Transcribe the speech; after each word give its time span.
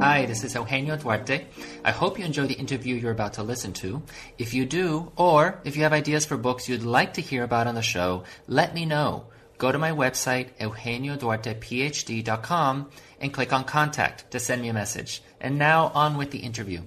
Hi, 0.00 0.26
this 0.26 0.44
is 0.44 0.54
Eugenio 0.54 0.96
Duarte. 0.96 1.46
I 1.84 1.90
hope 1.90 2.20
you 2.20 2.24
enjoy 2.24 2.46
the 2.46 2.54
interview 2.54 2.94
you're 2.94 3.10
about 3.10 3.32
to 3.32 3.42
listen 3.42 3.72
to. 3.74 4.00
If 4.38 4.54
you 4.54 4.64
do, 4.64 5.10
or 5.16 5.60
if 5.64 5.76
you 5.76 5.82
have 5.82 5.92
ideas 5.92 6.24
for 6.24 6.36
books 6.36 6.68
you'd 6.68 6.84
like 6.84 7.14
to 7.14 7.20
hear 7.20 7.42
about 7.42 7.66
on 7.66 7.74
the 7.74 7.82
show, 7.82 8.22
let 8.46 8.74
me 8.74 8.86
know. 8.86 9.26
Go 9.58 9.72
to 9.72 9.78
my 9.78 9.90
website, 9.90 10.50
eugenioduartephd.com, 10.60 12.90
and 13.20 13.34
click 13.34 13.52
on 13.52 13.64
Contact 13.64 14.30
to 14.30 14.38
send 14.38 14.62
me 14.62 14.68
a 14.68 14.72
message. 14.72 15.20
And 15.40 15.58
now 15.58 15.90
on 15.92 16.16
with 16.16 16.30
the 16.30 16.38
interview. 16.38 16.82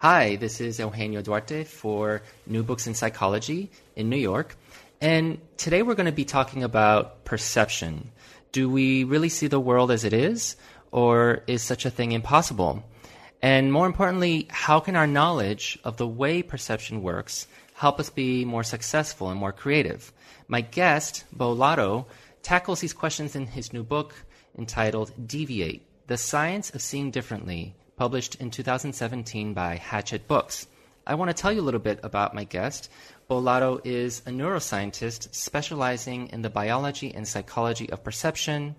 Hi, 0.00 0.36
this 0.36 0.62
is 0.62 0.78
Eugenio 0.78 1.20
Duarte 1.20 1.64
for 1.64 2.22
New 2.46 2.62
Books 2.62 2.86
in 2.86 2.94
Psychology 2.94 3.70
in 3.94 4.08
New 4.08 4.16
York. 4.16 4.56
And 5.02 5.38
today 5.58 5.82
we're 5.82 5.96
going 5.96 6.06
to 6.06 6.12
be 6.12 6.24
talking 6.24 6.64
about 6.64 7.26
perception. 7.26 8.10
Do 8.52 8.70
we 8.70 9.04
really 9.04 9.28
see 9.28 9.48
the 9.48 9.60
world 9.60 9.90
as 9.90 10.04
it 10.04 10.14
is? 10.14 10.56
Or 10.90 11.42
is 11.46 11.62
such 11.62 11.84
a 11.84 11.90
thing 11.90 12.12
impossible? 12.12 12.84
And 13.42 13.72
more 13.72 13.86
importantly, 13.86 14.46
how 14.50 14.80
can 14.80 14.96
our 14.96 15.06
knowledge 15.06 15.78
of 15.84 15.96
the 15.96 16.06
way 16.06 16.42
perception 16.42 17.02
works 17.02 17.46
help 17.74 18.00
us 18.00 18.10
be 18.10 18.44
more 18.44 18.64
successful 18.64 19.28
and 19.28 19.38
more 19.38 19.52
creative? 19.52 20.12
My 20.48 20.62
guest, 20.62 21.24
Beau 21.32 21.52
Lotto, 21.52 22.06
tackles 22.42 22.80
these 22.80 22.92
questions 22.92 23.36
in 23.36 23.46
his 23.46 23.72
new 23.72 23.82
book 23.82 24.14
entitled 24.56 25.12
Deviate 25.26 25.82
The 26.06 26.16
Science 26.16 26.70
of 26.70 26.80
Seeing 26.80 27.10
Differently, 27.10 27.74
published 27.96 28.36
in 28.36 28.50
2017 28.50 29.52
by 29.52 29.76
Hachette 29.76 30.26
Books. 30.26 30.66
I 31.06 31.14
want 31.14 31.28
to 31.28 31.40
tell 31.40 31.52
you 31.52 31.60
a 31.60 31.68
little 31.68 31.80
bit 31.80 32.00
about 32.02 32.34
my 32.34 32.44
guest. 32.44 32.90
Lotto 33.28 33.80
is 33.84 34.22
a 34.26 34.30
neuroscientist 34.30 35.34
specializing 35.34 36.28
in 36.28 36.42
the 36.42 36.50
biology 36.50 37.14
and 37.14 37.26
psychology 37.26 37.90
of 37.90 38.02
perception 38.02 38.74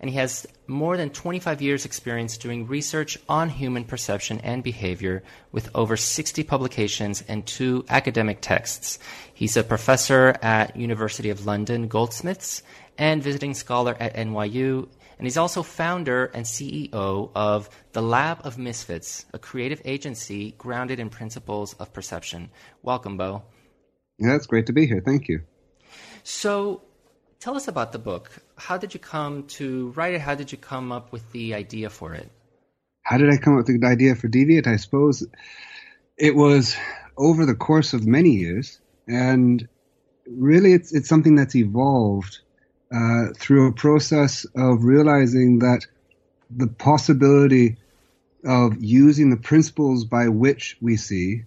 and 0.00 0.10
he 0.10 0.16
has 0.16 0.46
more 0.66 0.96
than 0.96 1.10
25 1.10 1.62
years' 1.62 1.84
experience 1.84 2.36
doing 2.36 2.66
research 2.66 3.18
on 3.28 3.48
human 3.48 3.84
perception 3.84 4.40
and 4.40 4.62
behavior 4.62 5.22
with 5.52 5.70
over 5.74 5.96
60 5.96 6.42
publications 6.44 7.22
and 7.28 7.46
two 7.46 7.84
academic 7.88 8.40
texts. 8.40 8.98
He's 9.32 9.56
a 9.56 9.64
professor 9.64 10.36
at 10.42 10.76
University 10.76 11.30
of 11.30 11.46
London 11.46 11.88
Goldsmiths 11.88 12.62
and 12.98 13.22
visiting 13.22 13.54
scholar 13.54 13.96
at 14.00 14.16
NYU, 14.16 14.88
and 15.18 15.26
he's 15.26 15.36
also 15.36 15.62
founder 15.62 16.26
and 16.26 16.44
CEO 16.44 17.30
of 17.34 17.70
the 17.92 18.02
Lab 18.02 18.40
of 18.44 18.58
Misfits, 18.58 19.24
a 19.32 19.38
creative 19.38 19.80
agency 19.84 20.54
grounded 20.58 21.00
in 21.00 21.08
principles 21.08 21.74
of 21.74 21.92
perception. 21.92 22.50
Welcome, 22.82 23.16
Beau. 23.16 23.42
Yeah, 24.18 24.34
it's 24.34 24.46
great 24.46 24.66
to 24.66 24.72
be 24.72 24.86
here. 24.86 25.02
Thank 25.04 25.28
you. 25.28 25.42
So, 26.22 26.82
tell 27.46 27.54
us 27.54 27.68
about 27.68 27.92
the 27.92 27.98
book. 28.00 28.28
How 28.56 28.76
did 28.76 28.92
you 28.92 28.98
come 28.98 29.44
to 29.58 29.90
write 29.90 30.14
it? 30.14 30.20
How 30.20 30.34
did 30.34 30.50
you 30.50 30.58
come 30.58 30.90
up 30.90 31.12
with 31.12 31.30
the 31.30 31.54
idea 31.54 31.90
for 31.90 32.12
it? 32.12 32.28
How 33.02 33.18
did 33.18 33.32
I 33.32 33.36
come 33.36 33.56
up 33.56 33.68
with 33.68 33.80
the 33.80 33.86
idea 33.86 34.16
for 34.16 34.26
Deviate? 34.26 34.66
I 34.66 34.74
suppose 34.74 35.24
it 36.18 36.34
was 36.34 36.74
over 37.16 37.46
the 37.46 37.54
course 37.54 37.92
of 37.94 38.04
many 38.04 38.30
years, 38.30 38.80
and 39.06 39.68
really, 40.26 40.72
it's 40.72 40.92
it's 40.92 41.08
something 41.08 41.36
that's 41.36 41.54
evolved 41.54 42.40
uh, 42.92 43.26
through 43.38 43.68
a 43.68 43.72
process 43.72 44.44
of 44.56 44.82
realizing 44.82 45.60
that 45.60 45.86
the 46.50 46.66
possibility 46.66 47.76
of 48.44 48.82
using 48.82 49.30
the 49.30 49.36
principles 49.50 50.04
by 50.04 50.26
which 50.26 50.76
we 50.80 50.96
see 50.96 51.44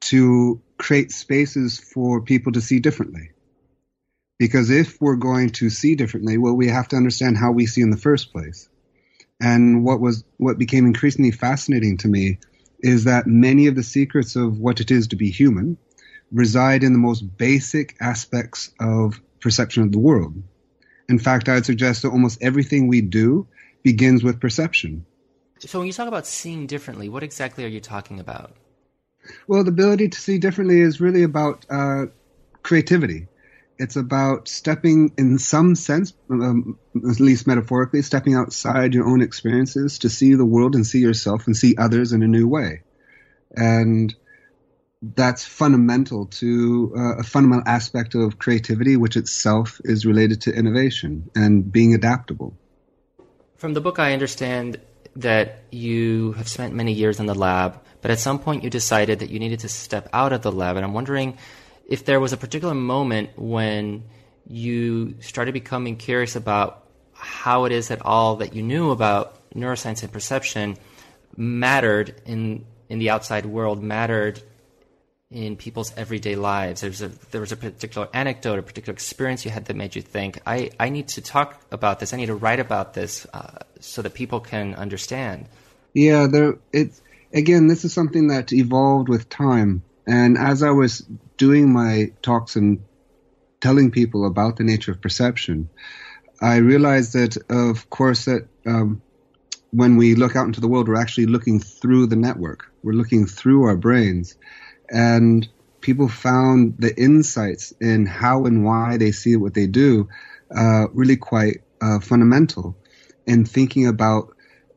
to 0.00 0.60
create 0.78 1.12
spaces 1.12 1.78
for 1.78 2.22
people 2.22 2.50
to 2.54 2.60
see 2.60 2.80
differently. 2.80 3.30
Because 4.38 4.70
if 4.70 5.00
we're 5.00 5.16
going 5.16 5.50
to 5.50 5.68
see 5.68 5.96
differently, 5.96 6.38
well, 6.38 6.54
we 6.54 6.68
have 6.68 6.88
to 6.88 6.96
understand 6.96 7.36
how 7.36 7.50
we 7.50 7.66
see 7.66 7.80
in 7.80 7.90
the 7.90 7.96
first 7.96 8.32
place. 8.32 8.68
And 9.40 9.84
what 9.84 10.00
was 10.00 10.24
what 10.36 10.58
became 10.58 10.86
increasingly 10.86 11.30
fascinating 11.30 11.96
to 11.98 12.08
me 12.08 12.38
is 12.80 13.04
that 13.04 13.26
many 13.26 13.66
of 13.66 13.74
the 13.74 13.82
secrets 13.82 14.36
of 14.36 14.58
what 14.58 14.80
it 14.80 14.90
is 14.90 15.08
to 15.08 15.16
be 15.16 15.30
human 15.30 15.76
reside 16.32 16.84
in 16.84 16.92
the 16.92 16.98
most 16.98 17.22
basic 17.36 17.96
aspects 18.00 18.70
of 18.80 19.20
perception 19.40 19.82
of 19.82 19.92
the 19.92 19.98
world. 19.98 20.34
In 21.08 21.18
fact, 21.18 21.48
I 21.48 21.54
would 21.54 21.66
suggest 21.66 22.02
that 22.02 22.10
almost 22.10 22.42
everything 22.42 22.86
we 22.86 23.00
do 23.00 23.46
begins 23.82 24.22
with 24.22 24.40
perception. 24.40 25.06
So, 25.60 25.78
when 25.78 25.86
you 25.86 25.92
talk 25.92 26.08
about 26.08 26.26
seeing 26.26 26.66
differently, 26.66 27.08
what 27.08 27.22
exactly 27.22 27.64
are 27.64 27.68
you 27.68 27.80
talking 27.80 28.20
about? 28.20 28.52
Well, 29.48 29.64
the 29.64 29.70
ability 29.70 30.08
to 30.08 30.20
see 30.20 30.38
differently 30.38 30.80
is 30.80 31.00
really 31.00 31.22
about 31.22 31.66
uh, 31.68 32.06
creativity. 32.62 33.26
It's 33.78 33.96
about 33.96 34.48
stepping, 34.48 35.12
in 35.16 35.38
some 35.38 35.76
sense, 35.76 36.12
um, 36.30 36.78
at 36.96 37.20
least 37.20 37.46
metaphorically, 37.46 38.02
stepping 38.02 38.34
outside 38.34 38.92
your 38.92 39.06
own 39.06 39.22
experiences 39.22 40.00
to 40.00 40.08
see 40.08 40.34
the 40.34 40.44
world 40.44 40.74
and 40.74 40.86
see 40.86 40.98
yourself 40.98 41.46
and 41.46 41.56
see 41.56 41.76
others 41.78 42.12
in 42.12 42.22
a 42.22 42.26
new 42.26 42.48
way. 42.48 42.82
And 43.54 44.14
that's 45.00 45.44
fundamental 45.44 46.26
to 46.26 46.92
uh, 46.96 47.18
a 47.18 47.22
fundamental 47.22 47.68
aspect 47.68 48.16
of 48.16 48.38
creativity, 48.38 48.96
which 48.96 49.16
itself 49.16 49.80
is 49.84 50.04
related 50.04 50.40
to 50.42 50.52
innovation 50.52 51.30
and 51.36 51.70
being 51.70 51.94
adaptable. 51.94 52.56
From 53.56 53.74
the 53.74 53.80
book, 53.80 53.98
I 53.98 54.12
understand 54.12 54.80
that 55.16 55.62
you 55.70 56.32
have 56.32 56.48
spent 56.48 56.74
many 56.74 56.92
years 56.92 57.20
in 57.20 57.26
the 57.26 57.34
lab, 57.34 57.80
but 58.02 58.10
at 58.10 58.18
some 58.18 58.38
point 58.38 58.64
you 58.64 58.70
decided 58.70 59.20
that 59.20 59.30
you 59.30 59.38
needed 59.38 59.60
to 59.60 59.68
step 59.68 60.08
out 60.12 60.32
of 60.32 60.42
the 60.42 60.52
lab. 60.52 60.76
And 60.76 60.84
I'm 60.84 60.94
wondering 60.94 61.38
if 61.88 62.04
there 62.04 62.20
was 62.20 62.32
a 62.32 62.36
particular 62.36 62.74
moment 62.74 63.30
when 63.36 64.04
you 64.46 65.14
started 65.20 65.52
becoming 65.52 65.96
curious 65.96 66.36
about 66.36 66.86
how 67.14 67.64
it 67.64 67.72
is 67.72 67.88
that 67.88 68.02
all 68.02 68.36
that 68.36 68.54
you 68.54 68.62
knew 68.62 68.90
about 68.90 69.34
neuroscience 69.54 70.02
and 70.02 70.12
perception 70.12 70.76
mattered 71.36 72.20
in 72.26 72.64
in 72.88 72.98
the 72.98 73.10
outside 73.10 73.44
world 73.44 73.82
mattered 73.82 74.40
in 75.30 75.56
people's 75.56 75.92
everyday 75.96 76.36
lives. 76.36 76.80
There's 76.80 77.02
a 77.02 77.08
there 77.30 77.40
was 77.40 77.52
a 77.52 77.56
particular 77.56 78.08
anecdote, 78.14 78.58
a 78.58 78.62
particular 78.62 78.94
experience 78.94 79.44
you 79.44 79.50
had 79.50 79.66
that 79.66 79.76
made 79.76 79.94
you 79.94 80.02
think, 80.02 80.40
I, 80.46 80.70
I 80.80 80.88
need 80.88 81.08
to 81.08 81.20
talk 81.20 81.60
about 81.70 82.00
this. 82.00 82.12
I 82.12 82.16
need 82.16 82.26
to 82.26 82.34
write 82.34 82.60
about 82.60 82.94
this 82.94 83.26
uh, 83.34 83.58
so 83.80 84.00
that 84.02 84.14
people 84.14 84.40
can 84.40 84.74
understand. 84.74 85.46
Yeah, 85.92 86.26
there. 86.26 86.58
It's 86.72 87.02
again, 87.32 87.66
this 87.66 87.84
is 87.84 87.92
something 87.92 88.28
that 88.28 88.52
evolved 88.52 89.08
with 89.08 89.28
time. 89.28 89.82
And 90.08 90.38
as 90.38 90.62
I 90.62 90.70
was 90.70 91.06
doing 91.36 91.70
my 91.70 92.12
talks 92.22 92.56
and 92.56 92.82
telling 93.60 93.90
people 93.90 94.26
about 94.26 94.56
the 94.56 94.64
nature 94.64 94.90
of 94.90 95.02
perception, 95.02 95.68
I 96.40 96.56
realized 96.56 97.12
that, 97.12 97.36
of 97.50 97.90
course, 97.90 98.24
that 98.24 98.48
um, 98.66 99.02
when 99.70 99.96
we 99.96 100.14
look 100.14 100.34
out 100.34 100.46
into 100.46 100.62
the 100.62 100.68
world, 100.68 100.88
we're 100.88 100.96
actually 100.96 101.26
looking 101.26 101.60
through 101.60 102.06
the 102.06 102.16
network. 102.16 102.72
We're 102.82 102.94
looking 102.94 103.26
through 103.26 103.64
our 103.64 103.76
brains. 103.76 104.36
And 104.88 105.46
people 105.82 106.08
found 106.08 106.76
the 106.78 106.96
insights 106.98 107.72
in 107.78 108.06
how 108.06 108.46
and 108.46 108.64
why 108.64 108.96
they 108.96 109.12
see 109.12 109.36
what 109.36 109.52
they 109.52 109.66
do 109.66 110.08
uh, 110.56 110.86
really 110.94 111.16
quite 111.16 111.58
uh, 111.82 112.00
fundamental 112.00 112.74
in 113.26 113.44
thinking 113.44 113.86
about 113.86 114.34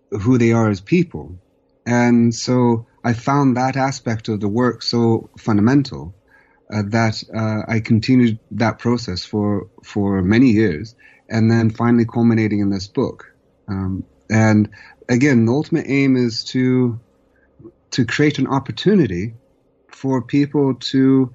who 0.10 0.38
they 0.38 0.52
are 0.52 0.70
as 0.70 0.82
people. 0.82 1.40
And 1.86 2.36
so 2.36 2.86
I 3.04 3.14
found 3.14 3.58
that 3.58 3.76
aspect 3.76 4.28
of 4.28 4.40
the 4.40 4.48
work 4.48 4.84
so 4.84 5.30
fundamental 5.38 6.14
uh, 6.72 6.84
that 6.88 7.24
uh, 7.36 7.64
I 7.68 7.80
continued 7.80 8.40
that 8.52 8.80
process 8.80 9.26
for 9.26 9.68
for 9.84 10.22
many 10.22 10.52
years, 10.52 10.96
and 11.30 11.50
then 11.52 11.70
finally 11.70 12.06
culminating 12.06 12.60
in 12.60 12.70
this 12.70 12.88
book. 12.88 13.34
Um, 13.68 14.06
and 14.30 14.70
again, 15.10 15.46
the 15.46 15.52
ultimate 15.52 15.86
aim 15.88 16.16
is 16.16 16.44
to 16.46 17.00
to 17.92 18.06
create 18.06 18.40
an 18.40 18.48
opportunity 18.48 19.34
for 19.90 20.22
people 20.22 20.76
to 20.76 21.34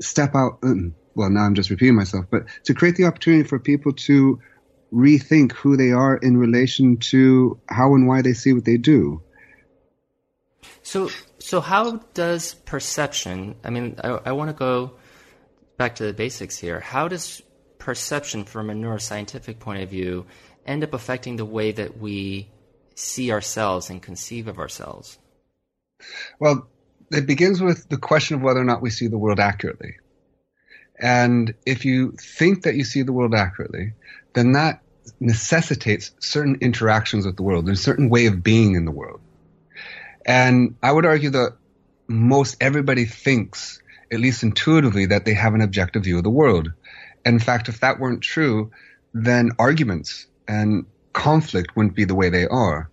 step 0.00 0.34
out. 0.34 0.58
Um, 0.62 0.94
well, 1.14 1.30
now 1.30 1.42
I'm 1.42 1.54
just 1.54 1.70
repeating 1.70 1.96
myself, 1.96 2.26
but 2.30 2.44
to 2.64 2.74
create 2.74 2.96
the 2.96 3.04
opportunity 3.04 3.42
for 3.42 3.58
people 3.58 3.92
to 3.92 4.40
rethink 4.92 5.52
who 5.52 5.76
they 5.76 5.92
are 5.92 6.16
in 6.16 6.36
relation 6.36 6.96
to 6.96 7.58
how 7.68 7.94
and 7.94 8.06
why 8.06 8.22
they 8.22 8.32
see 8.32 8.52
what 8.52 8.64
they 8.64 8.76
do. 8.76 9.22
So, 10.82 11.10
so 11.38 11.60
how 11.60 11.98
does 12.14 12.54
perception? 12.54 13.56
I 13.64 13.70
mean, 13.70 13.96
I, 14.02 14.20
I 14.26 14.32
want 14.32 14.50
to 14.50 14.54
go 14.54 14.92
back 15.76 15.96
to 15.96 16.04
the 16.04 16.12
basics 16.12 16.58
here. 16.58 16.80
How 16.80 17.08
does 17.08 17.42
perception, 17.78 18.44
from 18.44 18.70
a 18.70 18.74
neuroscientific 18.74 19.58
point 19.58 19.82
of 19.82 19.90
view, 19.90 20.26
end 20.66 20.84
up 20.84 20.94
affecting 20.94 21.36
the 21.36 21.44
way 21.44 21.72
that 21.72 21.98
we 21.98 22.48
see 22.94 23.32
ourselves 23.32 23.90
and 23.90 24.02
conceive 24.02 24.46
of 24.48 24.58
ourselves? 24.58 25.18
Well, 26.38 26.68
it 27.10 27.26
begins 27.26 27.60
with 27.60 27.88
the 27.88 27.96
question 27.96 28.36
of 28.36 28.42
whether 28.42 28.60
or 28.60 28.64
not 28.64 28.82
we 28.82 28.90
see 28.90 29.08
the 29.08 29.18
world 29.18 29.40
accurately. 29.40 29.96
And 30.98 31.54
if 31.64 31.84
you 31.84 32.12
think 32.12 32.62
that 32.62 32.74
you 32.74 32.84
see 32.84 33.02
the 33.02 33.12
world 33.12 33.34
accurately, 33.34 33.94
then 34.34 34.52
that 34.52 34.82
necessitates 35.18 36.12
certain 36.20 36.56
interactions 36.60 37.26
with 37.26 37.36
the 37.36 37.42
world 37.42 37.66
and 37.66 37.74
a 37.74 37.80
certain 37.80 38.10
way 38.10 38.26
of 38.26 38.42
being 38.42 38.74
in 38.74 38.84
the 38.84 38.90
world. 38.90 39.20
And 40.26 40.76
I 40.82 40.92
would 40.92 41.06
argue 41.06 41.30
that 41.30 41.56
most 42.08 42.56
everybody 42.60 43.04
thinks, 43.04 43.80
at 44.12 44.20
least 44.20 44.42
intuitively, 44.42 45.06
that 45.06 45.24
they 45.24 45.34
have 45.34 45.54
an 45.54 45.60
objective 45.60 46.04
view 46.04 46.18
of 46.18 46.24
the 46.24 46.30
world. 46.30 46.72
in 47.24 47.38
fact, 47.38 47.68
if 47.68 47.80
that 47.80 48.00
weren't 48.00 48.22
true, 48.22 48.70
then 49.12 49.50
arguments 49.58 50.26
and 50.48 50.86
conflict 51.12 51.76
wouldn't 51.76 51.94
be 51.94 52.04
the 52.04 52.14
way 52.14 52.30
they 52.30 52.46
are. 52.46 52.90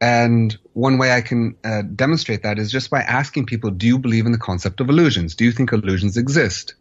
And 0.00 0.56
one 0.72 0.98
way 0.98 1.12
I 1.12 1.20
can 1.20 1.56
uh, 1.62 1.82
demonstrate 1.82 2.42
that 2.42 2.58
is 2.58 2.72
just 2.72 2.90
by 2.90 3.02
asking 3.02 3.46
people, 3.46 3.70
do 3.70 3.86
you 3.86 3.98
believe 3.98 4.26
in 4.26 4.32
the 4.32 4.38
concept 4.38 4.80
of 4.80 4.88
illusions? 4.88 5.36
Do 5.36 5.44
you 5.44 5.52
think 5.52 5.72
illusions 5.72 6.16
exist? 6.16 6.74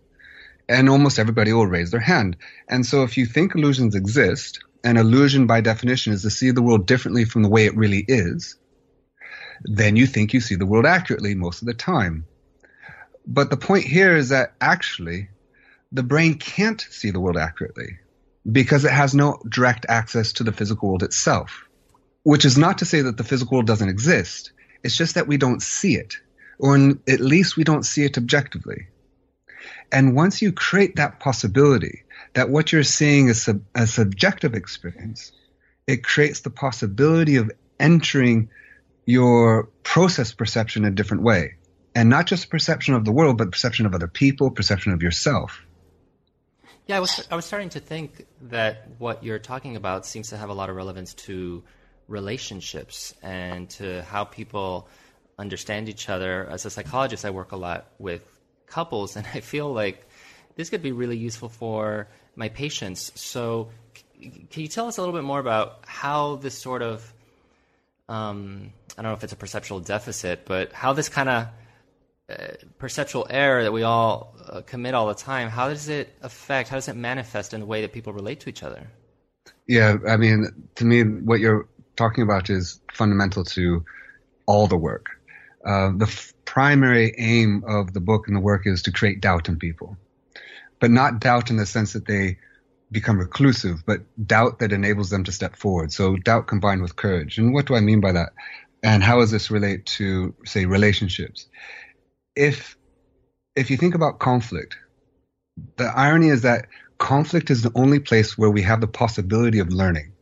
And 0.67 0.89
almost 0.89 1.19
everybody 1.19 1.53
will 1.53 1.67
raise 1.67 1.91
their 1.91 1.99
hand. 1.99 2.37
And 2.67 2.83
so 2.83 3.03
if 3.03 3.17
you 3.17 3.25
think 3.25 3.53
illusions 3.53 3.93
exist, 3.93 4.59
and 4.83 4.97
illusion 4.97 5.45
by 5.45 5.61
definition 5.61 6.13
is 6.13 6.23
to 6.23 6.29
see 6.29 6.51
the 6.51 6.61
world 6.61 6.87
differently 6.87 7.25
from 7.25 7.43
the 7.43 7.49
way 7.49 7.65
it 7.65 7.75
really 7.75 8.03
is, 8.07 8.55
then 9.63 9.95
you 9.95 10.07
think 10.07 10.33
you 10.33 10.41
see 10.41 10.55
the 10.55 10.65
world 10.65 10.85
accurately 10.85 11.35
most 11.35 11.61
of 11.61 11.67
the 11.67 11.73
time. 11.73 12.25
But 13.25 13.49
the 13.49 13.57
point 13.57 13.85
here 13.85 14.15
is 14.15 14.29
that 14.29 14.53
actually 14.59 15.29
the 15.91 16.03
brain 16.03 16.35
can't 16.35 16.81
see 16.89 17.11
the 17.11 17.19
world 17.19 17.37
accurately 17.37 17.99
because 18.51 18.85
it 18.85 18.91
has 18.91 19.13
no 19.13 19.39
direct 19.47 19.85
access 19.87 20.33
to 20.33 20.43
the 20.43 20.51
physical 20.51 20.89
world 20.89 21.03
itself 21.03 21.67
which 22.23 22.45
is 22.45 22.57
not 22.57 22.77
to 22.79 22.85
say 22.85 23.01
that 23.01 23.17
the 23.17 23.23
physical 23.23 23.57
world 23.57 23.67
doesn't 23.67 23.89
exist. 23.89 24.51
It's 24.83 24.95
just 24.95 25.15
that 25.15 25.27
we 25.27 25.37
don't 25.37 25.61
see 25.61 25.95
it, 25.95 26.17
or 26.59 26.75
at 27.07 27.19
least 27.19 27.57
we 27.57 27.63
don't 27.63 27.85
see 27.85 28.03
it 28.03 28.17
objectively. 28.17 28.87
And 29.91 30.15
once 30.15 30.41
you 30.41 30.51
create 30.51 30.95
that 30.95 31.19
possibility 31.19 32.03
that 32.33 32.49
what 32.49 32.71
you're 32.71 32.83
seeing 32.83 33.27
is 33.27 33.41
sub, 33.43 33.61
a 33.75 33.85
subjective 33.87 34.53
experience, 34.53 35.31
it 35.87 36.03
creates 36.03 36.41
the 36.41 36.49
possibility 36.49 37.35
of 37.35 37.51
entering 37.79 38.49
your 39.05 39.69
process 39.83 40.33
perception 40.33 40.85
in 40.85 40.93
a 40.93 40.95
different 40.95 41.23
way. 41.23 41.55
And 41.93 42.09
not 42.09 42.25
just 42.25 42.49
perception 42.49 42.93
of 42.93 43.03
the 43.03 43.11
world, 43.11 43.37
but 43.37 43.51
perception 43.51 43.85
of 43.85 43.93
other 43.93 44.07
people, 44.07 44.51
perception 44.51 44.93
of 44.93 45.03
yourself. 45.03 45.65
Yeah, 46.87 46.97
I 46.97 46.99
was 46.99 47.27
I 47.29 47.35
was 47.35 47.45
starting 47.45 47.69
to 47.69 47.79
think 47.79 48.25
that 48.43 48.87
what 48.97 49.23
you're 49.23 49.39
talking 49.39 49.75
about 49.75 50.05
seems 50.05 50.29
to 50.29 50.37
have 50.37 50.49
a 50.49 50.53
lot 50.53 50.69
of 50.69 50.75
relevance 50.75 51.13
to 51.25 51.63
relationships 52.07 53.13
and 53.21 53.69
to 53.71 54.03
how 54.03 54.23
people 54.23 54.87
understand 55.37 55.89
each 55.89 56.09
other. 56.09 56.47
As 56.49 56.65
a 56.65 56.69
psychologist, 56.69 57.23
I 57.25 57.29
work 57.29 57.51
a 57.51 57.57
lot 57.57 57.87
with 57.99 58.21
couples, 58.67 59.15
and 59.15 59.27
I 59.33 59.41
feel 59.41 59.71
like 59.71 60.07
this 60.55 60.69
could 60.69 60.81
be 60.81 60.91
really 60.91 61.17
useful 61.17 61.49
for 61.49 62.07
my 62.35 62.49
patients. 62.49 63.11
So, 63.15 63.69
can 64.19 64.61
you 64.61 64.67
tell 64.67 64.87
us 64.87 64.97
a 64.97 65.01
little 65.01 65.15
bit 65.15 65.23
more 65.23 65.39
about 65.39 65.83
how 65.85 66.37
this 66.37 66.57
sort 66.57 66.81
of 66.81 67.13
um, 68.11 68.73
I 68.97 69.01
don't 69.01 69.11
know 69.11 69.15
if 69.15 69.23
it's 69.23 69.31
a 69.31 69.37
perceptual 69.37 69.79
deficit, 69.79 70.45
but 70.45 70.73
how 70.73 70.91
this 70.91 71.07
kind 71.07 71.29
of 71.29 71.47
uh, 72.29 72.47
perceptual 72.77 73.25
error 73.29 73.63
that 73.63 73.71
we 73.71 73.83
all 73.83 74.35
uh, 74.45 74.61
commit 74.61 74.93
all 74.93 75.07
the 75.07 75.15
time, 75.15 75.47
how 75.47 75.69
does 75.69 75.87
it 75.87 76.13
affect, 76.21 76.67
how 76.67 76.75
does 76.75 76.89
it 76.89 76.97
manifest 76.97 77.53
in 77.53 77.61
the 77.61 77.65
way 77.65 77.81
that 77.81 77.93
people 77.93 78.11
relate 78.11 78.41
to 78.41 78.49
each 78.49 78.63
other? 78.63 78.91
Yeah, 79.65 79.95
I 80.07 80.17
mean, 80.17 80.47
to 80.75 80.85
me, 80.85 81.03
what 81.03 81.39
you're 81.39 81.69
talking 81.95 82.23
about 82.23 82.49
is 82.49 82.81
fundamental 82.93 83.45
to 83.45 83.85
all 84.45 84.67
the 84.67 84.77
work. 84.77 85.05
Uh, 85.65 85.91
the 85.95 86.05
f- 86.05 86.33
primary 86.43 87.15
aim 87.17 87.63
of 87.65 87.93
the 87.93 88.01
book 88.01 88.27
and 88.27 88.35
the 88.35 88.41
work 88.41 88.67
is 88.67 88.81
to 88.81 88.91
create 88.91 89.21
doubt 89.21 89.47
in 89.47 89.57
people, 89.57 89.95
but 90.81 90.91
not 90.91 91.21
doubt 91.21 91.49
in 91.49 91.55
the 91.55 91.65
sense 91.65 91.93
that 91.93 92.07
they 92.07 92.37
become 92.91 93.19
reclusive, 93.19 93.83
but 93.85 94.01
doubt 94.27 94.59
that 94.59 94.73
enables 94.73 95.09
them 95.09 95.23
to 95.23 95.31
step 95.31 95.55
forward. 95.55 95.93
So 95.93 96.15
doubt 96.17 96.47
combined 96.47 96.81
with 96.81 96.95
courage. 96.95 97.37
And 97.37 97.53
what 97.53 97.65
do 97.65 97.75
I 97.75 97.79
mean 97.79 98.01
by 98.01 98.11
that? 98.13 98.29
And 98.83 99.03
how 99.03 99.19
does 99.19 99.31
this 99.31 99.51
relate 99.51 99.85
to, 99.97 100.33
say, 100.45 100.65
relationships? 100.65 101.47
If 102.35 102.77
if 103.55 103.69
you 103.69 103.77
think 103.77 103.95
about 103.95 104.19
conflict, 104.19 104.77
the 105.77 105.85
irony 105.85 106.29
is 106.29 106.43
that 106.43 106.67
conflict 106.97 107.49
is 107.49 107.61
the 107.61 107.71
only 107.75 107.99
place 107.99 108.37
where 108.37 108.49
we 108.49 108.61
have 108.61 108.81
the 108.81 108.87
possibility 108.87 109.59
of 109.59 109.69
learning 109.69 110.13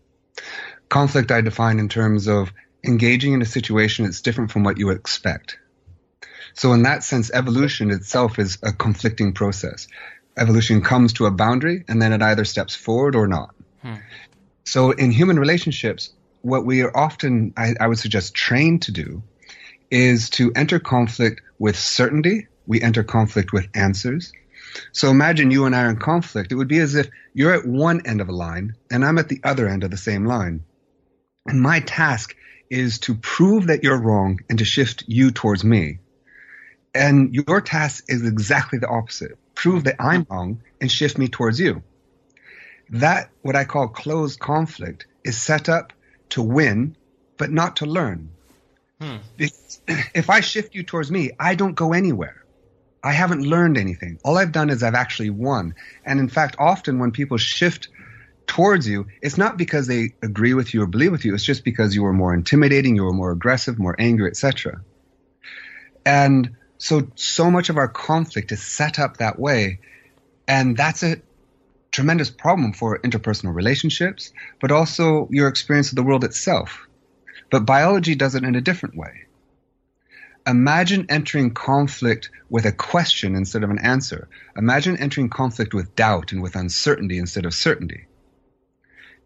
conflict 0.90 1.32
I 1.32 1.42
define 1.42 1.80
in 1.80 1.88
terms 1.88 2.28
of 2.28 2.52
engaging 2.84 3.34
in 3.34 3.42
a 3.42 3.46
situation 3.46 4.06
that's 4.06 4.22
different 4.22 4.52
from 4.52 4.64
what 4.64 4.78
you 4.78 4.90
expect. 4.90 5.58
So 6.54 6.74
in 6.74 6.84
that 6.84 7.04
sense, 7.04 7.32
evolution 7.32 7.92
itself 7.92 8.40
is 8.40 8.58
a 8.64 8.74
conflicting 8.74 9.34
process. 9.34 9.88
Evolution 10.40 10.82
comes 10.82 11.14
to 11.14 11.26
a 11.26 11.32
boundary 11.32 11.84
and 11.88 12.02
then 12.02 12.14
it 12.14 12.22
either 12.22 12.46
steps 12.46 12.76
forward 12.76 13.16
or 13.16 13.28
not. 13.28 13.54
Hmm. 13.82 13.96
So 14.64 14.92
in 14.92 15.12
human 15.12 15.40
relationships, 15.40 16.14
what 16.42 16.66
we 16.66 16.82
are 16.82 16.96
often, 16.96 17.54
I, 17.58 17.76
I 17.80 17.88
would 17.88 18.00
suggest, 18.00 18.34
trained 18.34 18.84
to 18.84 18.92
do 18.92 19.24
is 19.92 20.30
to 20.32 20.52
enter 20.56 20.80
conflict 20.80 21.42
with 21.58 21.78
certainty. 21.78 22.48
We 22.66 22.82
enter 22.82 23.04
conflict 23.04 23.52
with 23.52 23.68
answers. 23.74 24.32
So 24.92 25.10
imagine 25.10 25.52
you 25.52 25.66
and 25.66 25.76
I 25.76 25.84
are 25.84 25.90
in 25.90 25.98
conflict. 25.98 26.52
It 26.52 26.56
would 26.56 26.68
be 26.68 26.80
as 26.80 26.96
if 26.96 27.10
you're 27.34 27.54
at 27.54 27.66
one 27.66 28.06
end 28.06 28.22
of 28.22 28.30
a 28.30 28.34
line 28.34 28.76
and 28.92 29.04
I'm 29.04 29.18
at 29.18 29.30
the 29.30 29.42
other 29.44 29.68
end 29.68 29.84
of 29.84 29.92
the 29.92 29.98
same 29.98 30.26
line. 30.26 30.64
And 31.46 31.62
my 31.62 31.80
task 31.80 32.36
is 32.70 33.00
to 33.00 33.16
prove 33.16 33.68
that 33.68 33.84
you're 33.84 34.00
wrong 34.00 34.40
and 34.50 34.60
to 34.60 34.66
shift 34.66 35.04
you 35.08 35.32
towards 35.32 35.64
me. 35.64 36.00
And 36.94 37.34
your 37.34 37.62
task 37.62 38.06
is 38.08 38.26
exactly 38.26 38.80
the 38.80 38.88
opposite. 38.88 39.38
Prove 39.62 39.84
that 39.84 39.98
I'm 40.00 40.26
wrong 40.30 40.62
and 40.80 40.90
shift 40.90 41.18
me 41.18 41.28
towards 41.28 41.60
you. 41.60 41.84
That, 42.92 43.30
what 43.42 43.58
I 43.58 43.66
call 43.66 43.90
closed 43.90 44.40
conflict, 44.40 45.06
is 45.26 45.38
set 45.38 45.68
up 45.68 45.92
to 46.30 46.42
win, 46.42 46.96
but 47.36 47.52
not 47.52 47.76
to 47.78 47.86
learn. 47.86 48.30
Hmm. 49.02 49.18
If 49.38 50.30
I 50.30 50.40
shift 50.40 50.76
you 50.76 50.84
towards 50.84 51.12
me, 51.12 51.32
I 51.38 51.56
don't 51.56 51.76
go 51.76 51.92
anywhere. 51.92 52.46
I 53.04 53.12
haven't 53.12 53.42
learned 53.42 53.78
anything. 53.78 54.18
All 54.24 54.38
I've 54.38 54.54
done 54.54 54.70
is 54.70 54.82
I've 54.82 54.96
actually 54.96 55.30
won. 55.30 55.76
And 56.06 56.22
in 56.22 56.30
fact, 56.30 56.56
often 56.58 56.98
when 56.98 57.12
people 57.12 57.36
shift 57.36 57.90
towards 58.48 58.88
you, 58.88 59.08
it's 59.22 59.38
not 59.38 59.58
because 59.58 59.88
they 59.88 60.14
agree 60.22 60.54
with 60.54 60.74
you 60.74 60.84
or 60.84 60.88
believe 60.88 61.12
with 61.12 61.26
you. 61.26 61.34
It's 61.34 61.44
just 61.44 61.66
because 61.66 61.94
you 61.94 62.04
were 62.04 62.14
more 62.14 62.34
intimidating, 62.34 62.96
you 62.96 63.04
were 63.04 63.12
more 63.12 63.32
aggressive, 63.32 63.78
more 63.78 63.98
angry, 64.00 64.30
etc. 64.30 64.80
And 66.06 66.56
so, 66.80 67.08
so 67.14 67.52
much 67.52 67.70
of 67.70 67.78
our 67.78 67.88
conflict 67.88 68.52
is 68.52 68.64
set 68.64 68.98
up 68.98 69.18
that 69.18 69.38
way, 69.38 69.80
and 70.48 70.76
that's 70.76 71.04
a 71.04 71.22
tremendous 71.92 72.32
problem 72.32 72.74
for 72.74 72.98
interpersonal 73.00 73.54
relationships, 73.54 74.34
but 74.60 74.72
also 74.72 75.28
your 75.30 75.48
experience 75.48 75.90
of 75.90 75.96
the 75.96 76.04
world 76.04 76.24
itself. 76.24 76.88
But 77.52 77.68
biology 77.68 78.16
does 78.16 78.34
it 78.34 78.44
in 78.44 78.56
a 78.56 78.62
different 78.62 78.96
way. 78.96 79.26
Imagine 80.48 81.06
entering 81.10 81.54
conflict 81.54 82.32
with 82.50 82.66
a 82.66 82.72
question 82.72 83.36
instead 83.36 83.64
of 83.64 83.70
an 83.70 83.80
answer. 83.80 84.28
Imagine 84.58 84.98
entering 84.98 85.30
conflict 85.30 85.76
with 85.76 85.96
doubt 85.96 86.32
and 86.32 86.42
with 86.42 86.56
uncertainty 86.56 87.20
instead 87.20 87.46
of 87.46 87.54
certainty 87.54 88.08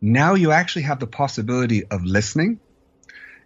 now 0.04 0.34
you 0.34 0.52
actually 0.52 0.82
have 0.82 1.00
the 1.00 1.08
possibility 1.08 1.86
of 1.86 2.04
listening 2.04 2.60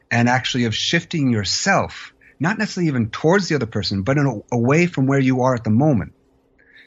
and 0.09 0.27
actually 0.27 0.65
of 0.65 0.73
shifting 0.73 1.29
yourself, 1.29 2.13
not 2.39 2.58
necessarily 2.58 2.88
even 2.88 3.10
towards 3.10 3.48
the 3.48 3.56
other 3.56 3.65
person, 3.65 4.03
but 4.03 4.17
a, 4.17 4.41
away 4.51 4.88
from 4.88 5.08
where 5.08 5.20
you 5.20 5.41
are 5.41 5.56
at 5.56 5.63
the 5.63 5.70
moment. 5.70 6.13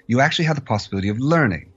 You 0.07 0.21
actually 0.21 0.47
have 0.47 0.57
the 0.57 0.63
possibility 0.63 1.09
of 1.09 1.19
learning. 1.19 1.73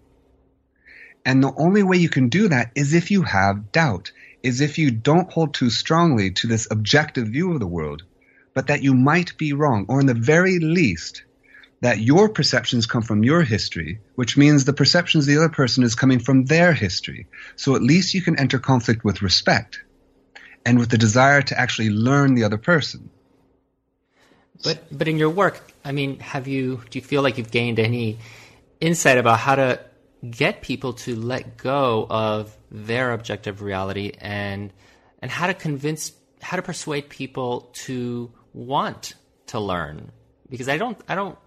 And 1.25 1.41
the 1.41 1.53
only 1.55 1.83
way 1.83 1.97
you 1.97 2.09
can 2.09 2.29
do 2.29 2.49
that 2.49 2.71
is 2.75 2.93
if 2.93 3.11
you 3.11 3.23
have 3.23 3.71
doubt, 3.71 4.11
is 4.41 4.59
if 4.59 4.77
you 4.77 4.91
don't 4.91 5.31
hold 5.31 5.53
too 5.53 5.69
strongly 5.69 6.31
to 6.31 6.47
this 6.47 6.67
objective 6.69 7.27
view 7.27 7.53
of 7.53 7.59
the 7.59 7.67
world, 7.67 8.03
but 8.53 8.67
that 8.67 8.83
you 8.83 8.93
might 8.93 9.37
be 9.37 9.53
wrong, 9.53 9.85
or 9.87 9.99
in 9.99 10.05
the 10.05 10.13
very 10.13 10.59
least, 10.59 11.23
that 11.81 11.99
your 11.99 12.29
perceptions 12.29 12.85
come 12.85 13.01
from 13.01 13.23
your 13.23 13.41
history, 13.41 13.99
which 14.15 14.37
means 14.37 14.63
the 14.63 14.73
perceptions 14.73 15.25
of 15.25 15.27
the 15.27 15.37
other 15.37 15.53
person 15.53 15.83
is 15.83 15.95
coming 15.95 16.19
from 16.19 16.45
their 16.45 16.73
history. 16.73 17.27
So 17.55 17.75
at 17.75 17.81
least 17.81 18.13
you 18.13 18.21
can 18.21 18.39
enter 18.39 18.59
conflict 18.59 19.03
with 19.03 19.21
respect 19.21 19.81
and 20.65 20.79
with 20.79 20.89
the 20.89 20.97
desire 20.97 21.41
to 21.41 21.59
actually 21.59 21.89
learn 21.89 22.35
the 22.35 22.45
other 22.45 22.57
person. 22.57 23.09
But 24.63 24.85
but 24.91 25.07
in 25.07 25.17
your 25.17 25.29
work, 25.29 25.61
I 25.83 25.91
mean, 25.91 26.19
have 26.19 26.47
you 26.47 26.81
do 26.89 26.99
you 26.99 27.03
feel 27.03 27.21
like 27.21 27.37
you've 27.37 27.51
gained 27.51 27.79
any 27.79 28.19
insight 28.79 29.17
about 29.17 29.39
how 29.39 29.55
to 29.55 29.79
get 30.29 30.61
people 30.61 30.93
to 30.93 31.15
let 31.15 31.57
go 31.57 32.05
of 32.09 32.55
their 32.69 33.11
objective 33.13 33.61
reality 33.61 34.11
and 34.19 34.71
and 35.21 35.31
how 35.31 35.47
to 35.47 35.53
convince 35.53 36.11
how 36.41 36.57
to 36.57 36.61
persuade 36.61 37.09
people 37.09 37.71
to 37.85 38.31
want 38.53 39.15
to 39.47 39.59
learn? 39.59 40.11
Because 40.49 40.69
I 40.69 40.77
don't 40.77 40.97
I 41.07 41.15
don't 41.15 41.37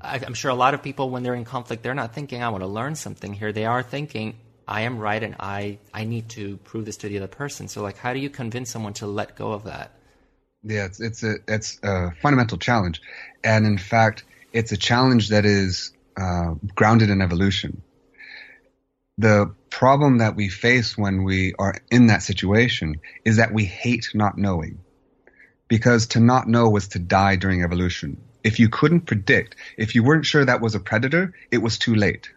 I, 0.00 0.18
am 0.24 0.34
sure 0.34 0.50
a 0.50 0.54
lot 0.54 0.74
of 0.74 0.82
people, 0.82 1.10
when 1.10 1.22
they're 1.22 1.34
in 1.34 1.44
conflict, 1.44 1.82
they're 1.82 1.94
not 1.94 2.14
thinking, 2.14 2.42
I 2.42 2.48
want 2.48 2.62
to 2.62 2.68
learn 2.68 2.94
something 2.94 3.34
here. 3.34 3.52
They 3.52 3.66
are 3.66 3.82
thinking, 3.82 4.38
I 4.66 4.82
am 4.82 4.98
right 4.98 5.22
and 5.22 5.36
I, 5.38 5.78
I 5.92 6.04
need 6.04 6.30
to 6.30 6.56
prove 6.58 6.84
this 6.84 6.96
to 6.98 7.08
the 7.08 7.18
other 7.18 7.26
person. 7.26 7.68
So, 7.68 7.82
like, 7.82 7.98
how 7.98 8.12
do 8.12 8.20
you 8.20 8.30
convince 8.30 8.70
someone 8.70 8.94
to 8.94 9.06
let 9.06 9.36
go 9.36 9.52
of 9.52 9.64
that? 9.64 9.92
Yeah, 10.64 10.84
it's, 10.84 11.00
it's, 11.00 11.22
a, 11.22 11.36
it's 11.48 11.78
a 11.82 12.12
fundamental 12.22 12.58
challenge. 12.58 13.00
And 13.42 13.66
in 13.66 13.78
fact, 13.78 14.24
it's 14.52 14.72
a 14.72 14.76
challenge 14.76 15.30
that 15.30 15.44
is 15.44 15.92
uh, 16.16 16.54
grounded 16.74 17.10
in 17.10 17.20
evolution. 17.20 17.82
The 19.18 19.54
problem 19.70 20.18
that 20.18 20.36
we 20.36 20.48
face 20.48 20.96
when 20.96 21.24
we 21.24 21.54
are 21.58 21.74
in 21.90 22.06
that 22.06 22.22
situation 22.22 23.00
is 23.24 23.36
that 23.36 23.52
we 23.52 23.64
hate 23.64 24.08
not 24.14 24.38
knowing. 24.38 24.78
Because 25.68 26.06
to 26.08 26.20
not 26.20 26.48
know 26.48 26.68
was 26.68 26.88
to 26.88 26.98
die 26.98 27.36
during 27.36 27.62
evolution 27.62 28.18
if 28.44 28.58
you 28.58 28.68
couldn't 28.68 29.02
predict, 29.02 29.56
if 29.76 29.94
you 29.94 30.02
weren't 30.02 30.26
sure 30.26 30.44
that 30.44 30.60
was 30.60 30.74
a 30.74 30.80
predator, 30.80 31.34
it 31.50 31.58
was 31.58 31.78
too 31.78 31.94
late. 31.94 32.30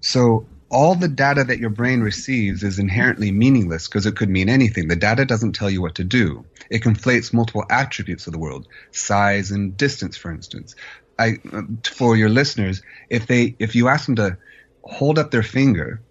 So 0.00 0.46
all 0.70 0.94
the 0.94 1.08
data 1.08 1.42
that 1.44 1.58
your 1.58 1.70
brain 1.70 2.00
receives 2.00 2.62
is 2.62 2.78
inherently 2.78 3.32
meaningless 3.32 3.88
because 3.88 4.06
it 4.06 4.16
could 4.16 4.30
mean 4.30 4.48
anything. 4.48 4.86
The 4.86 4.96
data 4.96 5.24
doesn't 5.24 5.52
tell 5.52 5.68
you 5.68 5.82
what 5.82 5.96
to 5.96 6.04
do. 6.04 6.44
It 6.70 6.82
conflates 6.82 7.32
multiple 7.32 7.64
attributes 7.68 8.26
of 8.26 8.32
the 8.32 8.38
world, 8.38 8.68
size 8.92 9.50
and 9.50 9.76
distance, 9.76 10.16
for 10.16 10.30
instance. 10.30 10.76
I, 11.18 11.38
for 11.84 12.16
your 12.16 12.28
listeners, 12.28 12.82
if 13.10 13.26
they, 13.26 13.56
if 13.58 13.74
you 13.74 13.88
ask 13.88 14.06
them 14.06 14.16
to 14.16 14.38
hold 14.82 15.18
up 15.18 15.32
their 15.32 15.42
finger 15.42 16.02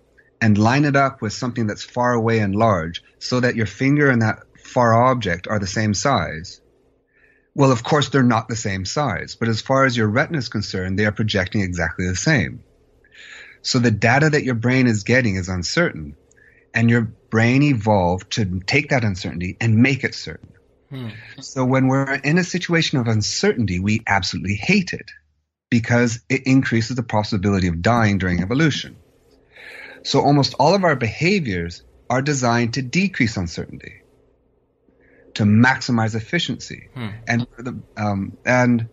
and 0.42 0.58
line 0.58 0.86
it 0.86 0.96
up 0.96 1.22
with 1.22 1.34
something 1.34 1.66
that's 1.66 1.84
far 1.84 2.14
away 2.14 2.40
and 2.40 2.54
large, 2.54 3.02
so 3.18 3.40
that 3.40 3.56
your 3.56 3.66
finger 3.66 4.10
and 4.10 4.22
that 4.22 4.40
far 4.58 4.94
object 4.94 5.48
are 5.48 5.60
the 5.60 5.68
same 5.68 5.94
size, 5.94 6.62
well, 7.56 7.72
of 7.72 7.84
course, 7.84 8.10
they're 8.10 8.24
not 8.24 8.48
the 8.50 8.56
same 8.56 8.86
size, 8.86 9.36
but 9.36 9.48
as 9.48 9.62
far 9.62 9.86
as 9.86 9.98
your 9.98 10.08
retina 10.08 10.38
is 10.38 10.50
concerned, 10.50 11.00
they 11.00 11.06
are 11.06 11.12
projecting 11.12 11.62
exactly 11.62 12.08
the 12.08 12.16
same. 12.16 12.64
So 13.62 13.80
the 13.80 13.92
data 13.92 14.30
that 14.30 14.44
your 14.44 14.56
brain 14.56 14.88
is 14.88 15.04
getting 15.04 15.36
is 15.36 15.50
uncertain, 15.50 16.16
and 16.74 16.90
your 16.90 17.02
brain 17.02 17.64
evolved 17.64 18.32
to 18.34 18.62
take 18.66 18.90
that 18.90 19.04
uncertainty 19.04 19.58
and 19.60 19.78
make 19.78 20.04
it 20.04 20.16
certain. 20.16 20.54
Hmm. 20.90 21.10
So 21.42 21.66
when 21.66 21.88
we're 21.88 22.16
in 22.16 22.38
a 22.38 22.44
situation 22.44 23.00
of 23.00 23.08
uncertainty, 23.08 23.80
we 23.80 24.02
absolutely 24.08 24.56
hate 24.56 24.94
it 24.94 25.12
because 25.70 26.20
it 26.30 26.48
increases 26.48 26.96
the 26.96 27.04
possibility 27.04 27.68
of 27.68 27.82
dying 27.82 28.18
during 28.18 28.42
evolution. 28.42 28.96
So 30.04 30.22
almost 30.22 30.56
all 30.60 30.74
of 30.74 30.84
our 30.84 30.96
behaviors 30.96 31.84
are 32.10 32.22
designed 32.22 32.74
to 32.76 32.82
decrease 32.82 33.38
uncertainty, 33.38 34.02
to 35.36 35.44
maximize 35.44 36.16
efficiency, 36.16 36.90
hmm. 36.94 37.10
and 37.28 37.48
the, 37.58 37.80
um, 37.98 38.38
and 38.46 38.90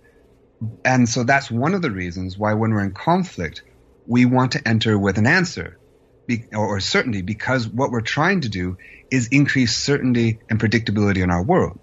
and 0.85 1.09
so 1.09 1.25
that's 1.25 1.51
one 1.51 1.75
of 1.75 1.83
the 1.83 1.91
reasons 1.91 2.39
why 2.39 2.55
when 2.55 2.73
we're 2.73 2.85
in 2.85 2.93
conflict, 2.93 3.63
we 4.07 4.25
want 4.25 4.53
to 4.53 4.69
enter 4.69 4.99
with 4.99 5.19
an 5.19 5.27
answer 5.27 5.79
be, 6.27 6.45
or, 6.53 6.77
or 6.77 6.81
certainty 6.81 7.23
because 7.23 7.69
what 7.69 7.91
we're 7.91 8.01
trying 8.01 8.43
to 8.43 8.49
do 8.49 8.77
is 9.11 9.29
increase 9.29 9.77
certainty 9.77 10.41
and 10.51 10.61
predictability 10.61 11.23
in 11.23 11.31
our 11.31 11.43
world. 11.43 11.79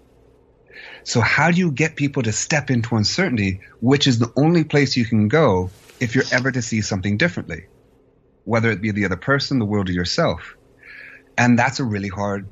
So 1.04 1.20
how 1.20 1.50
do 1.50 1.58
you 1.58 1.70
get 1.70 1.96
people 1.96 2.22
to 2.22 2.32
step 2.32 2.70
into 2.70 2.96
uncertainty, 2.96 3.60
which 3.80 4.06
is 4.06 4.18
the 4.18 4.32
only 4.36 4.64
place 4.64 4.96
you 4.96 5.04
can 5.04 5.28
go 5.28 5.70
if 6.00 6.14
you're 6.14 6.24
ever 6.32 6.50
to 6.50 6.62
see 6.62 6.80
something 6.80 7.16
differently, 7.16 7.66
whether 8.44 8.70
it 8.70 8.80
be 8.80 8.90
the 8.90 9.04
other 9.04 9.16
person, 9.16 9.58
the 9.58 9.64
world, 9.64 9.88
or 9.88 9.92
yourself? 9.92 10.56
And 11.36 11.58
that's 11.58 11.80
a 11.80 11.84
really 11.84 12.08
hard 12.08 12.46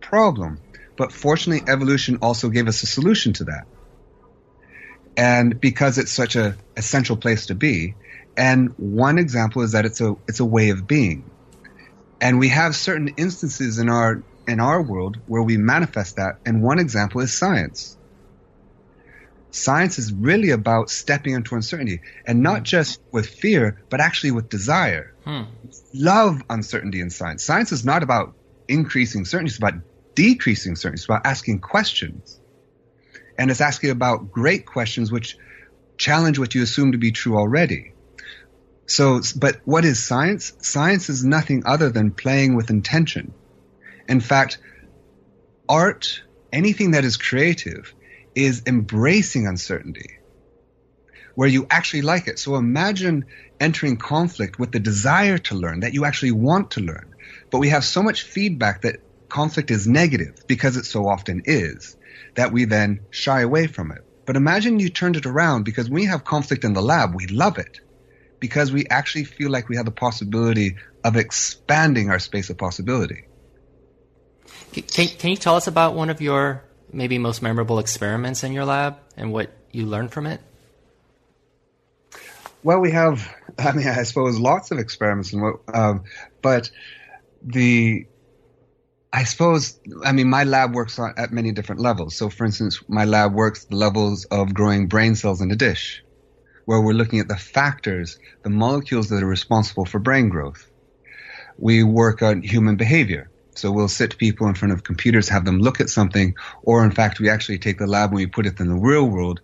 problem. 0.00 0.60
But 0.96 1.12
fortunately, 1.12 1.70
evolution 1.70 2.18
also 2.22 2.48
gave 2.48 2.68
us 2.68 2.82
a 2.82 2.86
solution 2.86 3.32
to 3.34 3.44
that. 3.44 3.66
And 5.16 5.60
because 5.60 5.98
it's 5.98 6.12
such 6.12 6.36
a 6.36 6.56
essential 6.76 7.16
place 7.16 7.46
to 7.46 7.54
be, 7.54 7.94
and 8.38 8.72
one 8.78 9.18
example 9.18 9.62
is 9.62 9.72
that 9.72 9.84
it's 9.84 10.00
a 10.00 10.16
it's 10.28 10.38
a 10.38 10.44
way 10.44 10.70
of 10.70 10.86
being. 10.86 11.28
And 12.20 12.38
we 12.38 12.48
have 12.48 12.76
certain 12.76 13.08
instances 13.16 13.78
in 13.78 13.88
our 13.88 14.22
in 14.46 14.60
our 14.60 14.80
world 14.80 15.18
where 15.26 15.42
we 15.42 15.58
manifest 15.58 16.16
that, 16.16 16.38
and 16.46 16.62
one 16.62 16.78
example 16.78 17.20
is 17.20 17.36
science. 17.36 17.96
Science 19.50 19.98
is 19.98 20.12
really 20.12 20.50
about 20.50 20.88
stepping 20.88 21.34
into 21.34 21.56
uncertainty, 21.56 22.00
and 22.26 22.40
not 22.40 22.62
just 22.62 23.00
with 23.10 23.26
fear, 23.26 23.82
but 23.90 24.00
actually 24.00 24.30
with 24.30 24.48
desire. 24.48 25.14
Hmm. 25.24 25.42
Love 25.92 26.40
uncertainty 26.48 27.00
in 27.00 27.10
science. 27.10 27.42
Science 27.42 27.72
is 27.72 27.84
not 27.84 28.04
about 28.04 28.34
increasing 28.68 29.24
certainty, 29.24 29.50
it's 29.50 29.58
about 29.58 29.74
decreasing 30.14 30.76
certainty, 30.76 31.00
it's 31.00 31.06
about 31.06 31.26
asking 31.26 31.60
questions. 31.60 32.38
And 33.36 33.50
it's 33.50 33.60
asking 33.60 33.90
about 33.90 34.30
great 34.30 34.64
questions 34.64 35.10
which 35.10 35.36
challenge 35.96 36.38
what 36.38 36.54
you 36.54 36.62
assume 36.62 36.92
to 36.92 36.98
be 36.98 37.10
true 37.10 37.36
already. 37.36 37.94
So, 38.88 39.20
but 39.36 39.60
what 39.66 39.84
is 39.84 40.02
science? 40.02 40.54
Science 40.62 41.10
is 41.10 41.22
nothing 41.22 41.62
other 41.66 41.90
than 41.90 42.10
playing 42.10 42.56
with 42.56 42.70
intention. 42.70 43.34
In 44.08 44.20
fact, 44.20 44.58
art, 45.68 46.22
anything 46.54 46.92
that 46.92 47.04
is 47.04 47.18
creative, 47.18 47.94
is 48.34 48.62
embracing 48.66 49.46
uncertainty, 49.46 50.18
where 51.34 51.50
you 51.50 51.66
actually 51.68 52.00
like 52.00 52.28
it. 52.28 52.38
So 52.38 52.56
imagine 52.56 53.26
entering 53.60 53.98
conflict 53.98 54.58
with 54.58 54.72
the 54.72 54.80
desire 54.80 55.36
to 55.36 55.54
learn, 55.54 55.80
that 55.80 55.92
you 55.92 56.06
actually 56.06 56.32
want 56.32 56.70
to 56.72 56.80
learn. 56.80 57.14
But 57.50 57.58
we 57.58 57.68
have 57.68 57.84
so 57.84 58.02
much 58.02 58.22
feedback 58.22 58.82
that 58.82 59.00
conflict 59.28 59.70
is 59.70 59.86
negative 59.86 60.34
because 60.46 60.78
it 60.78 60.86
so 60.86 61.06
often 61.06 61.42
is, 61.44 61.94
that 62.36 62.52
we 62.52 62.64
then 62.64 63.00
shy 63.10 63.42
away 63.42 63.66
from 63.66 63.92
it. 63.92 64.00
But 64.24 64.36
imagine 64.36 64.80
you 64.80 64.88
turned 64.88 65.16
it 65.16 65.26
around 65.26 65.64
because 65.64 65.90
when 65.90 66.00
we 66.00 66.06
have 66.06 66.24
conflict 66.24 66.64
in 66.64 66.72
the 66.72 66.80
lab, 66.80 67.14
we 67.14 67.26
love 67.26 67.58
it 67.58 67.80
because 68.40 68.72
we 68.72 68.86
actually 68.90 69.24
feel 69.24 69.50
like 69.50 69.68
we 69.68 69.76
have 69.76 69.84
the 69.84 69.90
possibility 69.90 70.76
of 71.04 71.16
expanding 71.16 72.10
our 72.10 72.18
space 72.18 72.50
of 72.50 72.58
possibility. 72.58 73.24
Can, 74.72 75.08
can 75.08 75.30
you 75.30 75.36
tell 75.36 75.56
us 75.56 75.66
about 75.66 75.94
one 75.94 76.10
of 76.10 76.20
your 76.20 76.64
maybe 76.92 77.18
most 77.18 77.42
memorable 77.42 77.78
experiments 77.78 78.44
in 78.44 78.52
your 78.52 78.64
lab 78.64 78.98
and 79.16 79.32
what 79.32 79.52
you 79.72 79.86
learned 79.86 80.12
from 80.12 80.26
it? 80.26 80.40
Well, 82.62 82.80
we 82.80 82.90
have, 82.92 83.32
I 83.58 83.72
mean, 83.72 83.88
I 83.88 84.02
suppose 84.02 84.38
lots 84.38 84.70
of 84.70 84.78
experiments, 84.78 85.34
um, 85.72 86.04
but 86.42 86.70
the, 87.42 88.06
I 89.12 89.24
suppose, 89.24 89.78
I 90.04 90.12
mean, 90.12 90.28
my 90.28 90.44
lab 90.44 90.74
works 90.74 90.98
on, 90.98 91.14
at 91.16 91.32
many 91.32 91.52
different 91.52 91.80
levels. 91.80 92.16
So, 92.16 92.28
for 92.28 92.44
instance, 92.44 92.82
my 92.88 93.04
lab 93.04 93.32
works 93.32 93.64
the 93.64 93.76
levels 93.76 94.26
of 94.26 94.52
growing 94.52 94.86
brain 94.86 95.14
cells 95.14 95.40
in 95.40 95.50
a 95.50 95.56
dish 95.56 96.02
where 96.68 96.82
we're 96.82 96.92
looking 96.92 97.18
at 97.18 97.28
the 97.28 97.36
factors, 97.58 98.18
the 98.42 98.50
molecules 98.50 99.08
that 99.08 99.22
are 99.22 99.26
responsible 99.26 99.86
for 99.86 99.98
brain 99.98 100.28
growth. 100.28 100.70
We 101.56 101.82
work 101.82 102.20
on 102.20 102.42
human 102.42 102.76
behavior. 102.76 103.30
So 103.54 103.72
we'll 103.72 103.88
sit 103.88 104.18
people 104.18 104.48
in 104.48 104.54
front 104.54 104.74
of 104.74 104.84
computers, 104.84 105.30
have 105.30 105.46
them 105.46 105.60
look 105.60 105.80
at 105.80 105.88
something, 105.88 106.34
or 106.62 106.84
in 106.84 106.90
fact, 106.90 107.20
we 107.20 107.30
actually 107.30 107.58
take 107.58 107.78
the 107.78 107.86
lab 107.86 108.10
and 108.10 108.16
we 108.16 108.26
put 108.26 108.44
it 108.44 108.60
in 108.60 108.68
the 108.68 108.74
real 108.74 109.06
world, 109.06 109.40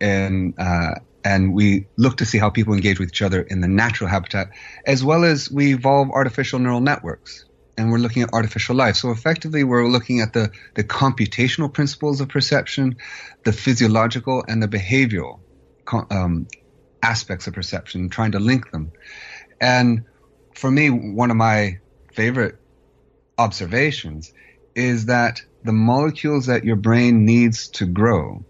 and 0.00 0.54
uh, 0.60 0.94
and 1.24 1.54
we 1.54 1.86
look 1.96 2.18
to 2.18 2.24
see 2.24 2.38
how 2.38 2.50
people 2.50 2.72
engage 2.72 3.00
with 3.00 3.08
each 3.08 3.22
other 3.22 3.42
in 3.42 3.60
the 3.60 3.68
natural 3.68 4.08
habitat, 4.08 4.50
as 4.86 5.02
well 5.02 5.24
as 5.24 5.50
we 5.50 5.74
evolve 5.74 6.08
artificial 6.12 6.60
neural 6.60 6.80
networks, 6.80 7.46
and 7.76 7.90
we're 7.90 7.98
looking 7.98 8.22
at 8.22 8.32
artificial 8.32 8.76
life. 8.76 8.94
So 8.94 9.10
effectively, 9.10 9.64
we're 9.64 9.88
looking 9.88 10.20
at 10.20 10.34
the 10.34 10.52
the 10.74 10.84
computational 10.84 11.72
principles 11.72 12.20
of 12.20 12.28
perception, 12.28 12.96
the 13.44 13.52
physiological 13.52 14.44
and 14.46 14.62
the 14.62 14.68
behavioral 14.68 15.40
um, 16.10 16.46
aspects 17.02 17.46
of 17.46 17.54
perception, 17.54 18.08
trying 18.08 18.32
to 18.32 18.38
link 18.38 18.70
them. 18.70 18.92
And 19.60 20.04
for 20.54 20.70
me, 20.70 20.90
one 20.90 21.30
of 21.30 21.36
my 21.36 21.78
favorite 22.12 22.56
observations 23.38 24.32
is 24.74 25.06
that 25.06 25.42
the 25.64 25.72
molecules 25.72 26.46
that 26.46 26.64
your 26.64 26.76
brain 26.76 27.24
needs 27.24 27.68
to 27.68 27.86
grow 27.86 28.44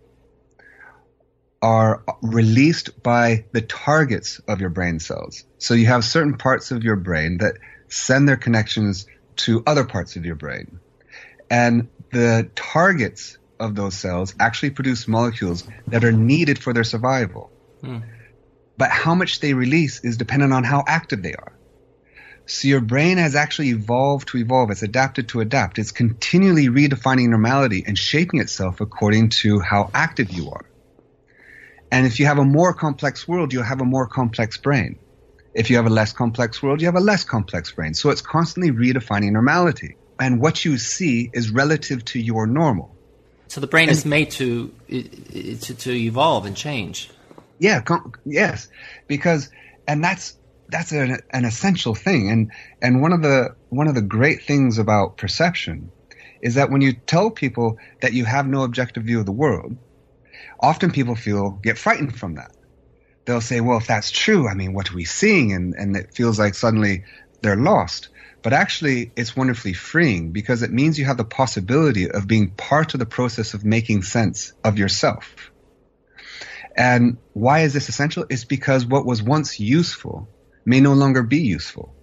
are 1.63 2.03
released 2.23 3.03
by 3.03 3.45
the 3.53 3.61
targets 3.61 4.41
of 4.49 4.61
your 4.61 4.71
brain 4.71 4.99
cells. 4.99 5.45
So 5.59 5.75
you 5.75 5.87
have 5.87 6.05
certain 6.05 6.39
parts 6.39 6.71
of 6.71 6.83
your 6.83 6.97
brain 6.97 7.39
that 7.39 7.55
send 7.89 8.29
their 8.29 8.37
connections 8.37 9.07
to 9.37 9.63
other 9.67 9.85
parts 9.85 10.17
of 10.17 10.25
your 10.25 10.37
brain. 10.37 10.81
And 11.51 11.89
the 12.13 12.51
targets 12.55 13.37
of 13.59 13.75
those 13.75 13.95
cells 13.95 14.35
actually 14.41 14.71
produce 14.71 15.07
molecules 15.07 15.65
that 15.89 16.05
are 16.05 16.13
needed 16.13 16.59
for 16.59 16.73
their 16.73 16.85
survival. 16.85 17.51
Hmm 17.83 17.99
but 18.81 18.91
how 18.91 19.15
much 19.15 19.41
they 19.41 19.53
release 19.53 20.03
is 20.03 20.17
dependent 20.17 20.55
on 20.55 20.65
how 20.65 20.83
active 20.87 21.23
they 21.23 21.35
are. 21.35 21.53
So 22.47 22.67
your 22.67 22.81
brain 22.81 23.19
has 23.19 23.35
actually 23.35 23.69
evolved 23.69 24.29
to 24.29 24.39
evolve. 24.39 24.71
It's 24.71 24.83
adapted 24.83 25.29
to 25.29 25.43
adapt. 25.43 25.79
It's 25.79 25.93
continually 25.93 26.69
redefining 26.69 27.29
normality 27.29 27.85
and 27.87 27.99
shaping 27.99 28.41
itself 28.41 28.81
according 28.81 29.29
to 29.41 29.61
how 29.61 29.91
active 29.93 30.33
you 30.33 30.51
are. 30.51 30.65
And 31.93 32.07
if 32.07 32.19
you 32.21 32.25
have 32.25 32.39
a 32.39 32.45
more 32.45 32.73
complex 32.73 33.29
world, 33.29 33.53
you'll 33.53 33.65
have 33.65 33.83
a 33.83 33.85
more 33.85 34.07
complex 34.07 34.57
brain. 34.57 34.99
If 35.53 35.69
you 35.69 35.77
have 35.77 35.85
a 35.85 35.91
less 35.91 36.15
complex 36.15 36.63
world, 36.63 36.81
you 36.81 36.87
have 36.87 36.97
a 36.97 37.01
less 37.13 37.23
complex 37.23 37.71
brain. 37.73 37.93
So 37.93 38.09
it's 38.09 38.23
constantly 38.23 38.73
redefining 38.73 39.33
normality. 39.33 39.97
And 40.19 40.41
what 40.41 40.65
you 40.65 40.79
see 40.79 41.31
is 41.35 41.51
relative 41.51 42.03
to 42.07 42.19
your 42.19 42.47
normal. 42.47 42.97
So 43.49 43.61
the 43.61 43.67
brain 43.67 43.91
and, 43.91 43.99
is 43.99 44.07
made 44.07 44.31
to, 44.31 44.73
to, 44.89 45.75
to 45.75 45.93
evolve 45.93 46.47
and 46.47 46.57
change. 46.57 47.11
Yeah, 47.61 47.83
com- 47.83 48.13
yes, 48.25 48.69
because 49.07 49.51
and 49.87 50.03
that's 50.03 50.35
that's 50.69 50.93
an, 50.93 51.19
an 51.31 51.45
essential 51.45 51.95
thing, 51.95 52.31
and 52.31 52.53
and 52.81 53.03
one 53.03 53.13
of 53.13 53.21
the 53.21 53.55
one 53.69 53.87
of 53.87 53.95
the 53.95 54.03
great 54.03 54.43
things 54.43 54.79
about 54.79 55.19
perception 55.19 55.93
is 56.41 56.55
that 56.55 56.71
when 56.71 56.81
you 56.81 56.95
tell 56.95 57.31
people 57.31 57.77
that 58.01 58.15
you 58.15 58.25
have 58.25 58.49
no 58.49 58.65
objective 58.65 59.05
view 59.05 59.21
of 59.21 59.27
the 59.27 59.33
world, 59.33 59.77
often 60.59 60.91
people 60.91 61.15
feel 61.15 61.51
get 61.51 61.77
frightened 61.77 62.19
from 62.19 62.37
that. 62.37 62.57
They'll 63.27 63.43
say, 63.43 63.61
"Well, 63.61 63.77
if 63.77 63.87
that's 63.87 64.11
true, 64.11 64.49
I 64.49 64.55
mean, 64.55 64.73
what 64.73 64.91
are 64.91 64.97
we 64.97 65.05
seeing?" 65.05 65.53
And 65.53 65.75
and 65.75 65.95
it 65.97 66.15
feels 66.15 66.39
like 66.39 66.55
suddenly 66.55 67.05
they're 67.43 67.57
lost. 67.57 68.09
But 68.43 68.55
actually, 68.55 69.13
it's 69.17 69.37
wonderfully 69.37 69.75
freeing 69.75 70.33
because 70.33 70.63
it 70.63 70.73
means 70.73 70.99
you 70.99 71.05
have 71.05 71.19
the 71.19 71.25
possibility 71.25 72.11
of 72.11 72.27
being 72.27 72.53
part 72.53 72.95
of 72.95 73.01
the 73.01 73.05
process 73.05 73.53
of 73.53 73.67
making 73.67 74.01
sense 74.03 74.55
of 74.65 74.79
yourself. 74.79 75.51
And 76.77 77.19
why 77.33 77.61
is 77.61 77.73
this 77.73 77.89
essential? 77.89 78.27
It's 78.29 78.45
because 78.45 78.87
what 78.87 79.05
was 79.05 79.23
once 79.23 79.59
useful 79.61 80.29
may 80.65 80.81
no 80.81 80.93
longer 80.95 81.23
be 81.23 81.41
useful. 81.41 81.95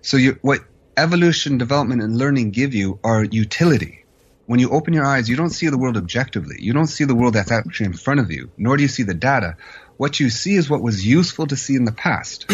So 0.00 0.16
you, 0.16 0.38
what 0.42 0.60
evolution, 0.96 1.58
development, 1.58 2.02
and 2.02 2.16
learning 2.16 2.50
give 2.50 2.74
you 2.74 2.98
are 3.04 3.24
utility. 3.24 4.04
When 4.46 4.60
you 4.60 4.70
open 4.70 4.92
your 4.92 5.06
eyes, 5.06 5.28
you 5.28 5.36
don't 5.36 5.50
see 5.50 5.68
the 5.68 5.78
world 5.78 5.96
objectively. 5.96 6.56
You 6.58 6.72
don't 6.72 6.86
see 6.86 7.04
the 7.04 7.14
world 7.14 7.34
that's 7.34 7.52
actually 7.52 7.86
in 7.86 7.92
front 7.92 8.20
of 8.20 8.30
you, 8.30 8.50
nor 8.56 8.76
do 8.76 8.82
you 8.82 8.88
see 8.88 9.04
the 9.04 9.14
data. 9.14 9.56
What 9.96 10.20
you 10.20 10.30
see 10.30 10.54
is 10.54 10.68
what 10.68 10.82
was 10.82 11.06
useful 11.06 11.46
to 11.46 11.56
see 11.56 11.76
in 11.76 11.84
the 11.84 11.92
past. 11.92 12.50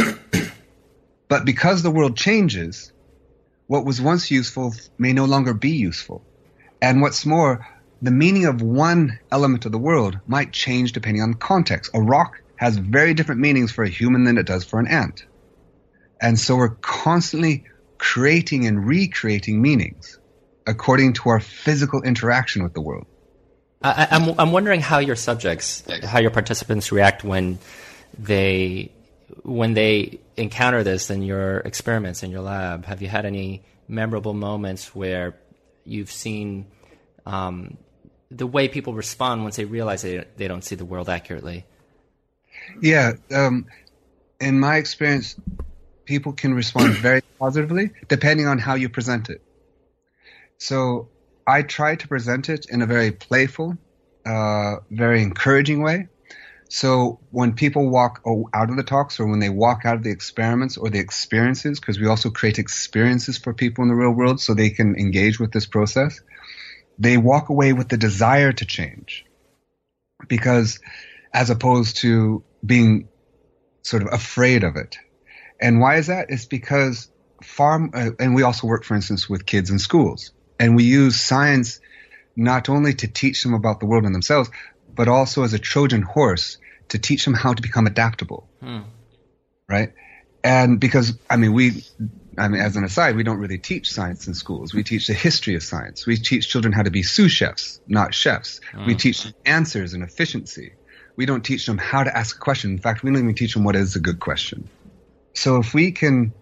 but 1.28 1.44
because 1.44 1.82
the 1.82 1.90
world 1.90 2.16
changes, 2.16 2.92
what 3.66 3.84
was 3.84 4.00
once 4.00 4.30
useful 4.30 4.74
may 4.98 5.12
no 5.12 5.24
longer 5.24 5.54
be 5.54 5.70
useful. 5.70 6.22
And 6.80 7.00
what's 7.00 7.26
more, 7.26 7.66
the 8.00 8.10
meaning 8.10 8.46
of 8.46 8.62
one 8.62 9.18
element 9.32 9.66
of 9.66 9.72
the 9.72 9.78
world 9.78 10.18
might 10.26 10.52
change 10.52 10.92
depending 10.92 11.22
on 11.22 11.34
context. 11.34 11.90
A 11.94 12.00
rock 12.00 12.40
has 12.56 12.76
very 12.76 13.14
different 13.14 13.40
meanings 13.40 13.72
for 13.72 13.84
a 13.84 13.88
human 13.88 14.24
than 14.24 14.38
it 14.38 14.46
does 14.46 14.64
for 14.64 14.78
an 14.78 14.86
ant. 14.86 15.24
And 16.20 16.38
so 16.38 16.56
we're 16.56 16.70
constantly 16.76 17.64
creating 17.98 18.66
and 18.66 18.86
recreating 18.86 19.60
meanings 19.60 20.18
according 20.66 21.14
to 21.14 21.30
our 21.30 21.40
physical 21.40 22.02
interaction 22.02 22.62
with 22.62 22.74
the 22.74 22.80
world. 22.80 23.06
I, 23.82 24.08
am 24.10 24.30
I'm, 24.30 24.40
I'm 24.40 24.52
wondering 24.52 24.80
how 24.80 24.98
your 24.98 25.16
subjects, 25.16 25.84
how 26.04 26.18
your 26.18 26.30
participants 26.30 26.90
react 26.90 27.24
when 27.24 27.58
they 28.18 28.92
when 29.42 29.74
they 29.74 30.20
encounter 30.36 30.82
this 30.82 31.10
in 31.10 31.22
your 31.22 31.58
experiments 31.58 32.22
in 32.22 32.30
your 32.30 32.40
lab. 32.40 32.86
Have 32.86 33.02
you 33.02 33.08
had 33.08 33.24
any 33.24 33.62
memorable 33.86 34.34
moments 34.34 34.94
where 34.94 35.38
you've 35.84 36.10
seen 36.10 36.66
um, 37.24 37.76
the 38.30 38.46
way 38.46 38.68
people 38.68 38.94
respond 38.94 39.42
once 39.42 39.56
they 39.56 39.64
realize 39.64 40.02
they, 40.02 40.24
they 40.36 40.48
don't 40.48 40.62
see 40.62 40.74
the 40.74 40.84
world 40.84 41.08
accurately? 41.08 41.64
Yeah, 42.80 43.12
um, 43.32 43.66
in 44.40 44.60
my 44.60 44.76
experience, 44.76 45.36
people 46.04 46.32
can 46.32 46.54
respond 46.54 46.94
very 47.08 47.22
positively 47.38 47.90
depending 48.08 48.46
on 48.46 48.58
how 48.58 48.74
you 48.74 48.88
present 48.88 49.30
it. 49.30 49.42
So 50.58 51.08
I 51.46 51.62
try 51.62 51.96
to 51.96 52.08
present 52.08 52.48
it 52.48 52.66
in 52.68 52.82
a 52.82 52.86
very 52.86 53.12
playful, 53.12 53.78
uh, 54.26 54.76
very 54.90 55.22
encouraging 55.22 55.82
way. 55.82 56.08
So 56.68 57.20
when 57.30 57.54
people 57.54 57.88
walk 57.88 58.20
out 58.52 58.68
of 58.68 58.76
the 58.76 58.82
talks 58.82 59.18
or 59.18 59.26
when 59.26 59.38
they 59.38 59.48
walk 59.48 59.86
out 59.86 59.96
of 59.96 60.02
the 60.02 60.10
experiments 60.10 60.76
or 60.76 60.90
the 60.90 60.98
experiences, 60.98 61.80
because 61.80 61.98
we 61.98 62.06
also 62.06 62.28
create 62.28 62.58
experiences 62.58 63.38
for 63.38 63.54
people 63.54 63.82
in 63.82 63.88
the 63.88 63.94
real 63.94 64.10
world 64.10 64.40
so 64.40 64.52
they 64.52 64.68
can 64.68 64.94
engage 64.96 65.40
with 65.40 65.52
this 65.52 65.64
process, 65.64 66.20
they 66.98 67.16
walk 67.16 67.48
away 67.48 67.72
with 67.72 67.88
the 67.88 67.96
desire 67.96 68.52
to 68.52 68.64
change. 68.64 69.24
Because 70.26 70.80
as 71.32 71.50
opposed 71.50 71.98
to 71.98 72.42
being 72.64 73.08
sort 73.82 74.02
of 74.02 74.12
afraid 74.12 74.64
of 74.64 74.76
it. 74.76 74.98
And 75.60 75.80
why 75.80 75.96
is 75.96 76.08
that? 76.08 76.26
It's 76.30 76.44
because 76.44 77.08
far, 77.42 77.88
uh, 77.94 78.10
and 78.18 78.34
we 78.34 78.42
also 78.42 78.66
work, 78.66 78.84
for 78.84 78.94
instance, 78.94 79.28
with 79.28 79.46
kids 79.46 79.70
in 79.70 79.78
schools. 79.78 80.32
And 80.58 80.76
we 80.76 80.84
use 80.84 81.20
science 81.20 81.80
not 82.36 82.68
only 82.68 82.94
to 82.94 83.08
teach 83.08 83.42
them 83.42 83.54
about 83.54 83.80
the 83.80 83.86
world 83.86 84.04
and 84.04 84.14
themselves, 84.14 84.50
but 84.94 85.08
also 85.08 85.44
as 85.44 85.54
a 85.54 85.58
Trojan 85.58 86.02
horse 86.02 86.58
to 86.88 86.98
teach 86.98 87.24
them 87.24 87.34
how 87.34 87.52
to 87.52 87.62
become 87.62 87.86
adaptable. 87.86 88.48
Hmm. 88.60 88.80
Right? 89.68 89.92
And 90.42 90.80
because, 90.80 91.18
I 91.28 91.36
mean, 91.36 91.52
we, 91.52 91.84
I 92.38 92.48
mean, 92.48 92.60
as 92.60 92.76
an 92.76 92.84
aside, 92.84 93.16
we 93.16 93.22
don't 93.22 93.38
really 93.38 93.58
teach 93.58 93.90
science 93.90 94.26
in 94.26 94.34
schools. 94.34 94.72
We 94.72 94.82
teach 94.82 95.06
the 95.06 95.14
history 95.14 95.54
of 95.54 95.62
science. 95.62 96.06
We 96.06 96.16
teach 96.16 96.48
children 96.48 96.72
how 96.72 96.82
to 96.82 96.90
be 96.90 97.02
sous 97.02 97.32
chefs, 97.32 97.80
not 97.86 98.14
chefs. 98.14 98.60
Hmm. 98.72 98.86
We 98.86 98.94
teach 98.94 99.26
answers 99.44 99.94
and 99.94 100.02
efficiency. 100.02 100.72
We 101.16 101.26
don't 101.26 101.44
teach 101.44 101.66
them 101.66 101.78
how 101.78 102.04
to 102.04 102.16
ask 102.16 102.36
a 102.36 102.38
question. 102.38 102.70
In 102.70 102.78
fact, 102.78 103.02
we 103.02 103.10
don't 103.10 103.18
even 103.18 103.34
teach 103.34 103.54
them 103.54 103.64
what 103.64 103.74
is 103.76 103.96
a 103.96 104.00
good 104.00 104.20
question. 104.20 104.68
So 105.34 105.58
if 105.58 105.74
we 105.74 105.92
can 105.92 106.32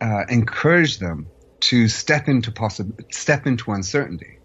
uh, 0.00 0.24
encourage 0.28 0.98
them 0.98 1.28
to 1.60 1.88
step 1.88 2.28
into 2.28 2.50
possi- 2.50 3.12
step 3.12 3.46
into 3.46 3.72
uncertainty, 3.72 4.38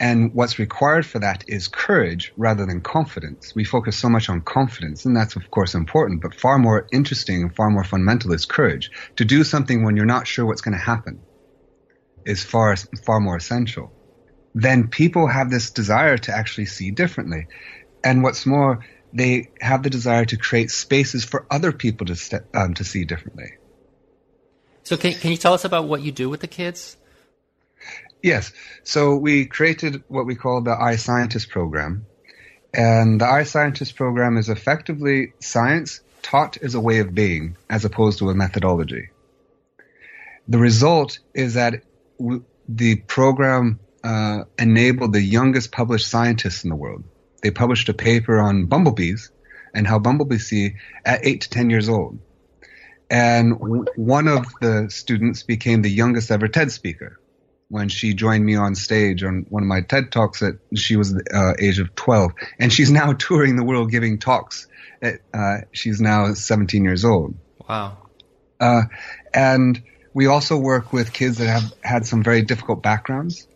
and 0.00 0.32
what's 0.32 0.58
required 0.58 1.04
for 1.04 1.18
that 1.18 1.44
is 1.46 1.68
courage 1.68 2.32
rather 2.38 2.64
than 2.64 2.80
confidence. 2.80 3.54
We 3.54 3.64
focus 3.64 3.98
so 3.98 4.08
much 4.08 4.30
on 4.30 4.40
confidence, 4.40 5.04
and 5.04 5.14
that's 5.14 5.36
of 5.36 5.50
course 5.50 5.74
important, 5.74 6.22
but 6.22 6.34
far 6.34 6.58
more 6.58 6.88
interesting 6.90 7.42
and 7.42 7.54
far 7.54 7.68
more 7.68 7.84
fundamental 7.84 8.32
is 8.32 8.46
courage. 8.46 8.90
To 9.16 9.26
do 9.26 9.44
something 9.44 9.84
when 9.84 9.96
you're 9.96 10.06
not 10.06 10.26
sure 10.26 10.46
what's 10.46 10.62
going 10.62 10.76
to 10.76 10.82
happen 10.82 11.20
is 12.24 12.42
far, 12.42 12.74
far 13.04 13.20
more 13.20 13.36
essential. 13.36 13.92
Then 14.54 14.88
people 14.88 15.26
have 15.26 15.50
this 15.50 15.70
desire 15.70 16.16
to 16.16 16.34
actually 16.34 16.66
see 16.66 16.90
differently. 16.90 17.46
And 18.02 18.22
what's 18.22 18.46
more, 18.46 18.84
they 19.12 19.50
have 19.60 19.82
the 19.82 19.90
desire 19.90 20.24
to 20.24 20.38
create 20.38 20.70
spaces 20.70 21.26
for 21.26 21.46
other 21.50 21.72
people 21.72 22.06
to, 22.06 22.16
st- 22.16 22.42
um, 22.54 22.72
to 22.74 22.84
see 22.84 23.04
differently. 23.04 23.52
So, 24.82 24.96
can, 24.96 25.12
can 25.12 25.30
you 25.30 25.36
tell 25.36 25.52
us 25.52 25.66
about 25.66 25.86
what 25.86 26.00
you 26.00 26.10
do 26.10 26.30
with 26.30 26.40
the 26.40 26.48
kids? 26.48 26.96
Yes. 28.22 28.52
So 28.84 29.16
we 29.16 29.46
created 29.46 30.02
what 30.08 30.26
we 30.26 30.34
call 30.34 30.60
the 30.60 30.74
iScientist 30.74 31.48
program. 31.48 32.06
And 32.72 33.20
the 33.20 33.24
iScientist 33.24 33.96
program 33.96 34.36
is 34.36 34.48
effectively 34.48 35.32
science 35.40 36.00
taught 36.22 36.58
as 36.58 36.74
a 36.74 36.80
way 36.80 36.98
of 36.98 37.14
being 37.14 37.56
as 37.68 37.84
opposed 37.84 38.18
to 38.18 38.30
a 38.30 38.34
methodology. 38.34 39.08
The 40.48 40.58
result 40.58 41.18
is 41.34 41.54
that 41.54 41.82
the 42.68 42.96
program 42.96 43.80
uh, 44.04 44.44
enabled 44.58 45.12
the 45.12 45.22
youngest 45.22 45.72
published 45.72 46.08
scientists 46.08 46.64
in 46.64 46.70
the 46.70 46.76
world. 46.76 47.04
They 47.42 47.50
published 47.50 47.88
a 47.88 47.94
paper 47.94 48.38
on 48.38 48.66
bumblebees 48.66 49.30
and 49.74 49.86
how 49.86 49.98
bumblebees 49.98 50.46
see 50.46 50.74
at 51.04 51.24
8 51.24 51.40
to 51.42 51.50
10 51.50 51.70
years 51.70 51.88
old. 51.88 52.18
And 53.08 53.58
w- 53.58 53.86
one 53.96 54.28
of 54.28 54.46
the 54.60 54.88
students 54.90 55.42
became 55.42 55.82
the 55.82 55.90
youngest 55.90 56.30
ever 56.30 56.48
TED 56.48 56.70
speaker 56.70 57.18
when 57.70 57.88
she 57.88 58.14
joined 58.14 58.44
me 58.44 58.56
on 58.56 58.74
stage 58.74 59.22
on 59.22 59.46
one 59.48 59.62
of 59.62 59.68
my 59.68 59.80
TED 59.80 60.10
talks 60.10 60.42
at 60.42 60.54
she 60.74 60.96
was 60.96 61.14
the 61.14 61.24
uh, 61.32 61.54
age 61.58 61.78
of 61.78 61.94
12 61.94 62.32
and 62.58 62.72
she's 62.72 62.90
now 62.90 63.12
touring 63.18 63.56
the 63.56 63.64
world 63.64 63.90
giving 63.90 64.18
talks 64.18 64.66
at, 65.00 65.20
uh, 65.32 65.58
she's 65.72 66.00
now 66.00 66.34
17 66.34 66.84
years 66.84 67.04
old. 67.04 67.34
Wow. 67.66 67.96
Uh, 68.58 68.82
and 69.32 69.82
we 70.12 70.26
also 70.26 70.58
work 70.58 70.92
with 70.92 71.12
kids 71.12 71.38
that 71.38 71.46
have 71.46 71.72
had 71.82 72.06
some 72.06 72.22
very 72.22 72.42
difficult 72.42 72.82
backgrounds. 72.82 73.46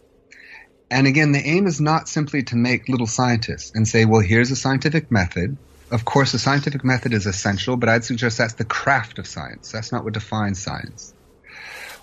And 0.90 1.08
again 1.08 1.32
the 1.32 1.44
aim 1.44 1.66
is 1.66 1.80
not 1.80 2.08
simply 2.08 2.44
to 2.44 2.56
make 2.56 2.88
little 2.88 3.08
scientists 3.08 3.72
and 3.74 3.86
say 3.86 4.04
well 4.04 4.20
here's 4.20 4.52
a 4.52 4.56
scientific 4.56 5.10
method. 5.10 5.56
Of 5.90 6.04
course 6.04 6.30
the 6.30 6.38
scientific 6.38 6.84
method 6.84 7.12
is 7.12 7.26
essential 7.26 7.76
but 7.76 7.88
i'd 7.88 8.04
suggest 8.04 8.38
that's 8.38 8.54
the 8.54 8.64
craft 8.64 9.18
of 9.18 9.26
science. 9.26 9.72
That's 9.72 9.90
not 9.90 10.04
what 10.04 10.14
defines 10.14 10.62
science. 10.62 11.12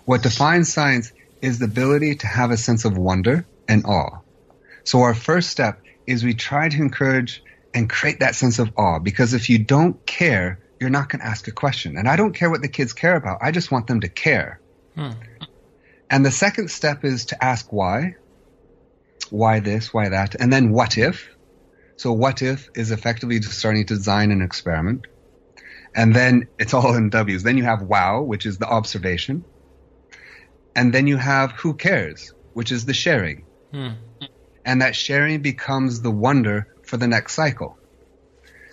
What 0.04 0.24
defines 0.24 0.74
science 0.74 1.13
is 1.41 1.60
the 1.60 1.65
ability 1.65 2.15
to 2.15 2.27
have 2.27 2.51
a 2.51 2.58
sense 2.58 2.86
of 2.86 2.97
wonder 2.97 3.45
and 3.67 3.86
awe. 3.86 4.19
So 4.84 5.01
our 5.01 5.13
first 5.13 5.49
step 5.49 5.82
is 6.08 6.23
we 6.23 6.34
try 6.34 6.69
to 6.69 6.77
encourage 6.77 7.43
and 7.73 7.89
create 7.89 8.19
that 8.19 8.36
sense 8.36 8.60
of 8.60 8.71
awe 8.77 8.99
because 8.99 9.34
if 9.34 9.49
you 9.49 9.60
don't 9.60 10.06
care, 10.06 10.60
you're 10.80 10.89
not 10.89 11.10
going 11.10 11.21
to 11.21 11.25
ask 11.25 11.47
a 11.47 11.51
question. 11.51 11.97
And 11.97 12.08
I 12.08 12.15
don't 12.15 12.34
care 12.34 12.49
what 12.49 12.62
the 12.62 12.67
kids 12.67 12.93
care 12.93 13.15
about. 13.15 13.39
I 13.41 13.51
just 13.51 13.71
want 13.71 13.88
them 13.88 14.01
to 14.01 14.10
care. 14.10 14.60
Hmm. 14.95 15.12
And 16.10 16.25
the 16.25 16.32
second 16.32 16.69
step 16.69 17.06
is 17.06 17.25
to 17.25 17.43
ask 17.43 17.71
why. 17.71 18.15
Why 19.30 19.62
this? 19.62 19.93
Why 19.93 20.10
that? 20.10 20.36
And 20.36 20.51
then 20.51 20.71
what 20.71 20.97
if? 20.97 21.30
So 21.95 22.12
what 22.12 22.41
if 22.41 22.69
is 22.75 22.91
effectively 22.91 23.39
just 23.39 23.58
starting 23.58 23.86
to 23.86 23.95
design 23.95 24.32
an 24.32 24.41
experiment. 24.41 25.06
And 25.95 26.15
then 26.15 26.47
it's 26.58 26.73
all 26.73 26.95
in 26.95 27.10
W's. 27.10 27.43
Then 27.43 27.58
you 27.58 27.63
have 27.63 27.84
wow, 27.84 28.21
which 28.21 28.45
is 28.45 28.58
the 28.58 28.67
observation. 28.67 29.45
And 30.75 30.93
then 30.93 31.07
you 31.07 31.17
have 31.17 31.51
who 31.51 31.73
cares, 31.73 32.34
which 32.53 32.71
is 32.71 32.86
the 32.86 32.93
sharing. 32.93 33.45
Hmm. 33.71 33.89
And 34.65 34.81
that 34.81 34.95
sharing 34.95 35.41
becomes 35.41 36.01
the 36.01 36.12
wonder 36.12 36.67
for 36.84 36.97
the 36.97 37.07
next 37.07 37.34
cycle. 37.34 37.77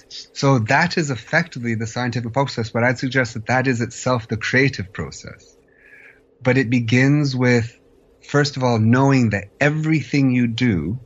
So 0.09 0.59
that 0.61 0.97
is 0.97 1.11
effectively 1.11 1.75
the 1.75 1.87
scientific 1.87 2.33
process, 2.33 2.71
but 2.71 2.83
I'd 2.83 2.99
suggest 2.99 3.35
that 3.35 3.47
that 3.47 3.67
is 3.67 3.81
itself 3.81 4.29
the 4.29 4.37
creative 4.37 4.93
process. 4.93 5.57
But 6.43 6.57
it 6.57 6.71
begins 6.71 7.37
with, 7.37 7.79
first 8.23 8.57
of 8.57 8.65
all, 8.65 8.79
knowing 8.79 9.31
that 9.31 9.49
everything 9.61 10.31
you 10.31 10.47
do 10.47 10.99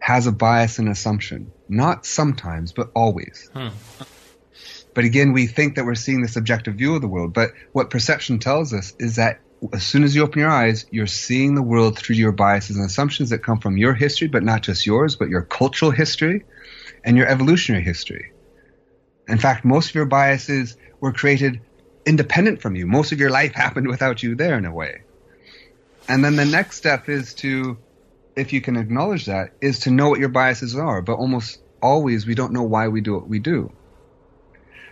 has 0.00 0.26
a 0.26 0.32
bias 0.32 0.78
and 0.78 0.88
assumption. 0.88 1.52
Not 1.68 2.04
sometimes, 2.04 2.72
but 2.72 2.90
always. 2.94 3.48
Hmm. 3.54 3.68
But 4.94 5.04
again, 5.04 5.32
we 5.32 5.46
think 5.46 5.76
that 5.76 5.86
we're 5.86 5.94
seeing 5.94 6.20
this 6.20 6.36
objective 6.36 6.74
view 6.74 6.94
of 6.94 7.00
the 7.00 7.08
world. 7.08 7.32
But 7.32 7.52
what 7.72 7.88
perception 7.88 8.38
tells 8.38 8.74
us 8.74 8.94
is 8.98 9.16
that 9.16 9.40
as 9.72 9.86
soon 9.86 10.02
as 10.02 10.14
you 10.14 10.22
open 10.22 10.40
your 10.40 10.50
eyes, 10.50 10.86
you're 10.90 11.06
seeing 11.06 11.54
the 11.54 11.62
world 11.62 11.96
through 11.96 12.16
your 12.16 12.32
biases 12.32 12.76
and 12.76 12.84
assumptions 12.84 13.30
that 13.30 13.44
come 13.44 13.60
from 13.60 13.76
your 13.76 13.94
history, 13.94 14.26
but 14.26 14.42
not 14.42 14.62
just 14.62 14.86
yours, 14.86 15.14
but 15.14 15.28
your 15.28 15.42
cultural 15.42 15.90
history 15.90 16.44
and 17.04 17.16
your 17.16 17.28
evolutionary 17.28 17.84
history. 17.84 18.32
In 19.28 19.38
fact, 19.38 19.64
most 19.64 19.90
of 19.90 19.94
your 19.94 20.06
biases 20.06 20.76
were 21.00 21.12
created 21.12 21.60
independent 22.04 22.60
from 22.60 22.74
you. 22.74 22.86
Most 22.86 23.12
of 23.12 23.20
your 23.20 23.30
life 23.30 23.54
happened 23.54 23.88
without 23.88 24.22
you 24.22 24.34
there 24.34 24.58
in 24.58 24.64
a 24.64 24.74
way. 24.74 25.02
And 26.08 26.24
then 26.24 26.34
the 26.34 26.44
next 26.44 26.76
step 26.76 27.08
is 27.08 27.34
to, 27.34 27.78
if 28.34 28.52
you 28.52 28.60
can 28.60 28.76
acknowledge 28.76 29.26
that, 29.26 29.52
is 29.60 29.80
to 29.80 29.90
know 29.90 30.08
what 30.08 30.18
your 30.18 30.28
biases 30.28 30.74
are. 30.74 31.02
But 31.02 31.18
almost 31.18 31.58
always 31.80 32.26
we 32.26 32.34
don't 32.34 32.52
know 32.52 32.64
why 32.64 32.88
we 32.88 33.00
do 33.00 33.14
what 33.14 33.28
we 33.28 33.38
do. 33.38 33.72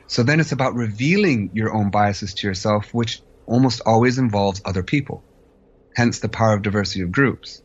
So 0.07 0.23
then 0.23 0.39
it's 0.39 0.53
about 0.53 0.75
revealing 0.75 1.51
your 1.55 1.75
own 1.75 1.91
biases 1.91 2.35
to 2.35 2.47
yourself, 2.47 2.95
which 2.95 3.21
almost 3.51 3.83
always 3.85 4.17
involves 4.17 4.63
other 4.65 4.85
people. 4.85 5.25
Hence 5.97 6.21
the 6.21 6.29
power 6.29 6.55
of 6.55 6.63
diversity 6.63 7.03
of 7.03 7.11
groups. 7.11 7.61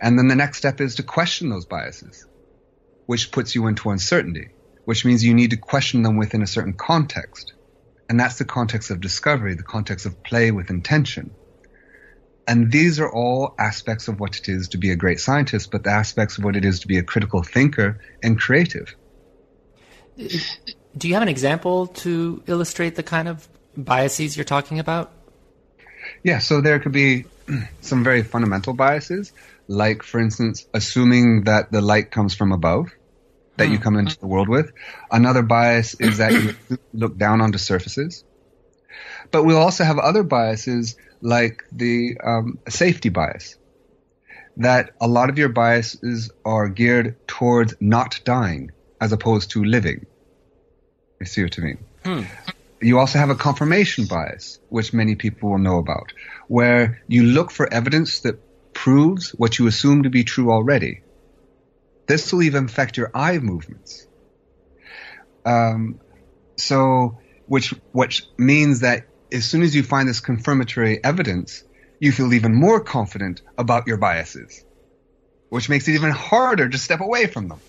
And 0.00 0.18
then 0.18 0.26
the 0.26 0.34
next 0.34 0.58
step 0.58 0.80
is 0.80 0.96
to 0.96 1.04
question 1.04 1.50
those 1.50 1.66
biases, 1.66 2.26
which 3.06 3.30
puts 3.30 3.54
you 3.54 3.68
into 3.68 3.90
uncertainty, 3.90 4.48
which 4.84 5.04
means 5.04 5.22
you 5.22 5.34
need 5.34 5.50
to 5.50 5.56
question 5.56 6.02
them 6.02 6.16
within 6.16 6.42
a 6.42 6.48
certain 6.48 6.72
context. 6.72 7.52
And 8.08 8.18
that's 8.18 8.38
the 8.38 8.44
context 8.44 8.90
of 8.90 9.00
discovery, 9.00 9.54
the 9.54 9.62
context 9.62 10.04
of 10.04 10.20
play 10.24 10.50
with 10.50 10.68
intention. 10.68 11.30
And 12.48 12.72
these 12.72 12.98
are 12.98 13.10
all 13.10 13.54
aspects 13.56 14.08
of 14.08 14.18
what 14.18 14.36
it 14.36 14.48
is 14.48 14.70
to 14.70 14.78
be 14.78 14.90
a 14.90 14.96
great 14.96 15.20
scientist, 15.20 15.70
but 15.70 15.84
the 15.84 15.90
aspects 15.90 16.38
of 16.38 16.44
what 16.44 16.56
it 16.56 16.64
is 16.64 16.80
to 16.80 16.88
be 16.88 16.98
a 16.98 17.04
critical 17.04 17.44
thinker 17.44 18.00
and 18.20 18.36
creative. 18.36 18.96
Do 20.16 21.06
you 21.06 21.14
have 21.14 21.22
an 21.22 21.28
example 21.28 21.86
to 22.02 22.42
illustrate 22.48 22.96
the 22.96 23.04
kind 23.04 23.28
of 23.28 23.46
biases 23.76 24.36
you're 24.36 24.44
talking 24.44 24.80
about? 24.80 25.12
Yeah, 26.22 26.38
so 26.38 26.60
there 26.60 26.78
could 26.78 26.92
be 26.92 27.24
some 27.80 28.04
very 28.04 28.22
fundamental 28.22 28.74
biases, 28.74 29.32
like, 29.68 30.02
for 30.02 30.20
instance, 30.20 30.66
assuming 30.74 31.44
that 31.44 31.72
the 31.72 31.80
light 31.80 32.10
comes 32.10 32.34
from 32.34 32.52
above, 32.52 32.90
that 33.56 33.66
hmm. 33.66 33.72
you 33.72 33.78
come 33.78 33.96
into 33.96 34.18
the 34.18 34.26
world 34.26 34.48
with. 34.48 34.72
Another 35.10 35.42
bias 35.42 35.94
is 35.94 36.18
that 36.18 36.32
you 36.32 36.54
look 36.92 37.16
down 37.16 37.40
onto 37.40 37.58
surfaces. 37.58 38.24
But 39.30 39.44
we'll 39.44 39.58
also 39.58 39.84
have 39.84 39.98
other 39.98 40.22
biases, 40.22 40.96
like 41.20 41.64
the 41.70 42.18
um, 42.22 42.58
safety 42.68 43.08
bias, 43.08 43.56
that 44.56 44.90
a 45.00 45.06
lot 45.06 45.30
of 45.30 45.38
your 45.38 45.48
biases 45.48 46.30
are 46.44 46.68
geared 46.68 47.16
towards 47.26 47.74
not 47.80 48.20
dying 48.24 48.72
as 49.00 49.12
opposed 49.12 49.52
to 49.52 49.64
living. 49.64 50.06
You 51.20 51.26
see 51.26 51.42
what 51.42 51.58
I 51.58 51.62
mean? 51.62 51.78
Hmm. 52.04 52.22
You 52.82 52.98
also 52.98 53.18
have 53.18 53.30
a 53.30 53.34
confirmation 53.34 54.06
bias, 54.06 54.58
which 54.68 54.92
many 54.92 55.14
people 55.14 55.50
will 55.50 55.58
know 55.58 55.78
about, 55.78 56.12
where 56.48 57.02
you 57.08 57.24
look 57.24 57.50
for 57.50 57.72
evidence 57.72 58.20
that 58.20 58.40
proves 58.72 59.30
what 59.30 59.58
you 59.58 59.66
assume 59.66 60.04
to 60.04 60.10
be 60.10 60.24
true 60.24 60.50
already. 60.50 61.02
This 62.06 62.32
will 62.32 62.42
even 62.42 62.64
affect 62.64 62.96
your 62.96 63.10
eye 63.14 63.38
movements. 63.38 64.06
Um, 65.44 66.00
so, 66.56 67.18
which 67.46 67.74
which 67.92 68.26
means 68.38 68.80
that 68.80 69.06
as 69.32 69.44
soon 69.44 69.62
as 69.62 69.74
you 69.74 69.82
find 69.82 70.08
this 70.08 70.20
confirmatory 70.20 71.02
evidence, 71.04 71.62
you 71.98 72.12
feel 72.12 72.32
even 72.32 72.54
more 72.54 72.80
confident 72.80 73.42
about 73.58 73.86
your 73.86 73.98
biases, 73.98 74.64
which 75.50 75.68
makes 75.68 75.86
it 75.86 75.92
even 75.92 76.10
harder 76.10 76.68
to 76.68 76.78
step 76.78 77.00
away 77.00 77.26
from 77.26 77.48
them. 77.48 77.60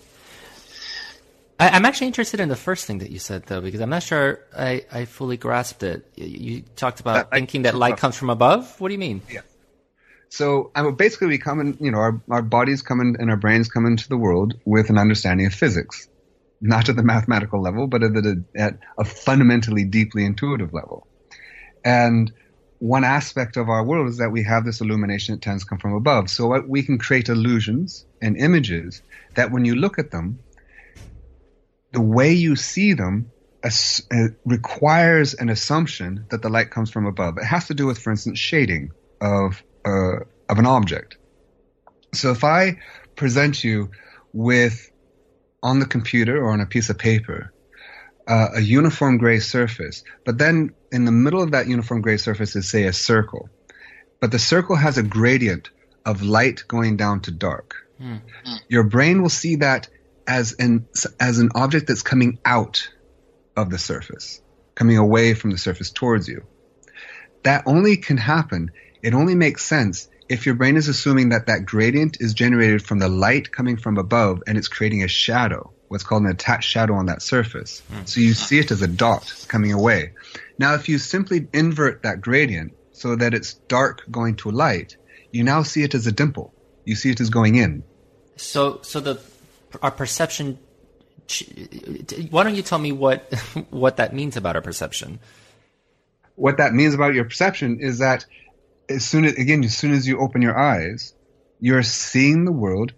I, 1.62 1.76
am 1.76 1.84
actually 1.84 2.08
interested 2.08 2.40
in 2.40 2.48
the 2.48 2.56
first 2.56 2.86
thing 2.86 2.98
that 2.98 3.10
you 3.10 3.18
said, 3.18 3.44
though, 3.44 3.60
because 3.60 3.80
I'm 3.80 3.90
not 3.90 4.02
sure 4.02 4.40
I, 4.56 4.84
I 4.90 5.04
fully 5.04 5.36
grasped 5.36 5.82
it. 5.82 6.04
You 6.16 6.62
talked 6.76 7.00
about 7.00 7.30
thinking 7.30 7.62
that 7.62 7.74
light 7.74 7.98
comes 7.98 8.16
from 8.16 8.30
above. 8.30 8.80
What 8.80 8.88
do 8.88 8.94
you 8.94 8.98
mean? 8.98 9.22
Yeah. 9.30 9.42
So 10.28 10.72
I 10.74 10.82
mean, 10.82 10.94
basically, 10.94 11.28
we 11.28 11.38
come 11.38 11.60
in, 11.60 11.76
you 11.78 11.90
know, 11.90 11.98
our, 11.98 12.20
our 12.30 12.42
bodies 12.42 12.82
come 12.82 13.00
in 13.00 13.16
and 13.20 13.30
our 13.30 13.36
brains 13.36 13.68
come 13.68 13.86
into 13.86 14.08
the 14.08 14.16
world 14.16 14.54
with 14.64 14.90
an 14.90 14.98
understanding 14.98 15.46
of 15.46 15.54
physics, 15.54 16.08
not 16.60 16.88
at 16.88 16.96
the 16.96 17.02
mathematical 17.02 17.60
level, 17.60 17.86
but 17.86 18.02
at, 18.02 18.14
the, 18.14 18.42
at 18.56 18.78
a 18.98 19.04
fundamentally 19.04 19.84
deeply 19.84 20.24
intuitive 20.24 20.72
level. 20.72 21.06
And 21.84 22.32
one 22.78 23.04
aspect 23.04 23.56
of 23.56 23.68
our 23.68 23.84
world 23.84 24.08
is 24.08 24.16
that 24.18 24.32
we 24.32 24.42
have 24.42 24.64
this 24.64 24.80
illumination 24.80 25.36
that 25.36 25.42
tends 25.42 25.62
to 25.62 25.68
come 25.68 25.78
from 25.78 25.92
above. 25.92 26.28
So 26.30 26.60
we 26.62 26.82
can 26.82 26.98
create 26.98 27.28
illusions 27.28 28.04
and 28.20 28.36
images 28.36 29.02
that 29.34 29.52
when 29.52 29.64
you 29.64 29.76
look 29.76 30.00
at 30.00 30.10
them, 30.10 30.40
the 31.92 32.00
way 32.00 32.32
you 32.32 32.56
see 32.56 32.94
them 32.94 33.30
as, 33.62 34.06
uh, 34.10 34.28
requires 34.44 35.34
an 35.34 35.48
assumption 35.48 36.26
that 36.30 36.42
the 36.42 36.48
light 36.48 36.70
comes 36.70 36.90
from 36.90 37.06
above. 37.06 37.38
It 37.38 37.44
has 37.44 37.66
to 37.68 37.74
do 37.74 37.86
with, 37.86 37.98
for 37.98 38.10
instance, 38.10 38.38
shading 38.38 38.92
of 39.20 39.62
uh, 39.84 40.20
of 40.48 40.58
an 40.58 40.66
object. 40.66 41.16
So 42.14 42.30
if 42.30 42.44
I 42.44 42.78
present 43.16 43.64
you 43.64 43.90
with 44.32 44.90
on 45.62 45.78
the 45.78 45.86
computer 45.86 46.42
or 46.44 46.52
on 46.52 46.60
a 46.60 46.66
piece 46.66 46.90
of 46.90 46.98
paper 46.98 47.52
uh, 48.26 48.48
a 48.54 48.60
uniform 48.60 49.18
gray 49.18 49.40
surface, 49.40 50.04
but 50.24 50.38
then 50.38 50.72
in 50.90 51.04
the 51.04 51.12
middle 51.12 51.42
of 51.42 51.52
that 51.52 51.66
uniform 51.66 52.00
gray 52.00 52.16
surface 52.16 52.54
is 52.54 52.70
say 52.70 52.84
a 52.84 52.92
circle, 52.92 53.48
but 54.20 54.30
the 54.30 54.38
circle 54.38 54.76
has 54.76 54.98
a 54.98 55.02
gradient 55.02 55.70
of 56.04 56.22
light 56.22 56.62
going 56.68 56.96
down 56.96 57.20
to 57.20 57.30
dark. 57.30 57.74
Mm. 58.00 58.20
Your 58.68 58.84
brain 58.84 59.22
will 59.22 59.28
see 59.28 59.56
that 59.56 59.88
as 60.26 60.52
an 60.54 60.86
as 61.20 61.38
an 61.38 61.50
object 61.54 61.88
that's 61.88 62.02
coming 62.02 62.38
out 62.44 62.88
of 63.56 63.70
the 63.70 63.78
surface, 63.78 64.40
coming 64.74 64.98
away 64.98 65.34
from 65.34 65.50
the 65.50 65.58
surface 65.58 65.90
towards 65.90 66.28
you. 66.28 66.44
That 67.42 67.64
only 67.66 67.96
can 67.96 68.16
happen. 68.16 68.70
It 69.02 69.14
only 69.14 69.34
makes 69.34 69.64
sense 69.64 70.08
if 70.28 70.46
your 70.46 70.54
brain 70.54 70.76
is 70.76 70.88
assuming 70.88 71.30
that 71.30 71.46
that 71.46 71.66
gradient 71.66 72.18
is 72.20 72.34
generated 72.34 72.82
from 72.82 72.98
the 72.98 73.08
light 73.08 73.52
coming 73.52 73.76
from 73.76 73.98
above 73.98 74.42
and 74.46 74.56
it's 74.56 74.68
creating 74.68 75.02
a 75.02 75.08
shadow, 75.08 75.72
what's 75.88 76.04
called 76.04 76.22
an 76.22 76.30
attached 76.30 76.70
shadow 76.70 76.94
on 76.94 77.06
that 77.06 77.20
surface. 77.20 77.82
Mm. 77.92 78.08
So 78.08 78.20
you 78.20 78.32
see 78.32 78.58
it 78.58 78.70
as 78.70 78.80
a 78.80 78.86
dot 78.86 79.44
coming 79.48 79.72
away. 79.72 80.12
Now, 80.58 80.74
if 80.74 80.88
you 80.88 80.98
simply 80.98 81.48
invert 81.52 82.04
that 82.04 82.20
gradient 82.20 82.72
so 82.92 83.16
that 83.16 83.34
it's 83.34 83.54
dark 83.54 84.10
going 84.10 84.36
to 84.36 84.50
light, 84.50 84.96
you 85.32 85.44
now 85.44 85.64
see 85.64 85.82
it 85.82 85.94
as 85.94 86.06
a 86.06 86.12
dimple. 86.12 86.54
You 86.84 86.94
see 86.94 87.10
it 87.10 87.20
as 87.20 87.28
going 87.28 87.56
in. 87.56 87.82
So, 88.36 88.80
so 88.82 89.00
the 89.00 89.20
our 89.82 89.90
perception. 89.90 90.58
Why 92.30 92.42
don't 92.44 92.54
you 92.54 92.62
tell 92.62 92.78
me 92.78 92.92
what 92.92 93.32
what 93.70 93.96
that 93.96 94.14
means 94.14 94.36
about 94.36 94.56
our 94.56 94.62
perception? 94.62 95.20
What 96.34 96.58
that 96.58 96.72
means 96.72 96.94
about 96.94 97.14
your 97.14 97.24
perception 97.24 97.80
is 97.80 97.98
that 97.98 98.26
as 98.88 99.04
soon 99.04 99.24
as 99.24 99.34
again, 99.34 99.64
as 99.64 99.76
soon 99.76 99.92
as 99.92 100.06
you 100.06 100.20
open 100.20 100.42
your 100.42 100.58
eyes, 100.58 101.14
you're 101.60 101.82
seeing 101.82 102.44
the 102.44 102.52
world 102.52 102.92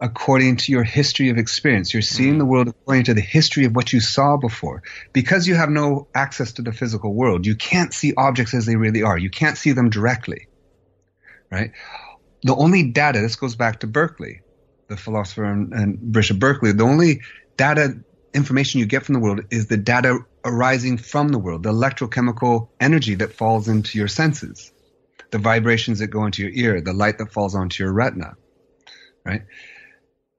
according 0.00 0.56
to 0.56 0.72
your 0.72 0.82
history 0.82 1.30
of 1.30 1.38
experience. 1.38 1.94
You're 1.94 2.02
seeing 2.02 2.30
mm-hmm. 2.30 2.38
the 2.38 2.44
world 2.44 2.68
according 2.68 3.04
to 3.04 3.14
the 3.14 3.20
history 3.20 3.66
of 3.66 3.76
what 3.76 3.92
you 3.92 4.00
saw 4.00 4.36
before. 4.36 4.82
Because 5.12 5.46
you 5.46 5.54
have 5.54 5.70
no 5.70 6.08
access 6.12 6.54
to 6.54 6.62
the 6.62 6.72
physical 6.72 7.14
world, 7.14 7.46
you 7.46 7.54
can't 7.54 7.94
see 7.94 8.12
objects 8.16 8.52
as 8.52 8.66
they 8.66 8.74
really 8.74 9.04
are. 9.04 9.16
You 9.16 9.30
can't 9.30 9.56
see 9.56 9.70
them 9.72 9.90
directly. 9.90 10.48
Right? 11.50 11.70
The 12.42 12.54
only 12.54 12.90
data, 12.90 13.20
this 13.20 13.36
goes 13.36 13.54
back 13.54 13.80
to 13.80 13.86
Berkeley 13.86 14.40
the 14.88 14.96
philosopher 14.96 15.44
and, 15.44 15.72
and 15.72 16.12
Bishop 16.12 16.38
Berkeley, 16.38 16.72
the 16.72 16.84
only 16.84 17.20
data 17.56 18.02
information 18.34 18.80
you 18.80 18.86
get 18.86 19.04
from 19.04 19.14
the 19.14 19.20
world 19.20 19.40
is 19.50 19.66
the 19.66 19.76
data 19.76 20.20
arising 20.44 20.98
from 20.98 21.28
the 21.28 21.38
world, 21.38 21.62
the 21.62 21.72
electrochemical 21.72 22.68
energy 22.80 23.14
that 23.16 23.32
falls 23.32 23.68
into 23.68 23.98
your 23.98 24.08
senses, 24.08 24.72
the 25.30 25.38
vibrations 25.38 25.98
that 25.98 26.08
go 26.08 26.24
into 26.24 26.42
your 26.42 26.52
ear, 26.52 26.80
the 26.80 26.92
light 26.92 27.18
that 27.18 27.32
falls 27.32 27.54
onto 27.54 27.82
your 27.84 27.92
retina, 27.92 28.34
right? 29.24 29.42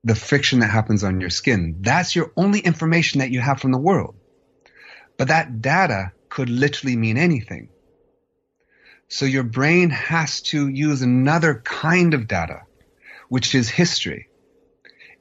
The 0.04 0.16
friction 0.16 0.60
that 0.60 0.70
happens 0.70 1.04
on 1.04 1.22
your 1.22 1.30
skin. 1.30 1.78
That's 1.82 2.16
your 2.16 2.32
only 2.36 2.60
information 2.60 3.20
that 3.20 3.32
you 3.32 3.40
have 3.40 3.62
from 3.62 3.72
the 3.72 3.78
world. 3.78 4.16
But 5.18 5.30
that 5.30 5.62
data 5.62 6.12
could 6.30 6.50
literally 6.50 6.96
mean 6.96 7.18
anything. 7.18 7.70
So 9.08 9.26
your 9.26 9.44
brain 9.44 9.92
has 9.92 10.42
to 10.42 10.68
use 10.68 11.04
another 11.04 11.62
kind 11.64 12.14
of 12.14 12.28
data, 12.28 12.64
which 13.30 13.54
is 13.54 13.70
history. 13.70 14.28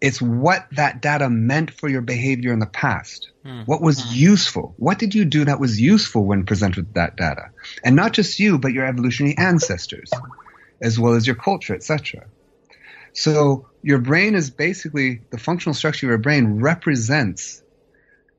It's 0.02 0.20
what 0.20 0.66
that 0.72 1.00
data 1.00 1.30
meant 1.30 1.70
for 1.70 1.88
your 1.88 2.00
behavior 2.00 2.52
in 2.52 2.58
the 2.58 2.66
past. 2.66 3.30
Mm. 3.46 3.68
What 3.68 3.80
was 3.80 4.02
mm. 4.02 4.16
useful? 4.16 4.74
What 4.76 4.98
did 4.98 5.14
you 5.14 5.24
do 5.24 5.44
that 5.44 5.60
was 5.60 5.80
useful 5.80 6.24
when 6.26 6.44
presented 6.44 6.86
with 6.86 6.94
that 6.94 7.16
data? 7.16 7.50
And 7.84 7.94
not 7.94 8.12
just 8.12 8.40
you, 8.40 8.58
but 8.58 8.72
your 8.72 8.84
evolutionary 8.84 9.38
ancestors, 9.38 10.10
as 10.80 10.98
well 10.98 11.14
as 11.14 11.24
your 11.24 11.36
culture, 11.36 11.72
etc. 11.72 12.26
So 13.12 13.68
your 13.80 14.00
brain 14.00 14.34
is 14.34 14.50
basically 14.50 15.20
the 15.30 15.38
functional 15.38 15.72
structure 15.72 16.06
of 16.06 16.10
your 16.10 16.18
brain 16.18 16.60
represents 16.60 17.62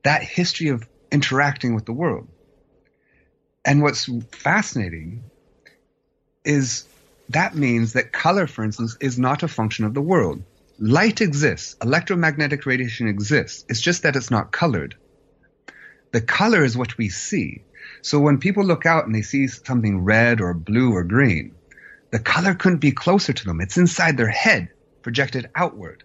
that 0.02 0.22
history 0.22 0.68
of 0.68 0.86
interacting 1.10 1.74
with 1.74 1.86
the 1.86 1.94
world. 1.94 2.28
And 3.64 3.80
what's 3.80 4.10
fascinating 4.32 5.24
is 6.44 6.86
that 7.30 7.54
means 7.54 7.94
that 7.94 8.12
color, 8.12 8.46
for 8.46 8.62
instance, 8.62 8.98
is 9.00 9.18
not 9.18 9.42
a 9.42 9.48
function 9.48 9.86
of 9.86 9.94
the 9.94 10.02
world. 10.02 10.42
Light 10.78 11.20
exists. 11.20 11.76
Electromagnetic 11.82 12.66
radiation 12.66 13.06
exists. 13.06 13.64
It's 13.68 13.80
just 13.80 14.02
that 14.02 14.16
it's 14.16 14.30
not 14.30 14.50
colored. 14.50 14.96
The 16.10 16.20
color 16.20 16.64
is 16.64 16.76
what 16.76 16.98
we 16.98 17.08
see. 17.10 17.62
So 18.02 18.18
when 18.18 18.38
people 18.38 18.64
look 18.64 18.84
out 18.84 19.06
and 19.06 19.14
they 19.14 19.22
see 19.22 19.46
something 19.46 20.04
red 20.04 20.40
or 20.40 20.52
blue 20.52 20.92
or 20.92 21.04
green, 21.04 21.54
the 22.10 22.18
color 22.18 22.54
couldn't 22.54 22.78
be 22.78 22.92
closer 22.92 23.32
to 23.32 23.44
them. 23.44 23.60
It's 23.60 23.76
inside 23.76 24.16
their 24.16 24.28
head, 24.28 24.70
projected 25.02 25.50
outward. 25.54 26.02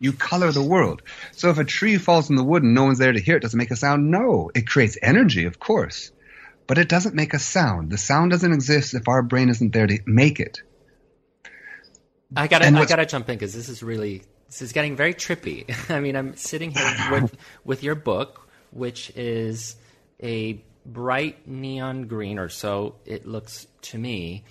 You 0.00 0.12
color 0.12 0.50
the 0.50 0.62
world. 0.62 1.02
So 1.32 1.50
if 1.50 1.58
a 1.58 1.64
tree 1.64 1.98
falls 1.98 2.28
in 2.28 2.36
the 2.36 2.44
wood 2.44 2.62
and 2.62 2.74
no 2.74 2.84
one's 2.84 2.98
there 2.98 3.12
to 3.12 3.20
hear 3.20 3.36
it, 3.36 3.40
does 3.42 3.54
it 3.54 3.58
make 3.58 3.70
a 3.70 3.76
sound? 3.76 4.10
No. 4.10 4.50
It 4.54 4.66
creates 4.66 4.98
energy, 5.00 5.44
of 5.44 5.60
course. 5.60 6.10
But 6.66 6.78
it 6.78 6.88
doesn't 6.88 7.14
make 7.14 7.34
a 7.34 7.38
sound. 7.38 7.90
The 7.90 7.98
sound 7.98 8.30
doesn't 8.30 8.52
exist 8.52 8.94
if 8.94 9.08
our 9.08 9.22
brain 9.22 9.48
isn't 9.48 9.72
there 9.72 9.86
to 9.86 9.98
make 10.06 10.40
it. 10.40 10.62
I 12.36 12.46
gotta, 12.46 12.66
I 12.66 12.84
gotta 12.84 13.06
jump 13.06 13.28
in 13.28 13.36
because 13.36 13.54
this 13.54 13.68
is 13.68 13.82
really, 13.82 14.22
this 14.46 14.62
is 14.62 14.72
getting 14.72 14.96
very 14.96 15.14
trippy. 15.14 15.74
I 15.90 16.00
mean, 16.00 16.16
I'm 16.16 16.36
sitting 16.36 16.70
here 16.70 16.94
with 17.10 17.36
with 17.64 17.82
your 17.82 17.94
book, 17.94 18.48
which 18.70 19.10
is 19.16 19.76
a 20.22 20.62
bright 20.86 21.46
neon 21.48 22.06
green, 22.06 22.38
or 22.38 22.48
so 22.48 22.96
it 23.04 23.26
looks 23.26 23.66
to 23.82 23.98
me. 23.98 24.44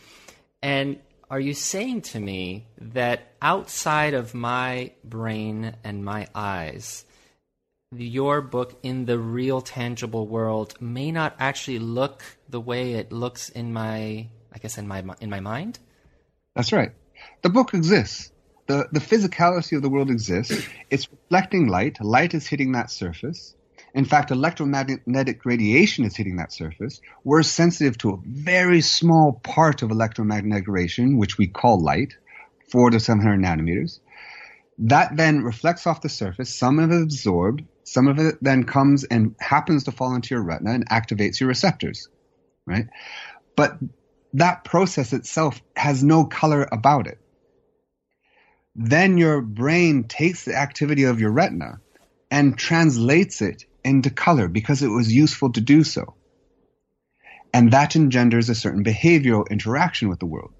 And 0.62 1.00
are 1.30 1.40
you 1.40 1.54
saying 1.54 2.02
to 2.02 2.20
me 2.20 2.66
that 2.80 3.34
outside 3.42 4.14
of 4.14 4.34
my 4.34 4.92
brain 5.04 5.76
and 5.84 6.04
my 6.04 6.28
eyes, 6.34 7.06
your 7.92 8.42
book 8.42 8.78
in 8.84 9.06
the 9.06 9.18
real 9.18 9.62
tangible 9.62 10.28
world 10.28 10.80
may 10.82 11.12
not 11.12 11.36
actually 11.40 11.80
look 11.80 12.24
the 12.50 12.60
way 12.60 12.94
it 12.94 13.12
looks 13.12 13.50
in 13.50 13.72
my 13.74 14.28
I 14.52 14.58
guess 14.60 14.78
in 14.78 14.88
my 14.88 15.04
in 15.22 15.30
my 15.30 15.40
mind? 15.40 15.80
That's 16.56 16.74
right. 16.74 16.92
The 17.42 17.50
book 17.50 17.74
exists. 17.74 18.32
The 18.68 18.88
the 18.92 19.00
physicality 19.00 19.76
of 19.76 19.82
the 19.82 19.90
world 19.90 20.12
exists. 20.12 20.68
It's 20.90 21.10
reflecting 21.12 21.68
light. 21.68 21.98
Light 22.02 22.34
is 22.34 22.48
hitting 22.48 22.74
that 22.74 22.92
surface. 22.92 23.56
In 23.94 24.06
fact, 24.06 24.30
electromagnetic 24.30 25.46
radiation 25.46 26.06
is 26.06 26.16
hitting 26.16 26.36
that 26.38 26.52
surface. 26.52 27.02
We're 27.24 27.44
sensitive 27.44 27.98
to 28.00 28.12
a 28.12 28.20
very 28.24 28.82
small 28.82 29.34
part 29.44 29.82
of 29.82 29.90
electromagnetic 29.90 30.68
radiation, 30.68 31.18
which 31.18 31.38
we 31.38 31.48
call 31.48 31.82
light, 31.82 32.14
four 32.72 32.92
to 32.92 33.00
700 33.00 33.40
nanometers. 33.40 34.00
That 34.80 35.18
then 35.18 35.42
reflects 35.42 35.88
off 35.88 36.02
the 36.02 36.10
surface. 36.10 36.54
Some 36.54 36.80
of 36.80 36.92
it 36.92 37.02
absorbed. 37.02 37.64
Some 37.84 38.08
of 38.08 38.20
it 38.20 38.36
then 38.42 38.66
comes 38.66 39.04
and 39.04 39.36
happens 39.40 39.86
to 39.86 39.92
fall 39.92 40.14
into 40.14 40.36
your 40.36 40.44
retina 40.44 40.72
and 40.72 40.88
activates 40.90 41.40
your 41.40 41.50
receptors, 41.50 42.08
right? 42.68 42.86
But 43.56 43.80
that 44.34 44.64
process 44.64 45.12
itself 45.14 45.60
has 45.76 46.04
no 46.04 46.26
color 46.26 46.68
about 46.72 47.08
it. 47.08 47.18
Then 48.82 49.18
your 49.18 49.42
brain 49.42 50.06
takes 50.06 50.46
the 50.46 50.56
activity 50.56 51.04
of 51.04 51.20
your 51.20 51.32
retina 51.32 51.82
and 52.32 52.58
translates 52.58 53.42
it 53.42 53.66
into 53.84 54.10
color 54.10 54.48
because 54.48 54.82
it 54.82 54.88
was 54.88 55.12
useful 55.12 55.52
to 55.52 55.60
do 55.60 55.84
so. 55.84 56.16
And 57.54 57.74
that 57.74 57.98
engenders 57.98 58.48
a 58.48 58.56
certain 58.56 58.86
behavioral 58.86 59.50
interaction 59.50 60.08
with 60.08 60.20
the 60.20 60.28
world. 60.28 60.54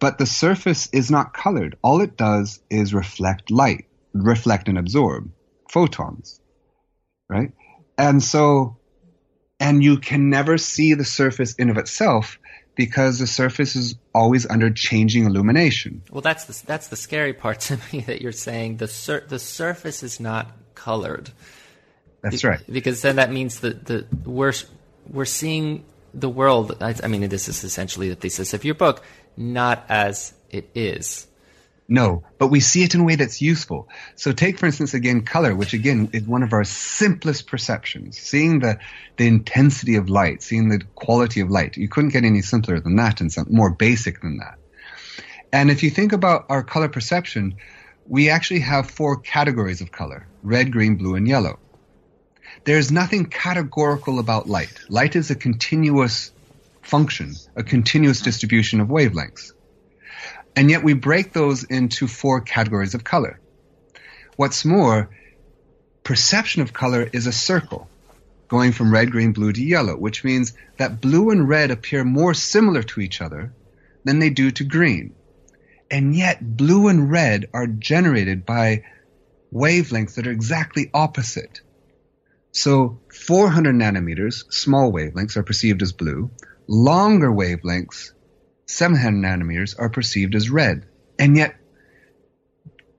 But 0.00 0.18
the 0.18 0.26
surface 0.26 0.88
is 0.92 1.08
not 1.08 1.34
colored. 1.34 1.76
All 1.82 2.00
it 2.00 2.16
does 2.16 2.60
is 2.68 2.92
reflect 2.92 3.52
light, 3.52 3.84
reflect 4.12 4.66
and 4.66 4.76
absorb 4.76 5.30
photons, 5.70 6.40
right? 7.28 7.52
And 7.96 8.20
so, 8.20 8.78
and 9.60 9.84
you 9.84 9.98
can 9.98 10.30
never 10.30 10.58
see 10.58 10.94
the 10.94 11.04
surface 11.04 11.54
in 11.54 11.70
of 11.70 11.78
itself 11.78 12.40
because 12.74 13.18
the 13.18 13.26
surface 13.26 13.76
is 13.76 13.94
always 14.14 14.46
under 14.46 14.70
changing 14.70 15.24
illumination. 15.24 16.02
Well, 16.10 16.22
that's 16.22 16.44
the, 16.44 16.66
that's 16.66 16.88
the 16.88 16.96
scary 16.96 17.32
part 17.32 17.60
to 17.60 17.78
me 17.92 18.00
that 18.00 18.20
you're 18.20 18.32
saying 18.32 18.78
the 18.78 18.88
sur- 18.88 19.24
the 19.28 19.38
surface 19.38 20.02
is 20.02 20.20
not 20.20 20.50
colored. 20.74 21.30
That's 22.22 22.44
right. 22.44 22.60
Because 22.70 23.02
then 23.02 23.16
that 23.16 23.32
means 23.32 23.60
that 23.60 23.86
the 23.86 24.06
we're 24.24 24.52
we're 25.08 25.24
seeing 25.24 25.84
the 26.14 26.28
world. 26.28 26.76
I, 26.80 26.94
I 27.02 27.08
mean, 27.08 27.28
this 27.28 27.48
is 27.48 27.64
essentially 27.64 28.08
the 28.08 28.16
thesis 28.16 28.54
of 28.54 28.64
your 28.64 28.74
book, 28.74 29.02
not 29.36 29.84
as 29.88 30.32
it 30.50 30.70
is. 30.74 31.26
No, 31.88 32.24
but 32.38 32.46
we 32.46 32.60
see 32.60 32.84
it 32.84 32.94
in 32.94 33.00
a 33.00 33.04
way 33.04 33.16
that's 33.16 33.42
useful. 33.42 33.88
So 34.14 34.32
take, 34.32 34.58
for 34.58 34.66
instance, 34.66 34.94
again, 34.94 35.22
color, 35.22 35.54
which 35.54 35.74
again 35.74 36.08
is 36.12 36.22
one 36.22 36.42
of 36.42 36.52
our 36.52 36.64
simplest 36.64 37.46
perceptions. 37.46 38.18
Seeing 38.18 38.60
the, 38.60 38.78
the 39.16 39.26
intensity 39.26 39.96
of 39.96 40.08
light, 40.08 40.42
seeing 40.42 40.68
the 40.68 40.80
quality 40.94 41.40
of 41.40 41.50
light. 41.50 41.76
You 41.76 41.88
couldn't 41.88 42.10
get 42.10 42.24
any 42.24 42.40
simpler 42.40 42.80
than 42.80 42.96
that 42.96 43.20
and 43.20 43.32
some 43.32 43.48
more 43.50 43.70
basic 43.70 44.22
than 44.22 44.38
that. 44.38 44.58
And 45.52 45.70
if 45.70 45.82
you 45.82 45.90
think 45.90 46.12
about 46.12 46.46
our 46.48 46.62
color 46.62 46.88
perception, 46.88 47.56
we 48.06 48.30
actually 48.30 48.60
have 48.60 48.90
four 48.90 49.18
categories 49.18 49.80
of 49.80 49.92
color 49.92 50.26
red, 50.42 50.72
green, 50.72 50.96
blue, 50.96 51.14
and 51.14 51.28
yellow. 51.28 51.58
There's 52.64 52.90
nothing 52.90 53.26
categorical 53.26 54.18
about 54.18 54.48
light. 54.48 54.72
Light 54.88 55.14
is 55.14 55.30
a 55.30 55.34
continuous 55.34 56.32
function, 56.82 57.34
a 57.54 57.62
continuous 57.62 58.20
distribution 58.20 58.80
of 58.80 58.88
wavelengths. 58.88 59.52
And 60.54 60.70
yet 60.70 60.84
we 60.84 60.94
break 60.94 61.32
those 61.32 61.64
into 61.64 62.06
four 62.06 62.40
categories 62.40 62.94
of 62.94 63.04
color. 63.04 63.40
What's 64.36 64.64
more, 64.64 65.10
perception 66.04 66.62
of 66.62 66.72
color 66.72 67.08
is 67.12 67.26
a 67.26 67.32
circle 67.32 67.88
going 68.48 68.72
from 68.72 68.92
red, 68.92 69.10
green, 69.10 69.32
blue 69.32 69.52
to 69.52 69.64
yellow, 69.64 69.96
which 69.96 70.24
means 70.24 70.52
that 70.76 71.00
blue 71.00 71.30
and 71.30 71.48
red 71.48 71.70
appear 71.70 72.04
more 72.04 72.34
similar 72.34 72.82
to 72.82 73.00
each 73.00 73.22
other 73.22 73.52
than 74.04 74.18
they 74.18 74.28
do 74.28 74.50
to 74.50 74.64
green. 74.64 75.14
And 75.90 76.14
yet 76.14 76.56
blue 76.56 76.88
and 76.88 77.10
red 77.10 77.48
are 77.54 77.66
generated 77.66 78.44
by 78.44 78.84
wavelengths 79.52 80.14
that 80.14 80.26
are 80.26 80.30
exactly 80.32 80.90
opposite. 80.92 81.62
So 82.50 83.00
400 83.10 83.74
nanometers, 83.74 84.52
small 84.52 84.92
wavelengths, 84.92 85.36
are 85.36 85.42
perceived 85.42 85.80
as 85.82 85.92
blue. 85.92 86.30
Longer 86.66 87.30
wavelengths, 87.30 88.12
700 88.66 89.24
nanometers, 89.24 89.78
are 89.78 89.88
perceived 89.88 90.34
as 90.34 90.50
red. 90.50 90.86
And 91.18 91.36
yet, 91.36 91.56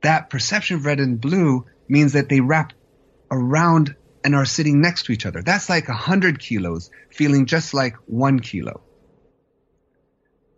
that 0.01 0.29
perception 0.29 0.77
of 0.77 0.85
red 0.85 0.99
and 0.99 1.19
blue 1.19 1.65
means 1.87 2.13
that 2.13 2.29
they 2.29 2.41
wrap 2.41 2.73
around 3.31 3.95
and 4.23 4.35
are 4.35 4.45
sitting 4.45 4.81
next 4.81 5.03
to 5.03 5.11
each 5.11 5.25
other. 5.25 5.41
That's 5.41 5.69
like 5.69 5.87
100 5.87 6.39
kilos 6.39 6.89
feeling 7.09 7.45
just 7.45 7.73
like 7.73 7.95
one 8.05 8.39
kilo. 8.39 8.81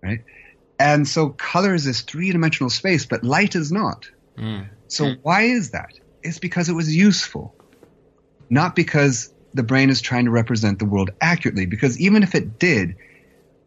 Right? 0.04 0.24
And 0.78 1.08
so 1.08 1.30
color 1.30 1.74
is 1.74 1.86
this 1.86 2.02
three 2.02 2.32
dimensional 2.32 2.70
space, 2.70 3.06
but 3.06 3.24
light 3.24 3.56
is 3.56 3.72
not. 3.72 4.10
Mm. 4.38 4.68
So 4.88 5.15
why 5.24 5.44
is 5.44 5.72
that? 5.72 5.94
It's 6.22 6.39
because 6.39 6.70
it 6.70 6.74
was 6.74 6.94
useful 6.94 7.56
not 8.50 8.76
because 8.76 9.34
the 9.54 9.63
brain 9.63 9.89
is 9.89 10.02
trying 10.02 10.26
to 10.26 10.32
represent 10.32 10.80
the 10.80 10.86
world 10.86 11.12
accurately, 11.22 11.65
because 11.65 12.00
even 12.00 12.24
if 12.24 12.36
it 12.36 12.60
did, 12.60 12.96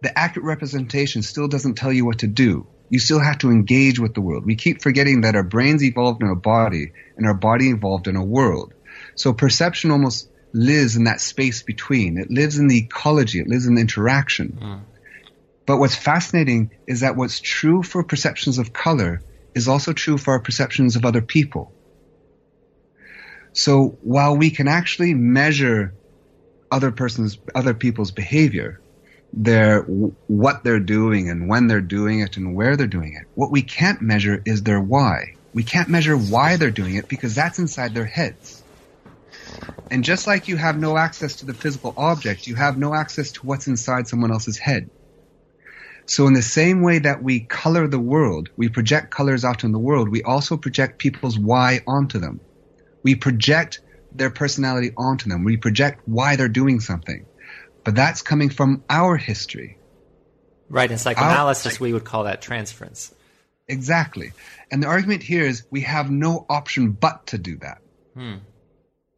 the 0.00 0.16
accurate 0.16 0.46
representation 0.46 1.22
still 1.22 1.48
doesn't 1.48 1.74
tell 1.74 1.92
you 1.92 2.04
what 2.04 2.20
to 2.20 2.26
do. 2.26 2.66
You 2.88 2.98
still 2.98 3.20
have 3.20 3.38
to 3.38 3.50
engage 3.50 3.98
with 3.98 4.14
the 4.14 4.20
world. 4.20 4.46
We 4.46 4.56
keep 4.56 4.80
forgetting 4.80 5.22
that 5.22 5.34
our 5.34 5.42
brains 5.42 5.82
evolved 5.82 6.22
in 6.22 6.28
a 6.28 6.37
body 6.37 6.92
and 7.16 7.26
our 7.26 7.34
body 7.34 7.70
evolved 7.70 8.08
in 8.08 8.16
a 8.16 8.24
world. 8.24 8.72
So 9.14 9.32
perception 9.32 9.90
almost 9.90 10.30
lives 10.52 10.96
in 10.96 11.04
that 11.04 11.20
space 11.20 11.62
between. 11.62 12.18
It 12.18 12.30
lives 12.30 12.58
in 12.58 12.68
the 12.68 12.78
ecology. 12.78 13.40
It 13.40 13.48
lives 13.48 13.66
in 13.66 13.74
the 13.74 13.80
interaction. 13.82 14.58
Mm. 14.61 14.80
But 15.66 15.78
what's 15.78 15.96
fascinating 15.96 16.70
is 16.87 17.00
that 17.00 17.16
what's 17.16 17.40
true 17.40 17.82
for 17.82 18.02
perceptions 18.02 18.56
of 18.58 18.72
color 18.72 19.20
is 19.54 19.68
also 19.68 19.92
true 19.92 20.16
for 20.16 20.32
our 20.32 20.40
perceptions 20.40 20.96
of 20.96 21.04
other 21.04 21.20
people. 21.20 21.72
So 23.52 23.98
while 24.02 24.37
we 24.37 24.50
can 24.50 24.68
actually 24.68 25.14
measure 25.14 25.94
other 26.70 26.90
persons, 26.90 27.38
other 27.54 27.74
people's 27.74 28.12
behavior, 28.12 28.80
their 29.32 29.82
what 30.26 30.64
they're 30.64 30.80
doing 30.80 31.28
and 31.28 31.48
when 31.48 31.66
they're 31.66 31.80
doing 31.80 32.20
it 32.20 32.36
and 32.36 32.54
where 32.54 32.76
they're 32.76 32.86
doing 32.86 33.14
it, 33.20 33.26
what 33.34 33.52
we 33.52 33.62
can't 33.62 34.00
measure 34.00 34.42
is 34.46 34.62
their 34.62 34.80
why. 34.80 35.24
We 35.54 35.64
can't 35.64 35.88
measure 35.88 36.16
why 36.16 36.56
they're 36.56 36.70
doing 36.70 36.96
it 36.96 37.08
because 37.08 37.34
that's 37.34 37.58
inside 37.58 37.94
their 37.94 38.06
heads. 38.06 38.64
And 39.90 40.04
just 40.04 40.26
like 40.26 40.48
you 40.48 40.56
have 40.56 40.76
no 40.76 40.98
access 40.98 41.36
to 41.36 41.46
the 41.46 41.54
physical 41.54 41.94
object, 41.96 42.46
you 42.46 42.56
have 42.56 42.76
no 42.78 42.94
access 42.94 43.32
to 43.32 43.40
what's 43.44 43.66
inside 43.66 44.06
someone 44.06 44.32
else's 44.32 44.58
head. 44.58 44.90
So 46.06 46.26
in 46.26 46.32
the 46.34 46.42
same 46.42 46.82
way 46.82 46.98
that 47.00 47.22
we 47.22 47.46
color 47.46 47.86
the 47.86 48.00
world, 48.00 48.48
we 48.56 48.68
project 48.68 49.10
colors 49.10 49.44
out 49.44 49.64
in 49.64 49.72
the 49.72 49.78
world, 49.78 50.08
we 50.10 50.22
also 50.22 50.56
project 50.56 50.98
people's 50.98 51.38
why 51.38 51.80
onto 51.86 52.18
them. 52.18 52.40
We 53.04 53.14
project 53.14 53.80
their 54.12 54.30
personality 54.30 54.92
onto 54.96 55.28
them. 55.28 55.44
We 55.44 55.56
project 55.58 56.00
why 56.06 56.36
they're 56.36 56.48
doing 56.48 56.80
something. 56.80 57.26
But 57.84 57.94
that's 57.94 58.22
coming 58.22 58.50
from 58.50 58.84
our 58.90 59.16
history. 59.16 59.78
Right. 60.68 60.90
In 60.90 60.98
psychoanalysis, 60.98 61.80
our, 61.80 61.84
we 61.84 61.92
would 61.92 62.04
call 62.04 62.24
that 62.24 62.42
transference. 62.42 63.14
Exactly. 63.66 64.32
And 64.70 64.82
the 64.82 64.86
argument 64.86 65.22
here 65.22 65.44
is 65.44 65.64
we 65.70 65.82
have 65.82 66.10
no 66.10 66.46
option 66.48 66.92
but 66.92 67.28
to 67.28 67.38
do 67.38 67.56
that. 67.58 67.78
Hmm. 68.14 68.36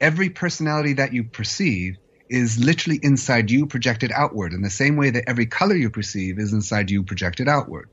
Every 0.00 0.30
personality 0.30 0.94
that 0.94 1.12
you 1.12 1.24
perceive 1.24 1.98
is 2.28 2.62
literally 2.62 2.98
inside 3.02 3.50
you 3.50 3.66
projected 3.66 4.12
outward 4.12 4.52
in 4.52 4.62
the 4.62 4.70
same 4.70 4.96
way 4.96 5.10
that 5.10 5.24
every 5.28 5.46
color 5.46 5.74
you 5.74 5.90
perceive 5.90 6.38
is 6.38 6.52
inside 6.52 6.90
you 6.90 7.02
projected 7.02 7.48
outward. 7.48 7.88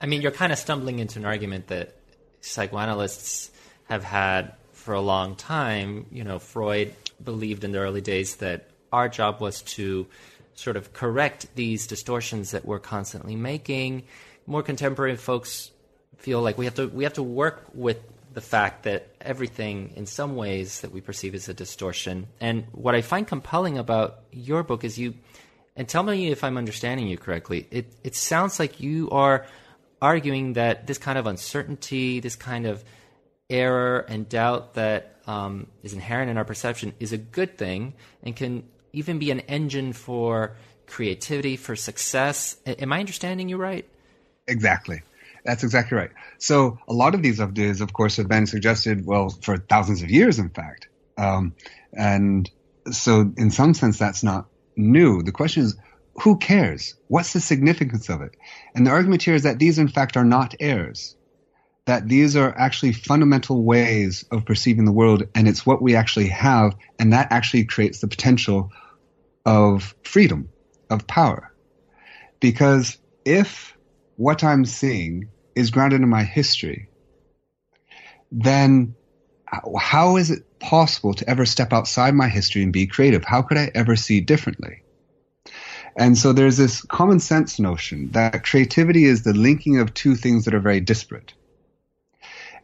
I 0.00 0.06
mean, 0.06 0.22
you're 0.22 0.32
kind 0.32 0.52
of 0.52 0.58
stumbling 0.58 0.98
into 0.98 1.18
an 1.18 1.24
argument 1.24 1.68
that 1.68 1.94
psychoanalysts 2.40 3.50
have 3.88 4.04
had 4.04 4.54
for 4.72 4.94
a 4.94 5.00
long 5.00 5.36
time. 5.36 6.06
You 6.10 6.24
know, 6.24 6.38
Freud 6.38 6.94
believed 7.22 7.64
in 7.64 7.72
the 7.72 7.78
early 7.78 8.00
days 8.00 8.36
that 8.36 8.68
our 8.94 9.08
job 9.08 9.40
was 9.40 9.60
to 9.62 10.06
sort 10.54 10.76
of 10.76 10.92
correct 10.92 11.46
these 11.56 11.86
distortions 11.88 12.52
that 12.52 12.64
we're 12.64 12.78
constantly 12.78 13.34
making. 13.34 14.04
More 14.46 14.62
contemporary 14.62 15.16
folks 15.16 15.72
feel 16.18 16.40
like 16.40 16.56
we 16.56 16.64
have 16.64 16.76
to 16.76 16.86
we 16.88 17.04
have 17.04 17.14
to 17.14 17.22
work 17.22 17.64
with 17.74 17.98
the 18.32 18.40
fact 18.40 18.84
that 18.84 19.08
everything 19.20 19.92
in 19.96 20.06
some 20.06 20.36
ways 20.36 20.80
that 20.80 20.92
we 20.92 21.00
perceive 21.00 21.34
is 21.34 21.48
a 21.48 21.54
distortion. 21.54 22.26
And 22.40 22.64
what 22.72 22.94
I 22.94 23.02
find 23.02 23.26
compelling 23.26 23.78
about 23.78 24.20
your 24.30 24.62
book 24.62 24.84
is 24.84 24.98
you 24.98 25.14
and 25.76 25.88
tell 25.88 26.04
me 26.04 26.30
if 26.30 26.44
I'm 26.44 26.56
understanding 26.56 27.08
you 27.08 27.18
correctly. 27.18 27.66
It 27.70 27.92
it 28.04 28.14
sounds 28.14 28.60
like 28.60 28.80
you 28.80 29.10
are 29.10 29.46
arguing 30.00 30.52
that 30.54 30.86
this 30.86 30.98
kind 30.98 31.18
of 31.18 31.26
uncertainty, 31.26 32.20
this 32.20 32.36
kind 32.36 32.66
of 32.66 32.84
error 33.50 34.04
and 34.08 34.28
doubt 34.28 34.74
that 34.74 35.16
um, 35.26 35.66
is 35.82 35.92
inherent 35.92 36.30
in 36.30 36.36
our 36.36 36.44
perception 36.44 36.92
is 37.00 37.12
a 37.12 37.18
good 37.18 37.56
thing 37.56 37.94
and 38.22 38.36
can 38.36 38.62
even 38.94 39.18
be 39.18 39.30
an 39.30 39.40
engine 39.40 39.92
for 39.92 40.56
creativity, 40.86 41.56
for 41.56 41.76
success. 41.76 42.56
Am 42.66 42.92
I 42.92 43.00
understanding 43.00 43.48
you 43.48 43.56
right? 43.56 43.88
Exactly. 44.46 45.02
That's 45.44 45.62
exactly 45.62 45.96
right. 45.98 46.10
So 46.38 46.78
a 46.88 46.94
lot 46.94 47.14
of 47.14 47.22
these 47.22 47.40
ideas, 47.40 47.80
of 47.80 47.92
course, 47.92 48.16
have 48.16 48.28
been 48.28 48.46
suggested, 48.46 49.04
well, 49.04 49.28
for 49.28 49.58
thousands 49.58 50.02
of 50.02 50.10
years, 50.10 50.38
in 50.38 50.48
fact. 50.48 50.88
Um, 51.18 51.54
and 51.92 52.50
so 52.90 53.32
in 53.36 53.50
some 53.50 53.74
sense, 53.74 53.98
that's 53.98 54.22
not 54.22 54.46
new. 54.76 55.22
The 55.22 55.32
question 55.32 55.64
is, 55.64 55.76
who 56.22 56.38
cares? 56.38 56.94
What's 57.08 57.32
the 57.32 57.40
significance 57.40 58.08
of 58.08 58.22
it? 58.22 58.36
And 58.74 58.86
the 58.86 58.90
argument 58.90 59.22
here 59.22 59.34
is 59.34 59.42
that 59.42 59.58
these, 59.58 59.78
in 59.78 59.88
fact, 59.88 60.16
are 60.16 60.24
not 60.24 60.54
errors. 60.60 61.16
That 61.86 62.08
these 62.08 62.36
are 62.36 62.56
actually 62.56 62.92
fundamental 62.92 63.62
ways 63.62 64.24
of 64.30 64.46
perceiving 64.46 64.86
the 64.86 64.92
world, 64.92 65.24
and 65.34 65.46
it's 65.46 65.66
what 65.66 65.82
we 65.82 65.96
actually 65.96 66.28
have, 66.28 66.74
and 66.98 67.12
that 67.12 67.30
actually 67.30 67.64
creates 67.64 68.00
the 68.00 68.08
potential 68.08 68.70
of 69.44 69.94
freedom, 70.02 70.48
of 70.90 71.06
power. 71.06 71.52
Because 72.40 72.98
if 73.24 73.76
what 74.16 74.44
I'm 74.44 74.64
seeing 74.64 75.28
is 75.54 75.70
grounded 75.70 76.00
in 76.00 76.08
my 76.08 76.24
history, 76.24 76.88
then 78.32 78.94
how 79.78 80.16
is 80.16 80.30
it 80.30 80.58
possible 80.58 81.14
to 81.14 81.28
ever 81.28 81.46
step 81.46 81.72
outside 81.72 82.14
my 82.14 82.28
history 82.28 82.62
and 82.62 82.72
be 82.72 82.86
creative? 82.86 83.24
How 83.24 83.42
could 83.42 83.58
I 83.58 83.70
ever 83.74 83.96
see 83.96 84.20
differently? 84.20 84.82
And 85.96 86.18
so 86.18 86.32
there's 86.32 86.56
this 86.56 86.82
common 86.82 87.20
sense 87.20 87.60
notion 87.60 88.10
that 88.12 88.44
creativity 88.44 89.04
is 89.04 89.22
the 89.22 89.32
linking 89.32 89.78
of 89.78 89.94
two 89.94 90.16
things 90.16 90.44
that 90.44 90.54
are 90.54 90.60
very 90.60 90.80
disparate. 90.80 91.34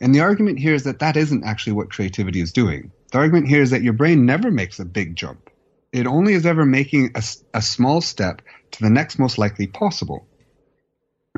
And 0.01 0.14
the 0.14 0.21
argument 0.21 0.59
here 0.59 0.75
is 0.75 0.85
that 0.85 1.01
that 1.01 1.16
isn't 1.16 1.45
actually 1.45 1.75
what 1.75 1.90
creativity 1.90 2.40
is 2.40 2.53
doing. 2.53 2.90
The 3.12 3.19
argument 3.19 3.49
here 3.49 3.61
is 3.61 3.71
that 3.71 3.83
your 3.83 3.93
brain 3.93 4.25
never 4.25 4.51
makes 4.51 4.81
a 4.81 4.85
big 4.85 5.14
jump. 5.14 5.50
It 5.92 6.07
only 6.07 6.35
is 6.35 6.46
ever 6.46 6.64
making 6.64 7.12
a, 7.14 7.22
a 7.55 7.62
small 7.62 8.00
step 8.00 8.42
to 8.72 8.83
the 8.83 8.90
next 8.90 9.18
most 9.18 9.38
likely 9.38 9.66
possible 9.66 10.29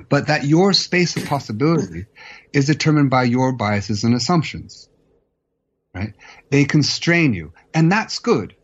but 0.09 0.27
that 0.29 0.45
your 0.45 0.73
space 0.73 1.17
of 1.17 1.27
possibility 1.27 2.07
is 2.53 2.67
determined 2.67 3.11
by 3.11 3.25
your 3.25 3.53
biases 3.53 4.05
and 4.05 4.15
assumptions. 4.15 4.89
Right? 5.95 6.15
They 6.51 6.65
constrain 6.65 7.35
you. 7.35 7.53
And 7.75 7.93
that's 7.93 8.19
good 8.19 8.55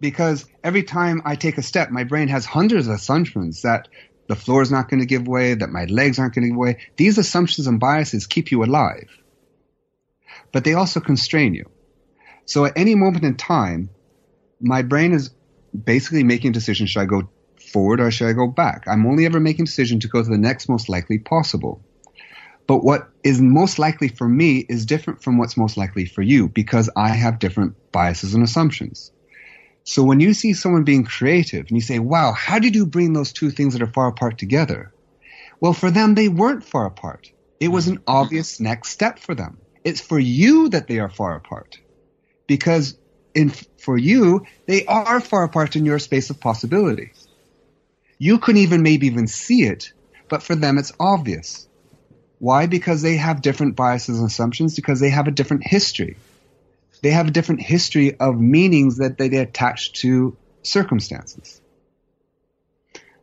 because 0.00 0.46
every 0.62 0.84
time 0.84 1.22
I 1.24 1.34
take 1.34 1.58
a 1.58 1.62
step, 1.62 1.90
my 1.90 2.04
brain 2.04 2.28
has 2.28 2.44
hundreds 2.44 2.86
of 2.86 2.94
assumptions 2.94 3.62
that 3.62 3.88
the 4.28 4.36
floor 4.36 4.62
is 4.62 4.70
not 4.70 4.88
going 4.88 5.00
to 5.00 5.06
give 5.06 5.26
way, 5.26 5.54
that 5.54 5.70
my 5.70 5.84
legs 5.84 6.18
aren't 6.18 6.34
going 6.34 6.44
to 6.44 6.50
give 6.50 6.58
way. 6.58 6.78
These 6.96 7.18
assumptions 7.18 7.66
and 7.66 7.80
biases 7.80 8.26
keep 8.26 8.50
you 8.50 8.62
alive, 8.64 9.08
but 10.52 10.64
they 10.64 10.74
also 10.74 11.00
constrain 11.00 11.54
you. 11.54 11.68
So 12.44 12.64
at 12.64 12.76
any 12.76 12.94
moment 12.94 13.24
in 13.24 13.36
time, 13.36 13.90
my 14.60 14.82
brain 14.82 15.12
is 15.12 15.30
basically 15.84 16.24
making 16.24 16.50
a 16.50 16.54
decision 16.54 16.86
should 16.86 17.00
I 17.00 17.06
go 17.06 17.28
forward 17.72 18.00
or 18.00 18.10
should 18.10 18.28
I 18.28 18.32
go 18.32 18.46
back? 18.46 18.84
I'm 18.86 19.06
only 19.06 19.26
ever 19.26 19.40
making 19.40 19.64
a 19.64 19.66
decision 19.66 20.00
to 20.00 20.08
go 20.08 20.22
to 20.22 20.28
the 20.28 20.38
next 20.38 20.68
most 20.68 20.88
likely 20.88 21.18
possible. 21.18 21.82
But 22.66 22.82
what 22.82 23.08
is 23.22 23.40
most 23.40 23.78
likely 23.78 24.08
for 24.08 24.28
me 24.28 24.58
is 24.68 24.86
different 24.86 25.22
from 25.22 25.38
what's 25.38 25.56
most 25.56 25.76
likely 25.76 26.04
for 26.04 26.22
you 26.22 26.48
because 26.48 26.90
I 26.96 27.10
have 27.10 27.38
different 27.38 27.76
biases 27.92 28.34
and 28.34 28.42
assumptions. 28.42 29.12
So 29.84 30.02
when 30.02 30.18
you 30.18 30.34
see 30.34 30.52
someone 30.52 30.82
being 30.82 31.04
creative 31.04 31.66
and 31.68 31.76
you 31.76 31.80
say, 31.80 32.00
wow, 32.00 32.32
how 32.32 32.58
did 32.58 32.74
you 32.74 32.86
bring 32.86 33.12
those 33.12 33.32
two 33.32 33.50
things 33.50 33.74
that 33.74 33.82
are 33.82 33.92
far 33.92 34.08
apart 34.08 34.36
together? 34.36 34.92
Well, 35.60 35.72
for 35.72 35.92
them, 35.92 36.14
they 36.14 36.28
weren't 36.28 36.64
far 36.64 36.86
apart. 36.86 37.30
It 37.60 37.68
was 37.68 37.86
an 37.86 38.02
obvious 38.06 38.58
next 38.58 38.90
step 38.90 39.20
for 39.20 39.34
them. 39.34 39.58
It's 39.84 40.00
for 40.00 40.18
you 40.18 40.68
that 40.70 40.88
they 40.88 40.98
are 40.98 41.08
far 41.08 41.36
apart 41.36 41.78
because 42.48 42.98
in, 43.36 43.50
for 43.78 43.96
you, 43.96 44.46
they 44.66 44.84
are 44.86 45.20
far 45.20 45.44
apart 45.44 45.76
in 45.76 45.84
your 45.84 45.98
space 45.98 46.30
of 46.30 46.40
possibility. 46.40 47.12
You 48.18 48.38
couldn't 48.38 48.62
even 48.62 48.82
maybe 48.82 49.06
even 49.06 49.26
see 49.26 49.64
it, 49.64 49.92
but 50.28 50.42
for 50.42 50.54
them 50.54 50.78
it's 50.78 50.92
obvious. 50.98 51.68
Why? 52.38 52.66
Because 52.66 53.02
they 53.02 53.16
have 53.16 53.42
different 53.42 53.76
biases 53.76 54.18
and 54.18 54.26
assumptions, 54.26 54.74
because 54.74 55.00
they 55.00 55.10
have 55.10 55.28
a 55.28 55.30
different 55.30 55.66
history. 55.66 56.16
They 57.02 57.10
have 57.10 57.28
a 57.28 57.30
different 57.30 57.62
history 57.62 58.16
of 58.18 58.40
meanings 58.40 58.96
that 58.98 59.18
they 59.18 59.28
attach 59.36 59.92
to 60.00 60.36
circumstances. 60.62 61.60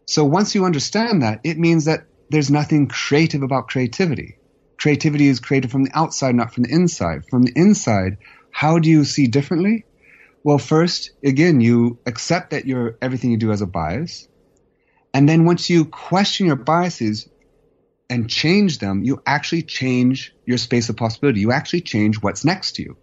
So 0.06 0.26
once 0.26 0.54
you 0.54 0.66
understand 0.66 1.24
that, 1.24 1.42
it 1.44 1.58
means 1.58 1.86
that 1.86 2.06
there's 2.30 2.52
nothing 2.52 2.88
creative 2.88 3.42
about 3.42 3.68
creativity. 3.68 4.38
Creativity 4.78 5.28
is 5.28 5.40
created 5.40 5.72
from 5.72 5.84
the 5.84 5.92
outside, 5.94 6.36
not 6.36 6.54
from 6.54 6.64
the 6.64 6.72
inside. 6.72 7.26
From 7.30 7.44
the 7.44 7.54
inside, 7.56 8.18
how 8.52 8.80
do 8.80 8.90
you 8.90 9.06
see 9.06 9.28
differently? 9.28 9.86
Well, 10.44 10.58
first, 10.58 11.12
again, 11.24 11.62
you 11.62 12.00
accept 12.06 12.52
that 12.52 12.66
your 12.66 12.98
everything 13.02 13.32
you 13.32 13.38
do 13.38 13.50
has 13.50 13.62
a 13.62 13.68
bias. 13.68 14.28
And 15.14 15.30
then 15.30 15.46
once 15.46 15.70
you 15.70 15.86
question 15.86 16.48
your 16.48 16.56
biases 16.56 17.30
and 18.10 18.30
change 18.30 18.80
them, 18.80 19.04
you 19.04 19.22
actually 19.26 19.62
change 19.62 20.36
your 20.46 20.58
space 20.58 20.90
of 20.90 20.98
possibility. 20.98 21.40
You 21.40 21.52
actually 21.52 21.82
change 21.82 22.22
what's 22.22 22.44
next 22.44 22.74
to 22.74 22.84
you. 22.84 22.98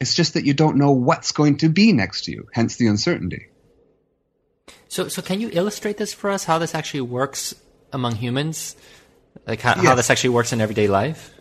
It's 0.00 0.14
just 0.14 0.34
that 0.34 0.44
you 0.44 0.54
don't 0.54 0.76
know 0.76 0.92
what's 0.92 1.32
going 1.32 1.58
to 1.58 1.68
be 1.68 1.92
next 1.92 2.24
to 2.24 2.32
you, 2.32 2.48
hence 2.52 2.76
the 2.76 2.86
uncertainty. 2.86 3.48
So, 4.88 5.08
so 5.08 5.22
can 5.22 5.40
you 5.40 5.50
illustrate 5.52 5.96
this 5.96 6.12
for 6.12 6.30
us? 6.30 6.44
How 6.44 6.58
this 6.58 6.74
actually 6.74 7.00
works 7.02 7.54
among 7.92 8.16
humans, 8.16 8.76
like 9.46 9.60
how, 9.60 9.74
how 9.74 9.94
this 9.94 10.10
actually 10.10 10.30
works 10.30 10.52
in 10.52 10.60
everyday 10.60 10.88
life? 10.88 11.34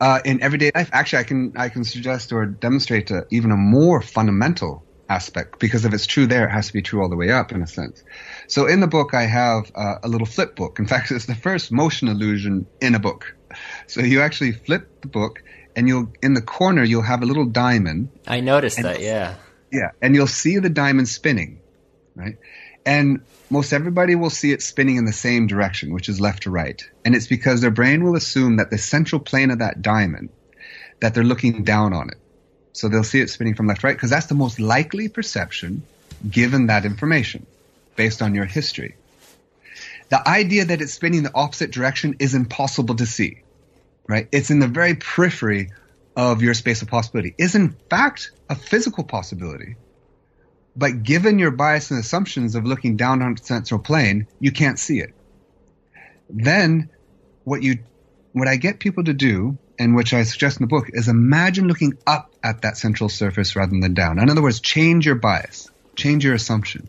Uh, 0.00 0.20
in 0.24 0.42
everyday 0.42 0.70
life, 0.74 0.88
actually, 0.92 1.18
I 1.18 1.24
can 1.24 1.52
I 1.56 1.68
can 1.68 1.84
suggest 1.84 2.32
or 2.32 2.46
demonstrate 2.46 3.10
a, 3.10 3.26
even 3.30 3.50
a 3.50 3.56
more 3.56 4.00
fundamental 4.00 4.82
aspect 5.10 5.58
because 5.58 5.84
if 5.84 5.92
it's 5.92 6.06
true 6.06 6.26
there, 6.26 6.46
it 6.46 6.52
has 6.52 6.68
to 6.68 6.72
be 6.72 6.80
true 6.80 7.02
all 7.02 7.10
the 7.10 7.16
way 7.16 7.30
up 7.30 7.52
in 7.52 7.62
a 7.62 7.66
sense. 7.66 8.02
So 8.46 8.66
in 8.66 8.80
the 8.80 8.86
book, 8.86 9.12
I 9.12 9.24
have 9.24 9.70
uh, 9.74 9.96
a 10.02 10.08
little 10.08 10.26
flip 10.26 10.56
book. 10.56 10.78
In 10.78 10.86
fact, 10.92 11.10
it's 11.10 11.26
the 11.26 11.34
first 11.34 11.70
motion 11.70 12.08
illusion 12.08 12.66
in 12.80 12.94
a 12.94 12.98
book. 12.98 13.36
So 13.88 14.00
you 14.00 14.22
actually 14.22 14.52
flip 14.52 15.02
the 15.02 15.08
book, 15.08 15.42
and 15.76 15.86
you'll 15.86 16.12
in 16.22 16.34
the 16.34 16.42
corner 16.42 16.82
you'll 16.82 17.02
have 17.02 17.22
a 17.22 17.26
little 17.26 17.46
diamond. 17.46 18.08
I 18.26 18.40
noticed 18.40 18.80
that, 18.80 19.00
yeah. 19.00 19.34
Yeah, 19.70 19.90
and 20.00 20.14
you'll 20.14 20.26
see 20.26 20.58
the 20.58 20.70
diamond 20.70 21.08
spinning, 21.08 21.60
right? 22.16 22.38
And 22.90 23.20
most 23.50 23.72
everybody 23.72 24.16
will 24.16 24.30
see 24.30 24.50
it 24.50 24.62
spinning 24.62 24.96
in 24.96 25.04
the 25.04 25.12
same 25.12 25.46
direction, 25.46 25.94
which 25.94 26.08
is 26.08 26.20
left 26.20 26.42
to 26.42 26.50
right. 26.50 26.82
And 27.04 27.14
it's 27.14 27.28
because 27.28 27.60
their 27.60 27.70
brain 27.70 28.02
will 28.02 28.16
assume 28.16 28.56
that 28.56 28.70
the 28.70 28.78
central 28.78 29.20
plane 29.20 29.52
of 29.52 29.60
that 29.60 29.80
diamond, 29.80 30.30
that 31.00 31.14
they're 31.14 31.22
looking 31.22 31.62
down 31.62 31.92
on 31.92 32.10
it. 32.10 32.18
So 32.72 32.88
they'll 32.88 33.04
see 33.04 33.20
it 33.20 33.30
spinning 33.30 33.54
from 33.54 33.68
left 33.68 33.82
to 33.82 33.86
right 33.86 33.96
because 33.96 34.10
that's 34.10 34.26
the 34.26 34.34
most 34.34 34.58
likely 34.58 35.08
perception 35.08 35.84
given 36.28 36.66
that 36.66 36.84
information 36.84 37.46
based 37.94 38.22
on 38.22 38.34
your 38.34 38.44
history. 38.44 38.96
The 40.08 40.28
idea 40.28 40.64
that 40.64 40.82
it's 40.82 40.94
spinning 40.94 41.22
the 41.22 41.32
opposite 41.32 41.70
direction 41.70 42.16
is 42.18 42.34
impossible 42.34 42.96
to 42.96 43.06
see, 43.06 43.42
right? 44.08 44.26
It's 44.32 44.50
in 44.50 44.58
the 44.58 44.66
very 44.66 44.96
periphery 44.96 45.70
of 46.16 46.42
your 46.42 46.54
space 46.54 46.82
of 46.82 46.88
possibility. 46.88 47.36
Is 47.38 47.54
in 47.54 47.70
fact 47.88 48.32
a 48.48 48.56
physical 48.56 49.04
possibility. 49.04 49.76
But 50.80 51.02
given 51.02 51.38
your 51.38 51.50
bias 51.50 51.90
and 51.90 52.00
assumptions 52.00 52.54
of 52.54 52.64
looking 52.64 52.96
down 52.96 53.20
on 53.20 53.34
the 53.34 53.44
central 53.44 53.78
plane, 53.78 54.26
you 54.38 54.50
can't 54.50 54.78
see 54.78 55.00
it. 55.00 55.12
Then 56.30 56.88
what 57.44 57.62
you 57.62 57.80
what 58.32 58.48
I 58.48 58.56
get 58.56 58.78
people 58.78 59.04
to 59.04 59.12
do 59.12 59.58
and 59.78 59.94
which 59.94 60.14
I 60.14 60.22
suggest 60.22 60.58
in 60.58 60.64
the 60.64 60.68
book, 60.68 60.88
is 60.90 61.08
imagine 61.08 61.68
looking 61.68 61.98
up 62.06 62.30
at 62.42 62.62
that 62.62 62.78
central 62.78 63.10
surface 63.10 63.56
rather 63.56 63.78
than 63.78 63.92
down. 63.92 64.18
In 64.18 64.30
other 64.30 64.42
words, 64.42 64.60
change 64.60 65.04
your 65.04 65.16
bias, 65.16 65.70
change 65.96 66.24
your 66.24 66.34
assumption. 66.34 66.88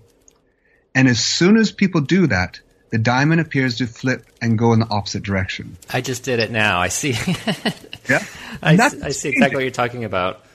And 0.96 1.10
as 1.10 1.22
soon 1.22 1.58
as 1.58 1.72
people 1.72 2.00
do 2.02 2.28
that, 2.28 2.62
the 2.92 2.98
diamond 2.98 3.42
appears 3.42 3.78
to 3.80 3.88
flip 3.88 4.26
and 4.42 4.58
go 4.58 4.74
in 4.74 4.80
the 4.80 4.88
opposite 4.88 5.24
direction. 5.24 5.78
I 5.90 6.02
just 6.02 6.24
did 6.24 6.40
it 6.40 6.52
now. 6.52 6.80
I 6.80 6.88
see. 6.88 7.12
yeah. 8.10 8.26
I, 8.62 8.78
I 9.04 9.12
see 9.12 9.30
exactly 9.30 9.56
what 9.56 9.64
you're 9.64 9.72
talking 9.72 10.06
about. 10.06 10.46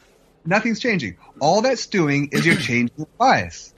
Nothing's 0.47 0.81
changing. 0.81 1.17
All 1.41 1.63
that's 1.63 1.87
doing 1.87 2.31
is 2.33 2.47
you're 2.47 2.57
changing 2.71 2.97
the 2.97 3.07
bias. 3.19 3.75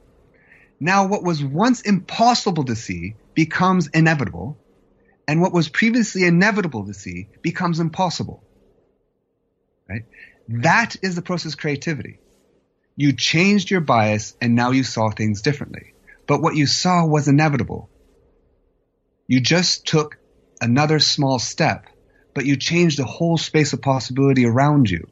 Now, 0.80 1.06
what 1.06 1.24
was 1.24 1.42
once 1.42 1.80
impossible 1.80 2.64
to 2.64 2.76
see 2.76 3.16
becomes 3.34 3.88
inevitable, 3.88 4.56
and 5.26 5.40
what 5.40 5.52
was 5.52 5.68
previously 5.68 6.24
inevitable 6.24 6.86
to 6.86 6.94
see 6.94 7.28
becomes 7.42 7.80
impossible. 7.80 8.42
Right? 9.88 10.04
That 10.48 10.96
is 11.02 11.14
the 11.14 11.22
process 11.22 11.54
of 11.54 11.58
creativity. 11.58 12.18
You 12.96 13.12
changed 13.12 13.70
your 13.70 13.80
bias 13.80 14.36
and 14.40 14.54
now 14.54 14.70
you 14.70 14.82
saw 14.82 15.10
things 15.10 15.42
differently. 15.42 15.94
But 16.26 16.42
what 16.42 16.56
you 16.56 16.66
saw 16.66 17.06
was 17.06 17.28
inevitable. 17.28 17.88
You 19.26 19.40
just 19.40 19.86
took 19.86 20.18
another 20.60 20.98
small 20.98 21.38
step, 21.38 21.86
but 22.34 22.46
you 22.46 22.56
changed 22.56 22.98
the 22.98 23.04
whole 23.04 23.38
space 23.38 23.72
of 23.72 23.82
possibility 23.82 24.46
around 24.46 24.90
you. 24.90 25.06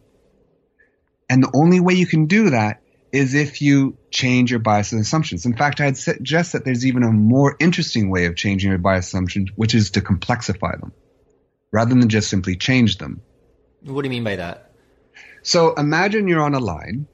And 1.29 1.43
the 1.43 1.51
only 1.55 1.81
way 1.81 1.95
you 1.95 2.07
can 2.07 2.27
do 2.27 2.51
that 2.51 2.83
is 3.13 3.35
if 3.35 3.63
you 3.63 3.97
change 4.11 4.51
your 4.51 4.61
bias 4.61 4.93
and 4.93 5.01
assumptions. 5.01 5.47
In 5.47 5.57
fact, 5.57 5.81
I'd 5.81 5.97
suggest 5.97 6.53
that 6.53 6.65
there's 6.65 6.85
even 6.85 7.03
a 7.03 7.11
more 7.11 7.57
interesting 7.59 8.11
way 8.11 8.27
of 8.27 8.37
changing 8.37 8.71
your 8.71 8.79
bias 8.79 9.07
assumptions, 9.07 9.51
which 9.57 9.75
is 9.75 9.91
to 9.93 10.01
complexify 10.01 10.79
them 10.81 10.93
rather 11.73 11.95
than 11.95 12.09
just 12.09 12.29
simply 12.29 12.57
change 12.57 12.99
them. 12.99 13.21
What 13.83 14.03
do 14.03 14.07
you 14.07 14.11
mean 14.11 14.25
by 14.25 14.37
that? 14.37 14.73
So 15.43 15.75
imagine 15.75 16.27
you're 16.27 16.43
on 16.43 16.55
a 16.55 16.59
line, 16.59 17.07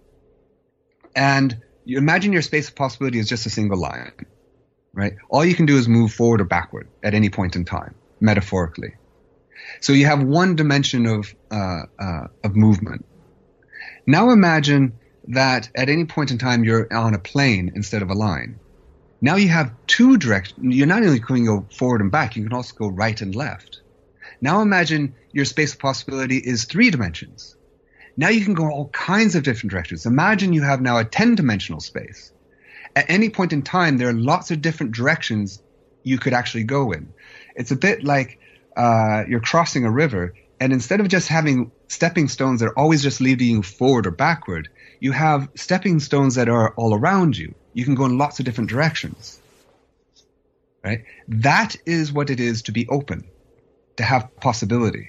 and 1.14 1.60
you 1.84 1.98
imagine 1.98 2.32
your 2.32 2.42
space 2.42 2.68
of 2.68 2.74
possibility 2.74 3.18
is 3.18 3.28
just 3.28 3.44
a 3.44 3.50
single 3.50 3.78
line, 3.78 4.12
right? 4.94 5.14
All 5.28 5.44
you 5.44 5.54
can 5.54 5.66
do 5.66 5.76
is 5.76 5.86
move 5.86 6.12
forward 6.12 6.40
or 6.40 6.44
backward 6.44 6.88
at 7.02 7.12
any 7.12 7.28
point 7.28 7.56
in 7.56 7.64
time, 7.64 7.94
metaphorically. 8.20 8.94
So 9.80 9.92
you 9.92 10.06
have 10.06 10.22
one 10.22 10.56
dimension 10.56 11.06
of 11.06 11.34
uh, 11.50 11.82
uh, 11.98 12.26
of 12.42 12.56
movement. 12.56 13.04
Now 14.06 14.30
imagine 14.30 14.94
that 15.28 15.70
at 15.74 15.88
any 15.88 16.04
point 16.04 16.30
in 16.30 16.38
time 16.38 16.64
you're 16.64 16.92
on 16.92 17.14
a 17.14 17.18
plane 17.18 17.72
instead 17.74 18.02
of 18.02 18.10
a 18.10 18.14
line. 18.14 18.58
Now 19.20 19.36
you 19.36 19.48
have 19.48 19.72
two 19.86 20.18
directions. 20.18 20.74
You're 20.74 20.88
not 20.88 21.02
only 21.02 21.20
going 21.20 21.44
to 21.44 21.60
go 21.60 21.66
forward 21.72 22.00
and 22.00 22.10
back, 22.10 22.34
you 22.34 22.42
can 22.42 22.52
also 22.52 22.74
go 22.74 22.88
right 22.88 23.20
and 23.20 23.34
left. 23.34 23.80
Now 24.40 24.60
imagine 24.62 25.14
your 25.32 25.44
space 25.44 25.72
of 25.74 25.78
possibility 25.78 26.38
is 26.38 26.64
three 26.64 26.90
dimensions. 26.90 27.56
Now 28.16 28.28
you 28.28 28.44
can 28.44 28.54
go 28.54 28.68
all 28.68 28.88
kinds 28.88 29.36
of 29.36 29.44
different 29.44 29.70
directions. 29.70 30.04
Imagine 30.04 30.52
you 30.52 30.62
have 30.62 30.82
now 30.82 30.98
a 30.98 31.04
10 31.04 31.36
dimensional 31.36 31.80
space. 31.80 32.32
At 32.94 33.08
any 33.08 33.30
point 33.30 33.52
in 33.52 33.62
time, 33.62 33.96
there 33.96 34.08
are 34.08 34.12
lots 34.12 34.50
of 34.50 34.60
different 34.60 34.92
directions 34.92 35.62
you 36.02 36.18
could 36.18 36.34
actually 36.34 36.64
go 36.64 36.92
in. 36.92 37.12
It's 37.54 37.70
a 37.70 37.76
bit 37.76 38.04
like 38.04 38.38
uh, 38.76 39.24
you're 39.28 39.40
crossing 39.40 39.84
a 39.84 39.90
river, 39.90 40.34
and 40.62 40.72
instead 40.72 41.00
of 41.00 41.08
just 41.08 41.26
having 41.26 41.72
stepping 41.88 42.28
stones 42.28 42.60
that 42.60 42.66
are 42.66 42.78
always 42.78 43.02
just 43.02 43.20
leading 43.20 43.48
you 43.48 43.62
forward 43.64 44.06
or 44.06 44.12
backward, 44.12 44.68
you 45.00 45.10
have 45.10 45.48
stepping 45.56 45.98
stones 45.98 46.36
that 46.36 46.48
are 46.48 46.72
all 46.74 46.94
around 46.94 47.36
you. 47.36 47.56
You 47.72 47.84
can 47.84 47.96
go 47.96 48.04
in 48.04 48.16
lots 48.16 48.38
of 48.38 48.44
different 48.44 48.70
directions. 48.70 49.40
Right? 50.84 51.02
That 51.26 51.74
is 51.84 52.12
what 52.12 52.30
it 52.30 52.38
is 52.38 52.62
to 52.62 52.72
be 52.72 52.86
open, 52.86 53.28
to 53.96 54.04
have 54.04 54.36
possibility. 54.36 55.08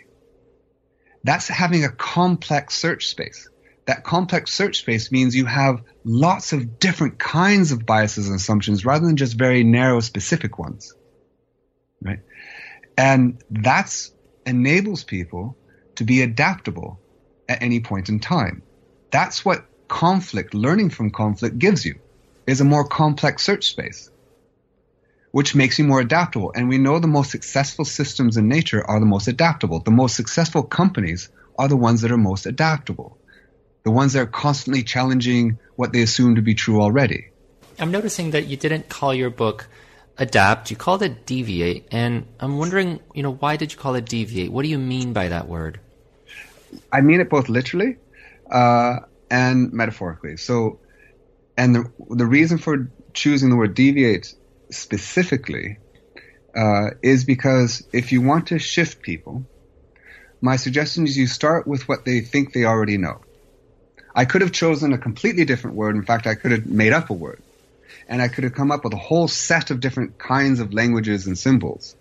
That's 1.23 1.49
having 1.49 1.85
a 1.85 1.91
complex 1.91 2.75
search 2.75 3.05
space. 3.05 3.47
That 3.85 4.03
complex 4.03 4.51
search 4.51 4.79
space 4.79 5.11
means 5.11 5.35
you 5.35 5.45
have 5.45 5.83
lots 6.03 6.51
of 6.53 6.79
different 6.79 7.19
kinds 7.19 7.71
of 7.71 7.85
biases 7.85 8.25
and 8.25 8.37
assumptions 8.37 8.85
rather 8.85 9.05
than 9.05 9.17
just 9.17 9.37
very 9.37 9.63
narrow 9.63 9.99
specific 9.99 10.57
ones. 10.57 10.95
Right? 12.01 12.21
And 12.97 13.39
that's 13.51 14.12
enables 14.45 15.03
people 15.03 15.55
to 15.95 16.03
be 16.03 16.21
adaptable 16.21 16.99
at 17.47 17.61
any 17.61 17.79
point 17.79 18.09
in 18.09 18.19
time. 18.19 18.63
That's 19.11 19.45
what 19.45 19.65
conflict, 19.87 20.53
learning 20.53 20.89
from 20.89 21.11
conflict 21.11 21.59
gives 21.59 21.85
you, 21.85 21.99
is 22.47 22.61
a 22.61 22.65
more 22.65 22.87
complex 22.87 23.43
search 23.43 23.69
space, 23.69 24.09
which 25.31 25.55
makes 25.55 25.77
you 25.77 25.85
more 25.85 25.99
adaptable. 25.99 26.51
And 26.55 26.67
we 26.67 26.77
know 26.77 26.99
the 26.99 27.07
most 27.07 27.31
successful 27.31 27.85
systems 27.85 28.37
in 28.37 28.47
nature 28.47 28.83
are 28.83 28.99
the 28.99 29.05
most 29.05 29.27
adaptable. 29.27 29.79
The 29.79 29.91
most 29.91 30.15
successful 30.15 30.63
companies 30.63 31.29
are 31.57 31.67
the 31.67 31.77
ones 31.77 32.01
that 32.01 32.11
are 32.11 32.17
most 32.17 32.45
adaptable, 32.45 33.17
the 33.83 33.91
ones 33.91 34.13
that 34.13 34.19
are 34.19 34.25
constantly 34.25 34.83
challenging 34.83 35.59
what 35.75 35.93
they 35.93 36.01
assume 36.01 36.35
to 36.35 36.41
be 36.41 36.55
true 36.55 36.81
already. 36.81 37.29
I'm 37.79 37.91
noticing 37.91 38.31
that 38.31 38.47
you 38.47 38.57
didn't 38.57 38.89
call 38.89 39.13
your 39.13 39.29
book 39.29 39.67
adapt, 40.17 40.69
you 40.71 40.77
called 40.77 41.01
it 41.03 41.25
deviate. 41.25 41.87
And 41.91 42.25
I'm 42.39 42.57
wondering, 42.57 42.99
you 43.13 43.23
know, 43.23 43.33
why 43.33 43.57
did 43.57 43.71
you 43.71 43.77
call 43.77 43.95
it 43.95 44.05
deviate? 44.05 44.51
What 44.51 44.63
do 44.63 44.69
you 44.69 44.79
mean 44.79 45.13
by 45.13 45.29
that 45.29 45.47
word? 45.47 45.79
I 46.91 47.01
mean 47.01 47.21
it 47.21 47.29
both 47.29 47.49
literally 47.49 47.97
uh, 48.49 48.99
and 49.29 49.71
metaphorically. 49.73 50.37
So, 50.37 50.79
and 51.57 51.75
the, 51.75 51.91
the 52.09 52.25
reason 52.25 52.57
for 52.57 52.91
choosing 53.13 53.49
the 53.49 53.55
word 53.55 53.75
deviate 53.75 54.33
specifically 54.71 55.77
uh, 56.55 56.91
is 57.01 57.25
because 57.25 57.85
if 57.93 58.11
you 58.11 58.21
want 58.21 58.47
to 58.47 58.59
shift 58.59 59.01
people, 59.01 59.43
my 60.41 60.55
suggestion 60.55 61.05
is 61.05 61.17
you 61.17 61.27
start 61.27 61.67
with 61.67 61.87
what 61.87 62.05
they 62.05 62.21
think 62.21 62.53
they 62.53 62.65
already 62.65 62.97
know. 62.97 63.21
I 64.15 64.25
could 64.25 64.41
have 64.41 64.51
chosen 64.51 64.93
a 64.93 64.97
completely 64.97 65.45
different 65.45 65.75
word. 65.75 65.95
In 65.95 66.03
fact, 66.03 66.27
I 66.27 66.35
could 66.35 66.51
have 66.51 66.65
made 66.65 66.93
up 66.93 67.09
a 67.09 67.13
word 67.13 67.41
and 68.07 68.21
I 68.21 68.27
could 68.27 68.43
have 68.43 68.53
come 68.53 68.71
up 68.71 68.83
with 68.83 68.93
a 68.93 68.97
whole 68.97 69.27
set 69.27 69.71
of 69.71 69.79
different 69.79 70.17
kinds 70.17 70.59
of 70.59 70.73
languages 70.73 71.27
and 71.27 71.37
symbols 71.37 71.95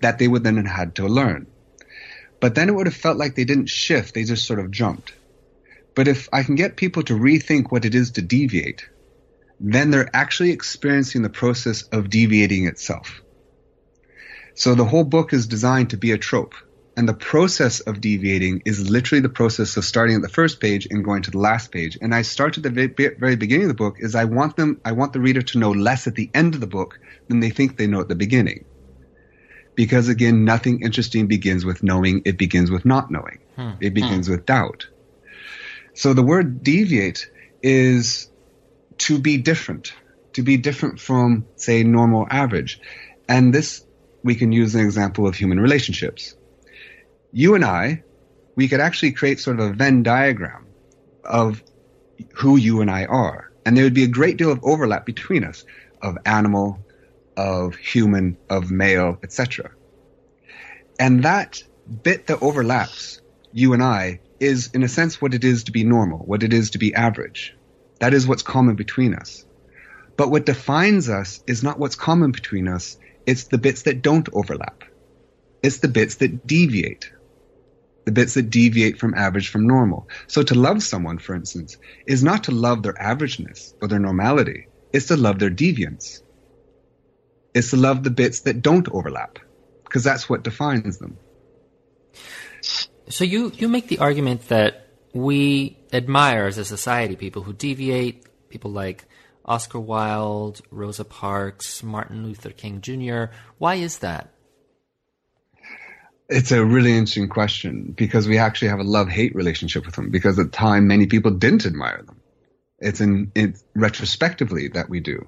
that 0.00 0.18
they 0.18 0.28
would 0.28 0.44
then 0.44 0.56
have 0.56 0.66
had 0.66 0.94
to 0.96 1.06
learn. 1.06 1.46
But 2.40 2.54
then 2.54 2.68
it 2.68 2.74
would 2.74 2.86
have 2.86 2.94
felt 2.94 3.18
like 3.18 3.34
they 3.34 3.44
didn't 3.44 3.68
shift, 3.68 4.14
they 4.14 4.24
just 4.24 4.46
sort 4.46 4.60
of 4.60 4.70
jumped. 4.70 5.12
But 5.94 6.06
if 6.06 6.28
I 6.32 6.44
can 6.44 6.54
get 6.54 6.76
people 6.76 7.02
to 7.04 7.14
rethink 7.14 7.72
what 7.72 7.84
it 7.84 7.94
is 7.94 8.12
to 8.12 8.22
deviate, 8.22 8.88
then 9.58 9.90
they're 9.90 10.14
actually 10.14 10.50
experiencing 10.50 11.22
the 11.22 11.28
process 11.28 11.82
of 11.82 12.10
deviating 12.10 12.66
itself. 12.66 13.20
So 14.54 14.74
the 14.74 14.84
whole 14.84 15.04
book 15.04 15.32
is 15.32 15.46
designed 15.46 15.90
to 15.90 15.96
be 15.96 16.12
a 16.12 16.18
trope. 16.18 16.54
And 16.98 17.08
the 17.08 17.14
process 17.14 17.78
of 17.78 18.00
deviating 18.00 18.62
is 18.64 18.90
literally 18.90 19.20
the 19.20 19.28
process 19.28 19.76
of 19.76 19.84
starting 19.84 20.16
at 20.16 20.22
the 20.22 20.28
first 20.28 20.58
page 20.58 20.88
and 20.90 21.04
going 21.04 21.22
to 21.22 21.30
the 21.30 21.38
last 21.38 21.70
page. 21.70 21.96
And 22.02 22.12
I 22.12 22.22
start 22.22 22.56
at 22.56 22.64
the 22.64 22.70
very 22.70 23.36
beginning 23.36 23.66
of 23.66 23.68
the 23.68 23.74
book 23.74 23.98
is 24.00 24.16
I 24.16 24.24
want 24.24 24.56
them, 24.56 24.80
I 24.84 24.90
want 24.90 25.12
the 25.12 25.20
reader 25.20 25.40
to 25.40 25.58
know 25.58 25.70
less 25.70 26.08
at 26.08 26.16
the 26.16 26.28
end 26.34 26.56
of 26.56 26.60
the 26.60 26.66
book 26.66 26.98
than 27.28 27.38
they 27.38 27.50
think 27.50 27.76
they 27.76 27.86
know 27.86 28.00
at 28.00 28.08
the 28.08 28.16
beginning. 28.16 28.64
Because 29.76 30.08
again, 30.08 30.44
nothing 30.44 30.82
interesting 30.82 31.28
begins 31.28 31.64
with 31.64 31.84
knowing, 31.84 32.22
it 32.24 32.36
begins 32.36 32.68
with 32.68 32.84
not 32.84 33.12
knowing. 33.12 33.38
Hmm. 33.54 33.74
It 33.80 33.94
begins 33.94 34.26
hmm. 34.26 34.32
with 34.32 34.44
doubt. 34.44 34.88
So 35.94 36.14
the 36.14 36.24
word 36.24 36.64
deviate 36.64 37.30
is 37.62 38.28
to 39.06 39.20
be 39.20 39.36
different, 39.36 39.92
to 40.32 40.42
be 40.42 40.56
different 40.56 40.98
from, 40.98 41.46
say, 41.54 41.84
normal 41.84 42.26
average. 42.28 42.80
And 43.28 43.54
this, 43.54 43.86
we 44.24 44.34
can 44.34 44.50
use 44.50 44.74
an 44.74 44.80
example 44.80 45.28
of 45.28 45.36
human 45.36 45.60
relationships 45.60 46.34
you 47.32 47.54
and 47.54 47.64
I, 47.64 48.02
we 48.54 48.68
could 48.68 48.80
actually 48.80 49.12
create 49.12 49.40
sort 49.40 49.60
of 49.60 49.70
a 49.70 49.72
Venn 49.72 50.02
diagram 50.02 50.66
of 51.24 51.62
who 52.34 52.56
you 52.56 52.80
and 52.80 52.90
I 52.90 53.04
are. 53.04 53.52
And 53.64 53.76
there 53.76 53.84
would 53.84 53.94
be 53.94 54.04
a 54.04 54.08
great 54.08 54.36
deal 54.36 54.50
of 54.50 54.60
overlap 54.62 55.04
between 55.04 55.44
us 55.44 55.64
of 56.00 56.16
animal, 56.24 56.78
of 57.36 57.76
human, 57.76 58.36
of 58.48 58.70
male, 58.70 59.18
etc. 59.22 59.70
And 60.98 61.22
that 61.24 61.62
bit 62.02 62.26
that 62.26 62.42
overlaps 62.42 63.20
you 63.52 63.72
and 63.72 63.82
I 63.82 64.20
is, 64.40 64.70
in 64.72 64.82
a 64.82 64.88
sense, 64.88 65.20
what 65.20 65.34
it 65.34 65.44
is 65.44 65.64
to 65.64 65.72
be 65.72 65.84
normal, 65.84 66.18
what 66.18 66.42
it 66.42 66.52
is 66.52 66.70
to 66.70 66.78
be 66.78 66.94
average. 66.94 67.56
That 68.00 68.14
is 68.14 68.26
what's 68.26 68.42
common 68.42 68.76
between 68.76 69.14
us. 69.14 69.44
But 70.16 70.30
what 70.30 70.46
defines 70.46 71.08
us 71.08 71.42
is 71.46 71.62
not 71.62 71.78
what's 71.78 71.94
common 71.94 72.32
between 72.32 72.68
us, 72.68 72.98
it's 73.26 73.44
the 73.44 73.58
bits 73.58 73.82
that 73.82 74.02
don't 74.02 74.28
overlap. 74.32 74.84
It's 75.62 75.78
the 75.78 75.88
bits 75.88 76.16
that 76.16 76.46
deviate 76.46 77.12
the 78.08 78.12
bits 78.12 78.32
that 78.32 78.48
deviate 78.48 78.98
from 78.98 79.12
average 79.12 79.50
from 79.50 79.66
normal. 79.66 80.08
So 80.28 80.42
to 80.42 80.54
love 80.54 80.82
someone, 80.82 81.18
for 81.18 81.34
instance, 81.34 81.76
is 82.06 82.24
not 82.24 82.44
to 82.44 82.52
love 82.52 82.82
their 82.82 82.94
averageness 82.94 83.74
or 83.82 83.88
their 83.88 83.98
normality. 83.98 84.68
It's 84.94 85.08
to 85.08 85.16
love 85.18 85.38
their 85.38 85.50
deviance. 85.50 86.22
It's 87.52 87.68
to 87.72 87.76
love 87.76 88.04
the 88.04 88.10
bits 88.10 88.40
that 88.40 88.62
don't 88.62 88.88
overlap, 88.88 89.40
because 89.84 90.04
that's 90.04 90.26
what 90.26 90.42
defines 90.42 90.96
them. 90.96 91.18
So 93.10 93.24
you, 93.24 93.52
you 93.54 93.68
make 93.68 93.88
the 93.88 93.98
argument 93.98 94.48
that 94.48 94.86
we 95.12 95.76
admire 95.92 96.46
as 96.46 96.56
a 96.56 96.64
society 96.64 97.14
people 97.14 97.42
who 97.42 97.52
deviate, 97.52 98.24
people 98.48 98.70
like 98.70 99.04
Oscar 99.44 99.80
Wilde, 99.80 100.62
Rosa 100.70 101.04
Parks, 101.04 101.82
Martin 101.82 102.24
Luther 102.24 102.52
King 102.52 102.80
Jr. 102.80 103.24
Why 103.58 103.74
is 103.74 103.98
that? 103.98 104.32
It's 106.28 106.52
a 106.52 106.62
really 106.62 106.92
interesting 106.92 107.28
question 107.28 107.94
because 107.96 108.28
we 108.28 108.36
actually 108.36 108.68
have 108.68 108.80
a 108.80 108.84
love 108.84 109.08
hate 109.08 109.34
relationship 109.34 109.86
with 109.86 109.94
them 109.94 110.10
because 110.10 110.38
at 110.38 110.46
the 110.46 110.50
time 110.50 110.86
many 110.86 111.06
people 111.06 111.30
didn't 111.30 111.64
admire 111.64 112.02
them. 112.02 112.20
It's 112.78 113.00
in 113.00 113.32
it's 113.34 113.64
retrospectively 113.74 114.68
that 114.68 114.90
we 114.90 115.00
do. 115.00 115.26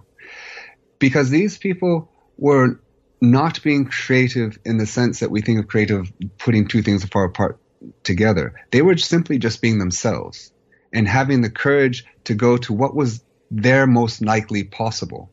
Because 0.98 1.30
these 1.30 1.56
people 1.56 2.10
were 2.36 2.80
not 3.20 3.62
being 3.62 3.86
creative 3.86 4.58
in 4.64 4.76
the 4.76 4.86
sense 4.86 5.20
that 5.20 5.30
we 5.30 5.40
think 5.40 5.58
of 5.58 5.68
creative 5.68 6.12
putting 6.38 6.68
two 6.68 6.82
things 6.82 7.04
far 7.04 7.24
apart 7.24 7.58
together. 8.02 8.54
They 8.70 8.82
were 8.82 8.96
simply 8.98 9.38
just 9.38 9.62
being 9.62 9.78
themselves 9.78 10.52
and 10.92 11.08
having 11.08 11.40
the 11.40 11.50
courage 11.50 12.04
to 12.24 12.34
go 12.34 12.58
to 12.58 12.74
what 12.74 12.94
was 12.94 13.24
their 13.50 13.86
most 13.86 14.22
likely 14.22 14.64
possible. 14.64 15.30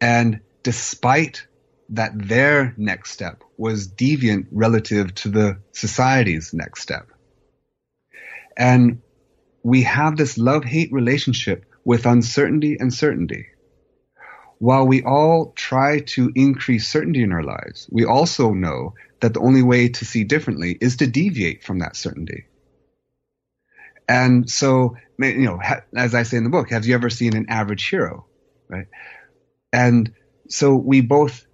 And 0.00 0.40
despite 0.62 1.46
that 1.90 2.12
their 2.14 2.74
next 2.76 3.12
step 3.12 3.42
was 3.58 3.88
deviant 3.88 4.46
relative 4.50 5.14
to 5.16 5.28
the 5.28 5.58
society's 5.72 6.54
next 6.54 6.80
step. 6.80 7.08
And 8.56 9.02
we 9.62 9.82
have 9.82 10.16
this 10.16 10.38
love 10.38 10.64
hate 10.64 10.92
relationship 10.92 11.66
with 11.84 12.06
uncertainty 12.06 12.76
and 12.78 12.94
certainty. 12.94 13.46
While 14.58 14.86
we 14.86 15.02
all 15.02 15.52
try 15.54 16.00
to 16.00 16.32
increase 16.34 16.88
certainty 16.88 17.22
in 17.22 17.32
our 17.32 17.42
lives, 17.42 17.88
we 17.90 18.04
also 18.04 18.52
know 18.52 18.94
that 19.20 19.34
the 19.34 19.40
only 19.40 19.62
way 19.62 19.88
to 19.88 20.04
see 20.04 20.24
differently 20.24 20.78
is 20.80 20.96
to 20.96 21.06
deviate 21.06 21.64
from 21.64 21.80
that 21.80 21.96
certainty. 21.96 22.46
And 24.08 24.48
so, 24.48 24.96
you 25.18 25.46
know, 25.46 25.60
as 25.94 26.14
I 26.14 26.22
say 26.22 26.38
in 26.38 26.44
the 26.44 26.50
book, 26.50 26.70
have 26.70 26.86
you 26.86 26.94
ever 26.94 27.10
seen 27.10 27.36
an 27.36 27.46
average 27.48 27.88
hero? 27.88 28.26
Right? 28.68 28.86
And 29.72 30.12
so 30.48 30.74
we 30.76 31.02
both 31.02 31.46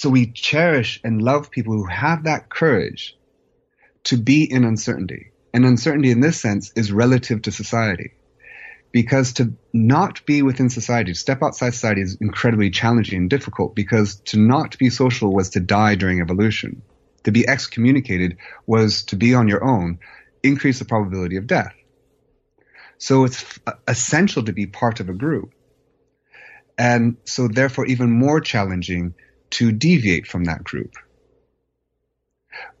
so 0.00 0.08
we 0.08 0.32
cherish 0.32 0.98
and 1.04 1.20
love 1.20 1.50
people 1.50 1.74
who 1.74 1.84
have 1.84 2.24
that 2.24 2.48
courage 2.48 3.18
to 4.04 4.16
be 4.16 4.50
in 4.50 4.64
uncertainty, 4.64 5.32
and 5.52 5.66
uncertainty 5.66 6.10
in 6.10 6.20
this 6.20 6.40
sense 6.40 6.72
is 6.74 6.90
relative 6.90 7.42
to 7.42 7.52
society. 7.52 8.12
Because 8.92 9.34
to 9.34 9.52
not 9.74 10.24
be 10.24 10.40
within 10.40 10.70
society, 10.70 11.12
to 11.12 11.18
step 11.18 11.42
outside 11.42 11.74
society 11.74 12.00
is 12.00 12.16
incredibly 12.18 12.70
challenging 12.70 13.18
and 13.18 13.28
difficult 13.28 13.74
because 13.74 14.20
to 14.20 14.38
not 14.38 14.78
be 14.78 14.88
social 14.88 15.34
was 15.34 15.50
to 15.50 15.60
die 15.60 15.96
during 15.96 16.22
evolution. 16.22 16.80
To 17.24 17.30
be 17.30 17.46
excommunicated 17.46 18.38
was 18.66 19.02
to 19.02 19.16
be 19.16 19.34
on 19.34 19.48
your 19.48 19.62
own, 19.62 19.98
increase 20.42 20.78
the 20.78 20.86
probability 20.86 21.36
of 21.36 21.46
death. 21.46 21.74
So 22.96 23.24
it's 23.24 23.44
uh, 23.66 23.72
essential 23.86 24.44
to 24.44 24.54
be 24.54 24.66
part 24.66 25.00
of 25.00 25.10
a 25.10 25.14
group. 25.14 25.52
And 26.78 27.18
so 27.24 27.48
therefore 27.48 27.84
even 27.84 28.10
more 28.10 28.40
challenging 28.40 29.14
to 29.50 29.72
deviate 29.72 30.26
from 30.26 30.44
that 30.44 30.64
group. 30.64 30.94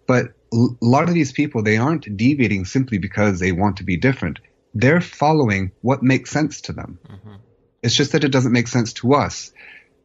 But 0.06 0.34
a 0.52 0.66
lot 0.80 1.08
of 1.08 1.14
these 1.14 1.32
people, 1.32 1.62
they 1.62 1.76
aren't 1.76 2.16
deviating 2.16 2.64
simply 2.64 2.98
because 2.98 3.38
they 3.38 3.52
want 3.52 3.76
to 3.76 3.84
be 3.84 3.96
different. 3.96 4.40
They're 4.74 5.00
following 5.00 5.72
what 5.82 6.02
makes 6.02 6.30
sense 6.30 6.62
to 6.62 6.72
them. 6.72 6.98
Mm-hmm. 7.08 7.34
It's 7.82 7.94
just 7.94 8.12
that 8.12 8.24
it 8.24 8.32
doesn't 8.32 8.52
make 8.52 8.68
sense 8.68 8.92
to 8.94 9.14
us 9.14 9.52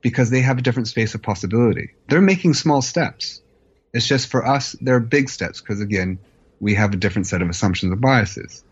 because 0.02 0.30
they 0.30 0.42
have 0.42 0.58
a 0.58 0.62
different 0.62 0.88
space 0.88 1.16
of 1.16 1.24
possibility. 1.24 1.96
They're 2.08 2.22
making 2.22 2.54
small 2.54 2.82
steps. 2.82 3.42
It's 3.94 4.08
just 4.08 4.28
for 4.28 4.46
us, 4.46 4.76
they're 4.82 5.00
big 5.00 5.30
steps 5.30 5.62
because 5.62 5.82
again, 5.82 6.20
we 6.60 6.76
have 6.76 6.94
a 6.94 6.98
different 6.98 7.28
set 7.28 7.42
of 7.42 7.50
assumptions 7.50 7.92
and 7.92 8.02
biases. 8.02 8.64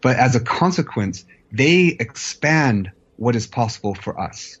But 0.00 0.16
as 0.16 0.36
a 0.36 0.40
consequence, 0.40 1.24
they 1.50 1.96
expand 1.98 2.92
what 3.16 3.36
is 3.36 3.46
possible 3.46 3.94
for 3.94 4.20
us. 4.20 4.58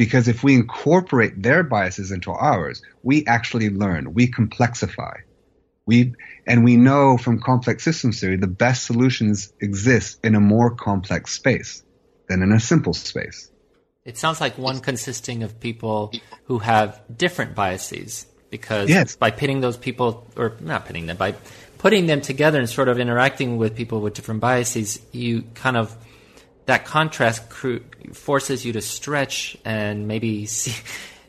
Because 0.00 0.28
if 0.28 0.42
we 0.42 0.54
incorporate 0.54 1.42
their 1.42 1.62
biases 1.62 2.10
into 2.10 2.30
ours, 2.30 2.80
we 3.02 3.26
actually 3.26 3.68
learn, 3.68 4.14
we 4.14 4.28
complexify. 4.28 5.18
We, 5.84 6.14
and 6.46 6.64
we 6.64 6.78
know 6.78 7.18
from 7.18 7.42
complex 7.42 7.84
systems 7.84 8.18
theory 8.18 8.38
the 8.38 8.46
best 8.46 8.86
solutions 8.86 9.52
exist 9.60 10.18
in 10.24 10.34
a 10.34 10.40
more 10.40 10.74
complex 10.74 11.34
space 11.34 11.84
than 12.30 12.40
in 12.40 12.50
a 12.50 12.58
simple 12.58 12.94
space. 12.94 13.50
It 14.06 14.16
sounds 14.16 14.40
like 14.40 14.56
one 14.56 14.80
consisting 14.80 15.42
of 15.42 15.60
people 15.60 16.14
who 16.44 16.60
have 16.60 17.02
different 17.14 17.54
biases 17.54 18.24
because 18.48 18.88
yes. 18.88 19.16
by 19.16 19.30
pitting 19.30 19.60
those 19.60 19.76
people, 19.76 20.26
or 20.34 20.56
not 20.60 20.86
pitting 20.86 21.04
them, 21.04 21.18
by 21.18 21.32
putting 21.76 22.06
them 22.06 22.22
together 22.22 22.58
and 22.58 22.70
sort 22.70 22.88
of 22.88 22.98
interacting 22.98 23.58
with 23.58 23.76
people 23.76 24.00
with 24.00 24.14
different 24.14 24.40
biases, 24.40 24.98
you 25.12 25.42
kind 25.52 25.76
of 25.76 25.94
that 26.66 26.84
contrast 26.84 27.52
forces 28.12 28.64
you 28.64 28.72
to 28.72 28.80
stretch 28.80 29.56
and 29.64 30.06
maybe 30.06 30.46
see, 30.46 30.74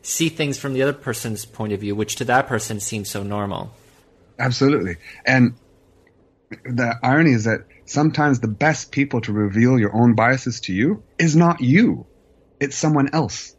see 0.01 0.29
things 0.29 0.57
from 0.57 0.73
the 0.73 0.84
other 0.84 0.93
person's 0.93 1.45
point 1.45 1.73
of 1.73 1.79
view, 1.79 1.95
which 1.95 2.17
to 2.17 2.25
that 2.25 2.47
person 2.47 2.79
seems 2.79 3.09
so 3.09 3.23
normal. 3.23 3.71
Absolutely. 4.38 4.97
And 5.25 5.55
the 6.63 6.95
irony 7.03 7.32
is 7.32 7.45
that 7.45 7.65
sometimes 7.86 8.39
the 8.39 8.47
best 8.47 8.91
people 8.91 9.21
to 9.21 9.32
reveal 9.32 9.79
your 9.79 9.95
own 9.95 10.15
biases 10.15 10.59
to 10.61 10.73
you 10.73 11.03
is 11.17 11.36
not 11.36 11.61
you, 11.61 12.05
it's 12.59 12.75
someone 12.75 13.13
else. 13.13 13.55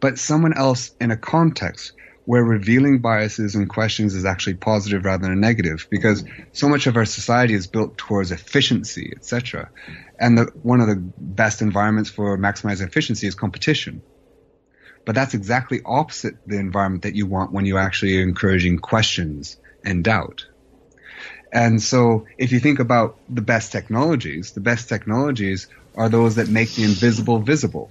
But 0.00 0.18
someone 0.18 0.56
else 0.56 0.94
in 1.00 1.10
a 1.10 1.16
context 1.16 1.92
where 2.26 2.42
revealing 2.42 2.98
biases 2.98 3.54
and 3.54 3.68
questions 3.68 4.14
is 4.14 4.24
actually 4.24 4.54
positive 4.54 5.04
rather 5.04 5.28
than 5.28 5.40
negative 5.40 5.86
because 5.90 6.24
so 6.52 6.68
much 6.68 6.86
of 6.86 6.96
our 6.96 7.04
society 7.04 7.54
is 7.54 7.66
built 7.68 7.96
towards 7.96 8.32
efficiency, 8.32 9.12
etc. 9.16 9.70
And 10.18 10.38
the, 10.38 10.44
one 10.62 10.80
of 10.80 10.88
the 10.88 10.96
best 11.18 11.62
environments 11.62 12.10
for 12.10 12.38
maximizing 12.38 12.86
efficiency 12.86 13.26
is 13.26 13.34
competition. 13.34 14.02
But 15.04 15.14
that's 15.14 15.34
exactly 15.34 15.80
opposite 15.84 16.34
the 16.46 16.58
environment 16.58 17.04
that 17.04 17.14
you 17.14 17.26
want 17.26 17.52
when 17.52 17.64
you're 17.64 17.78
actually 17.78 18.20
encouraging 18.20 18.78
questions 18.78 19.56
and 19.84 20.02
doubt. 20.02 20.46
And 21.52 21.80
so 21.80 22.26
if 22.38 22.50
you 22.52 22.58
think 22.58 22.80
about 22.80 23.16
the 23.28 23.40
best 23.40 23.72
technologies, 23.72 24.52
the 24.52 24.60
best 24.60 24.88
technologies 24.88 25.68
are 25.94 26.08
those 26.08 26.34
that 26.36 26.48
make 26.48 26.74
the 26.74 26.84
invisible 26.84 27.38
visible 27.40 27.90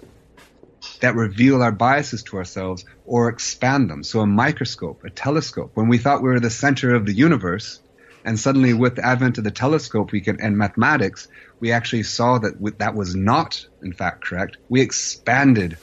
that 1.01 1.15
reveal 1.15 1.61
our 1.61 1.71
biases 1.71 2.23
to 2.23 2.37
ourselves 2.37 2.85
or 3.05 3.29
expand 3.29 3.89
them. 3.89 4.03
So 4.03 4.19
a 4.19 4.27
microscope, 4.27 5.03
a 5.05 5.09
telescope, 5.09 5.71
when 5.73 5.87
we 5.87 5.97
thought 5.97 6.21
we 6.21 6.29
were 6.29 6.39
the 6.39 6.49
center 6.49 6.93
of 6.95 7.05
the 7.05 7.13
universe, 7.13 7.79
and 8.25 8.39
suddenly 8.39 8.73
with 8.73 8.95
the 8.95 9.05
advent 9.05 9.37
of 9.37 9.43
the 9.43 9.51
telescope 9.51 10.11
we 10.11 10.19
can, 10.19 10.41
and 10.41 10.57
mathematics, 10.57 11.27
we 11.59 11.71
actually 11.71 12.03
saw 12.03 12.39
that 12.39 12.77
that 12.79 12.95
was 12.95 13.15
not, 13.15 13.65
in 13.81 13.93
fact, 13.93 14.25
correct. 14.25 14.57
We 14.67 14.81
expanded 14.81 15.77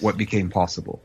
what 0.00 0.18
became 0.18 0.50
possible. 0.50 1.00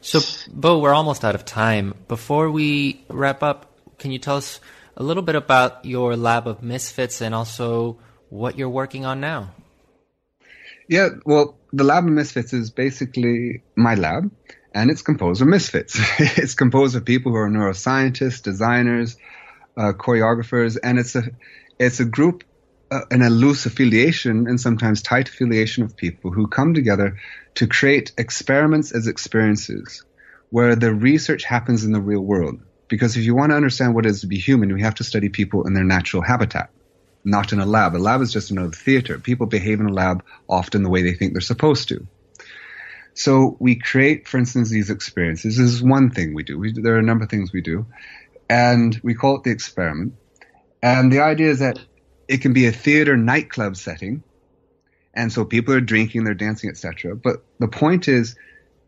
So, 0.00 0.20
Beau, 0.52 0.80
we're 0.80 0.92
almost 0.92 1.24
out 1.24 1.36
of 1.36 1.44
time. 1.44 1.94
Before 2.08 2.50
we 2.50 3.04
wrap 3.08 3.42
up, 3.44 3.78
can 3.98 4.10
you 4.10 4.18
tell 4.18 4.36
us 4.36 4.58
a 4.96 5.02
little 5.02 5.22
bit 5.22 5.36
about 5.36 5.84
your 5.84 6.16
lab 6.16 6.48
of 6.48 6.62
misfits 6.62 7.22
and 7.22 7.34
also 7.34 7.98
what 8.28 8.58
you're 8.58 8.68
working 8.68 9.06
on 9.06 9.20
now? 9.20 9.50
Yeah, 10.88 11.08
well, 11.24 11.58
the 11.72 11.84
lab 11.84 12.04
of 12.04 12.10
misfits 12.10 12.52
is 12.52 12.70
basically 12.70 13.62
my 13.76 13.94
lab, 13.94 14.30
and 14.74 14.90
it's 14.90 15.02
composed 15.02 15.42
of 15.42 15.48
misfits. 15.48 15.98
it's 16.18 16.54
composed 16.54 16.96
of 16.96 17.04
people 17.04 17.32
who 17.32 17.38
are 17.38 17.48
neuroscientists, 17.48 18.42
designers, 18.42 19.16
uh, 19.76 19.92
choreographers, 19.92 20.76
and 20.82 20.98
it's 20.98 21.14
a 21.14 21.22
it's 21.78 22.00
a 22.00 22.04
group, 22.04 22.44
uh, 22.90 23.00
an 23.10 23.22
a 23.22 23.30
loose 23.30 23.66
affiliation 23.66 24.46
and 24.46 24.60
sometimes 24.60 25.02
tight 25.02 25.28
affiliation 25.28 25.84
of 25.84 25.96
people 25.96 26.30
who 26.30 26.46
come 26.46 26.74
together 26.74 27.16
to 27.54 27.66
create 27.66 28.12
experiments 28.18 28.92
as 28.92 29.06
experiences, 29.06 30.04
where 30.50 30.76
the 30.76 30.92
research 30.92 31.44
happens 31.44 31.84
in 31.84 31.92
the 31.92 32.00
real 32.00 32.20
world. 32.20 32.60
Because 32.88 33.16
if 33.16 33.24
you 33.24 33.34
want 33.34 33.50
to 33.50 33.56
understand 33.56 33.94
what 33.94 34.04
it 34.04 34.10
is 34.10 34.20
to 34.20 34.26
be 34.26 34.38
human, 34.38 34.72
we 34.74 34.82
have 34.82 34.96
to 34.96 35.04
study 35.04 35.30
people 35.30 35.66
in 35.66 35.72
their 35.72 35.84
natural 35.84 36.22
habitat 36.22 36.70
not 37.24 37.52
in 37.52 37.60
a 37.60 37.66
lab. 37.66 37.94
A 37.94 37.98
lab 37.98 38.20
is 38.20 38.32
just 38.32 38.50
another 38.50 38.72
theater. 38.72 39.18
People 39.18 39.46
behave 39.46 39.80
in 39.80 39.86
a 39.86 39.92
lab 39.92 40.24
often 40.48 40.82
the 40.82 40.90
way 40.90 41.02
they 41.02 41.14
think 41.14 41.32
they're 41.32 41.40
supposed 41.40 41.88
to. 41.88 42.06
So 43.14 43.56
we 43.60 43.76
create, 43.76 44.26
for 44.26 44.38
instance, 44.38 44.70
these 44.70 44.90
experiences. 44.90 45.56
This 45.56 45.70
is 45.70 45.82
one 45.82 46.10
thing 46.10 46.34
we 46.34 46.42
do. 46.42 46.58
We, 46.58 46.72
there 46.72 46.94
are 46.94 46.98
a 46.98 47.02
number 47.02 47.24
of 47.24 47.30
things 47.30 47.52
we 47.52 47.60
do, 47.60 47.86
and 48.48 48.98
we 49.02 49.14
call 49.14 49.36
it 49.36 49.44
the 49.44 49.50
experiment. 49.50 50.14
And 50.82 51.12
the 51.12 51.20
idea 51.20 51.50
is 51.50 51.58
that 51.58 51.78
it 52.26 52.40
can 52.40 52.54
be 52.54 52.66
a 52.66 52.72
theater 52.72 53.16
nightclub 53.16 53.76
setting, 53.76 54.22
and 55.14 55.30
so 55.30 55.44
people 55.44 55.74
are 55.74 55.80
drinking, 55.80 56.24
they're 56.24 56.34
dancing, 56.34 56.70
etc. 56.70 57.14
But 57.14 57.44
the 57.58 57.68
point 57.68 58.08
is 58.08 58.34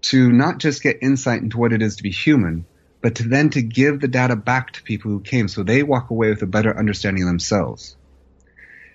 to 0.03 0.32
not 0.32 0.59
just 0.59 0.82
get 0.82 0.99
insight 1.03 1.43
into 1.43 1.59
what 1.59 1.72
it 1.72 1.82
is 1.82 1.97
to 1.97 2.03
be 2.03 2.11
human, 2.11 2.64
but 3.03 3.16
to 3.16 3.28
then 3.28 3.51
to 3.51 3.61
give 3.61 4.01
the 4.01 4.09
data 4.09 4.37
back 4.37 4.72
to 4.72 4.82
people 4.82 5.11
who 5.11 5.20
came, 5.20 5.49
so 5.49 5.62
they 5.62 5.82
walk 5.82 6.09
away 6.09 6.30
with 6.30 6.41
a 6.41 6.47
better 6.47 6.76
understanding 6.76 7.24
of 7.24 7.28
themselves. 7.28 7.97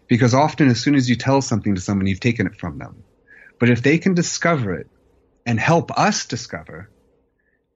Because 0.10 0.34
often, 0.34 0.68
as 0.68 0.82
soon 0.82 0.96
as 0.96 1.08
you 1.08 1.16
tell 1.16 1.42
something 1.42 1.76
to 1.76 1.82
someone, 1.82 2.08
you've 2.08 2.20
taken 2.20 2.48
it 2.48 2.56
from 2.56 2.80
them. 2.80 3.04
But 3.60 3.70
if 3.70 3.84
they 3.84 4.00
can 4.00 4.16
discover 4.16 4.74
it 4.74 4.88
and 5.46 5.60
help 5.60 5.98
us 5.98 6.26
discover, 6.26 6.90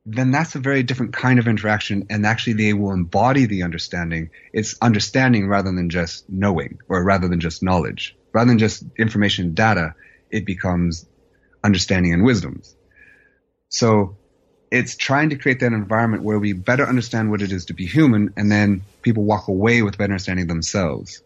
then 0.06 0.32
that's 0.32 0.56
a 0.56 0.60
very 0.60 0.84
different 0.84 1.14
kind 1.14 1.40
of 1.40 1.48
interaction. 1.48 2.08
And 2.10 2.26
actually, 2.26 2.54
they 2.54 2.74
will 2.74 2.92
embody 2.92 3.46
the 3.46 3.64
understanding. 3.64 4.32
It's 4.52 4.76
understanding 4.82 5.48
rather 5.48 5.72
than 5.72 5.90
just 5.90 6.28
knowing 6.28 6.80
or 6.90 7.04
rather 7.04 7.28
than 7.28 7.40
just 7.40 7.62
knowledge. 7.62 8.18
Rather 8.34 8.50
than 8.50 8.58
just 8.58 8.84
information 8.98 9.46
and 9.46 9.56
data, 9.56 9.94
it 10.32 10.46
becomes 10.46 11.06
understanding 11.64 12.14
and 12.14 12.24
wisdoms. 12.24 12.76
So 13.70 14.18
it's 14.72 14.96
trying 14.96 15.30
to 15.30 15.36
create 15.36 15.60
that 15.60 15.72
environment 15.72 16.24
where 16.24 16.40
we 16.40 16.54
better 16.54 16.84
understand 16.84 17.30
what 17.30 17.44
it 17.44 17.52
is 17.52 17.66
to 17.66 17.76
be 17.76 17.86
human 17.86 18.34
and 18.36 18.52
then 18.52 18.82
people 19.04 19.24
walk 19.24 19.48
away 19.48 19.84
with 19.84 20.00
better 20.00 20.14
understanding 20.14 20.48
themselves. 20.48 21.22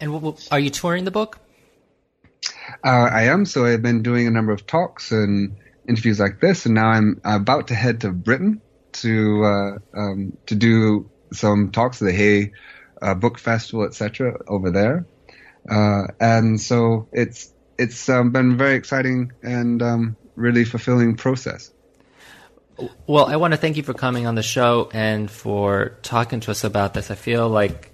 And 0.00 0.36
are 0.50 0.60
you 0.60 0.70
touring 0.70 1.04
the 1.04 1.10
book? 1.10 1.38
Uh, 2.84 3.08
I 3.12 3.24
am. 3.24 3.44
So 3.44 3.64
I've 3.64 3.82
been 3.82 4.02
doing 4.02 4.26
a 4.26 4.30
number 4.30 4.52
of 4.52 4.66
talks 4.66 5.10
and 5.10 5.56
interviews 5.88 6.20
like 6.20 6.40
this, 6.40 6.66
and 6.66 6.74
now 6.74 6.88
I'm 6.88 7.20
about 7.24 7.68
to 7.68 7.74
head 7.74 8.02
to 8.02 8.12
Britain 8.12 8.60
to 8.92 9.44
uh, 9.44 9.78
um, 9.94 10.36
to 10.46 10.54
do 10.54 11.10
some 11.32 11.70
talks 11.70 12.00
at 12.00 12.06
the 12.06 12.12
Hay 12.12 12.52
uh, 13.02 13.14
Book 13.14 13.38
Festival, 13.38 13.84
etc. 13.84 14.38
over 14.46 14.70
there. 14.70 15.06
Uh, 15.68 16.06
and 16.20 16.60
so 16.60 17.08
it's 17.12 17.52
it's 17.78 18.08
um, 18.08 18.30
been 18.30 18.56
very 18.56 18.76
exciting 18.76 19.32
and 19.42 19.82
um, 19.82 20.16
really 20.36 20.64
fulfilling 20.64 21.16
process. 21.16 21.72
Well, 23.06 23.26
I 23.26 23.36
want 23.36 23.54
to 23.54 23.58
thank 23.58 23.76
you 23.76 23.82
for 23.82 23.94
coming 23.94 24.26
on 24.26 24.36
the 24.36 24.42
show 24.42 24.88
and 24.92 25.28
for 25.28 25.98
talking 26.02 26.40
to 26.40 26.52
us 26.52 26.62
about 26.62 26.94
this. 26.94 27.10
I 27.10 27.16
feel 27.16 27.48
like 27.48 27.87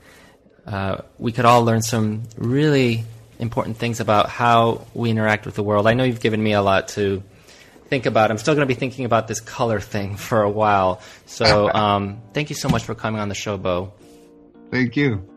uh, 0.66 0.98
we 1.18 1.32
could 1.32 1.44
all 1.44 1.64
learn 1.64 1.82
some 1.82 2.22
really 2.36 3.04
important 3.38 3.76
things 3.76 4.00
about 4.00 4.28
how 4.28 4.86
we 4.94 5.10
interact 5.10 5.46
with 5.46 5.54
the 5.54 5.62
world. 5.62 5.86
I 5.86 5.94
know 5.94 6.04
you've 6.04 6.20
given 6.20 6.42
me 6.42 6.52
a 6.52 6.62
lot 6.62 6.88
to 6.88 7.22
think 7.88 8.06
about. 8.06 8.30
I'm 8.30 8.38
still 8.38 8.54
going 8.54 8.66
to 8.66 8.72
be 8.74 8.78
thinking 8.78 9.04
about 9.04 9.28
this 9.28 9.40
color 9.40 9.80
thing 9.80 10.16
for 10.28 10.42
a 10.42 10.50
while. 10.50 11.00
So 11.26 11.72
um, 11.74 12.22
thank 12.32 12.50
you 12.50 12.56
so 12.56 12.68
much 12.68 12.84
for 12.84 12.94
coming 12.94 13.20
on 13.20 13.28
the 13.28 13.34
show, 13.34 13.56
Beau. 13.56 13.92
Thank 14.70 14.96
you. 14.96 15.28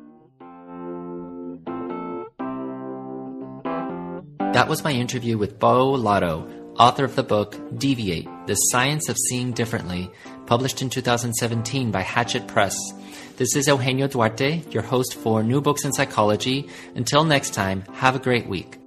That 4.53 4.69
was 4.69 4.83
my 4.83 4.91
interview 4.91 5.37
with 5.37 5.59
Beau 5.59 5.91
Lotto, 5.91 6.47
author 6.79 7.03
of 7.03 7.15
the 7.15 7.21
book 7.21 7.55
Deviate 7.77 8.27
The 8.47 8.55
Science 8.55 9.07
of 9.07 9.15
Seeing 9.29 9.51
Differently, 9.51 10.09
published 10.47 10.81
in 10.81 10.89
2017 10.89 11.91
by 11.91 12.01
Hachette 12.01 12.47
Press. 12.47 12.75
This 13.37 13.55
is 13.55 13.67
Eugenio 13.67 14.07
Duarte, 14.07 14.63
your 14.71 14.81
host 14.81 15.13
for 15.13 15.43
New 15.43 15.61
Books 15.61 15.85
in 15.85 15.93
Psychology. 15.93 16.67
Until 16.95 17.23
next 17.23 17.53
time, 17.53 17.83
have 17.93 18.15
a 18.15 18.19
great 18.19 18.47
week. 18.47 18.79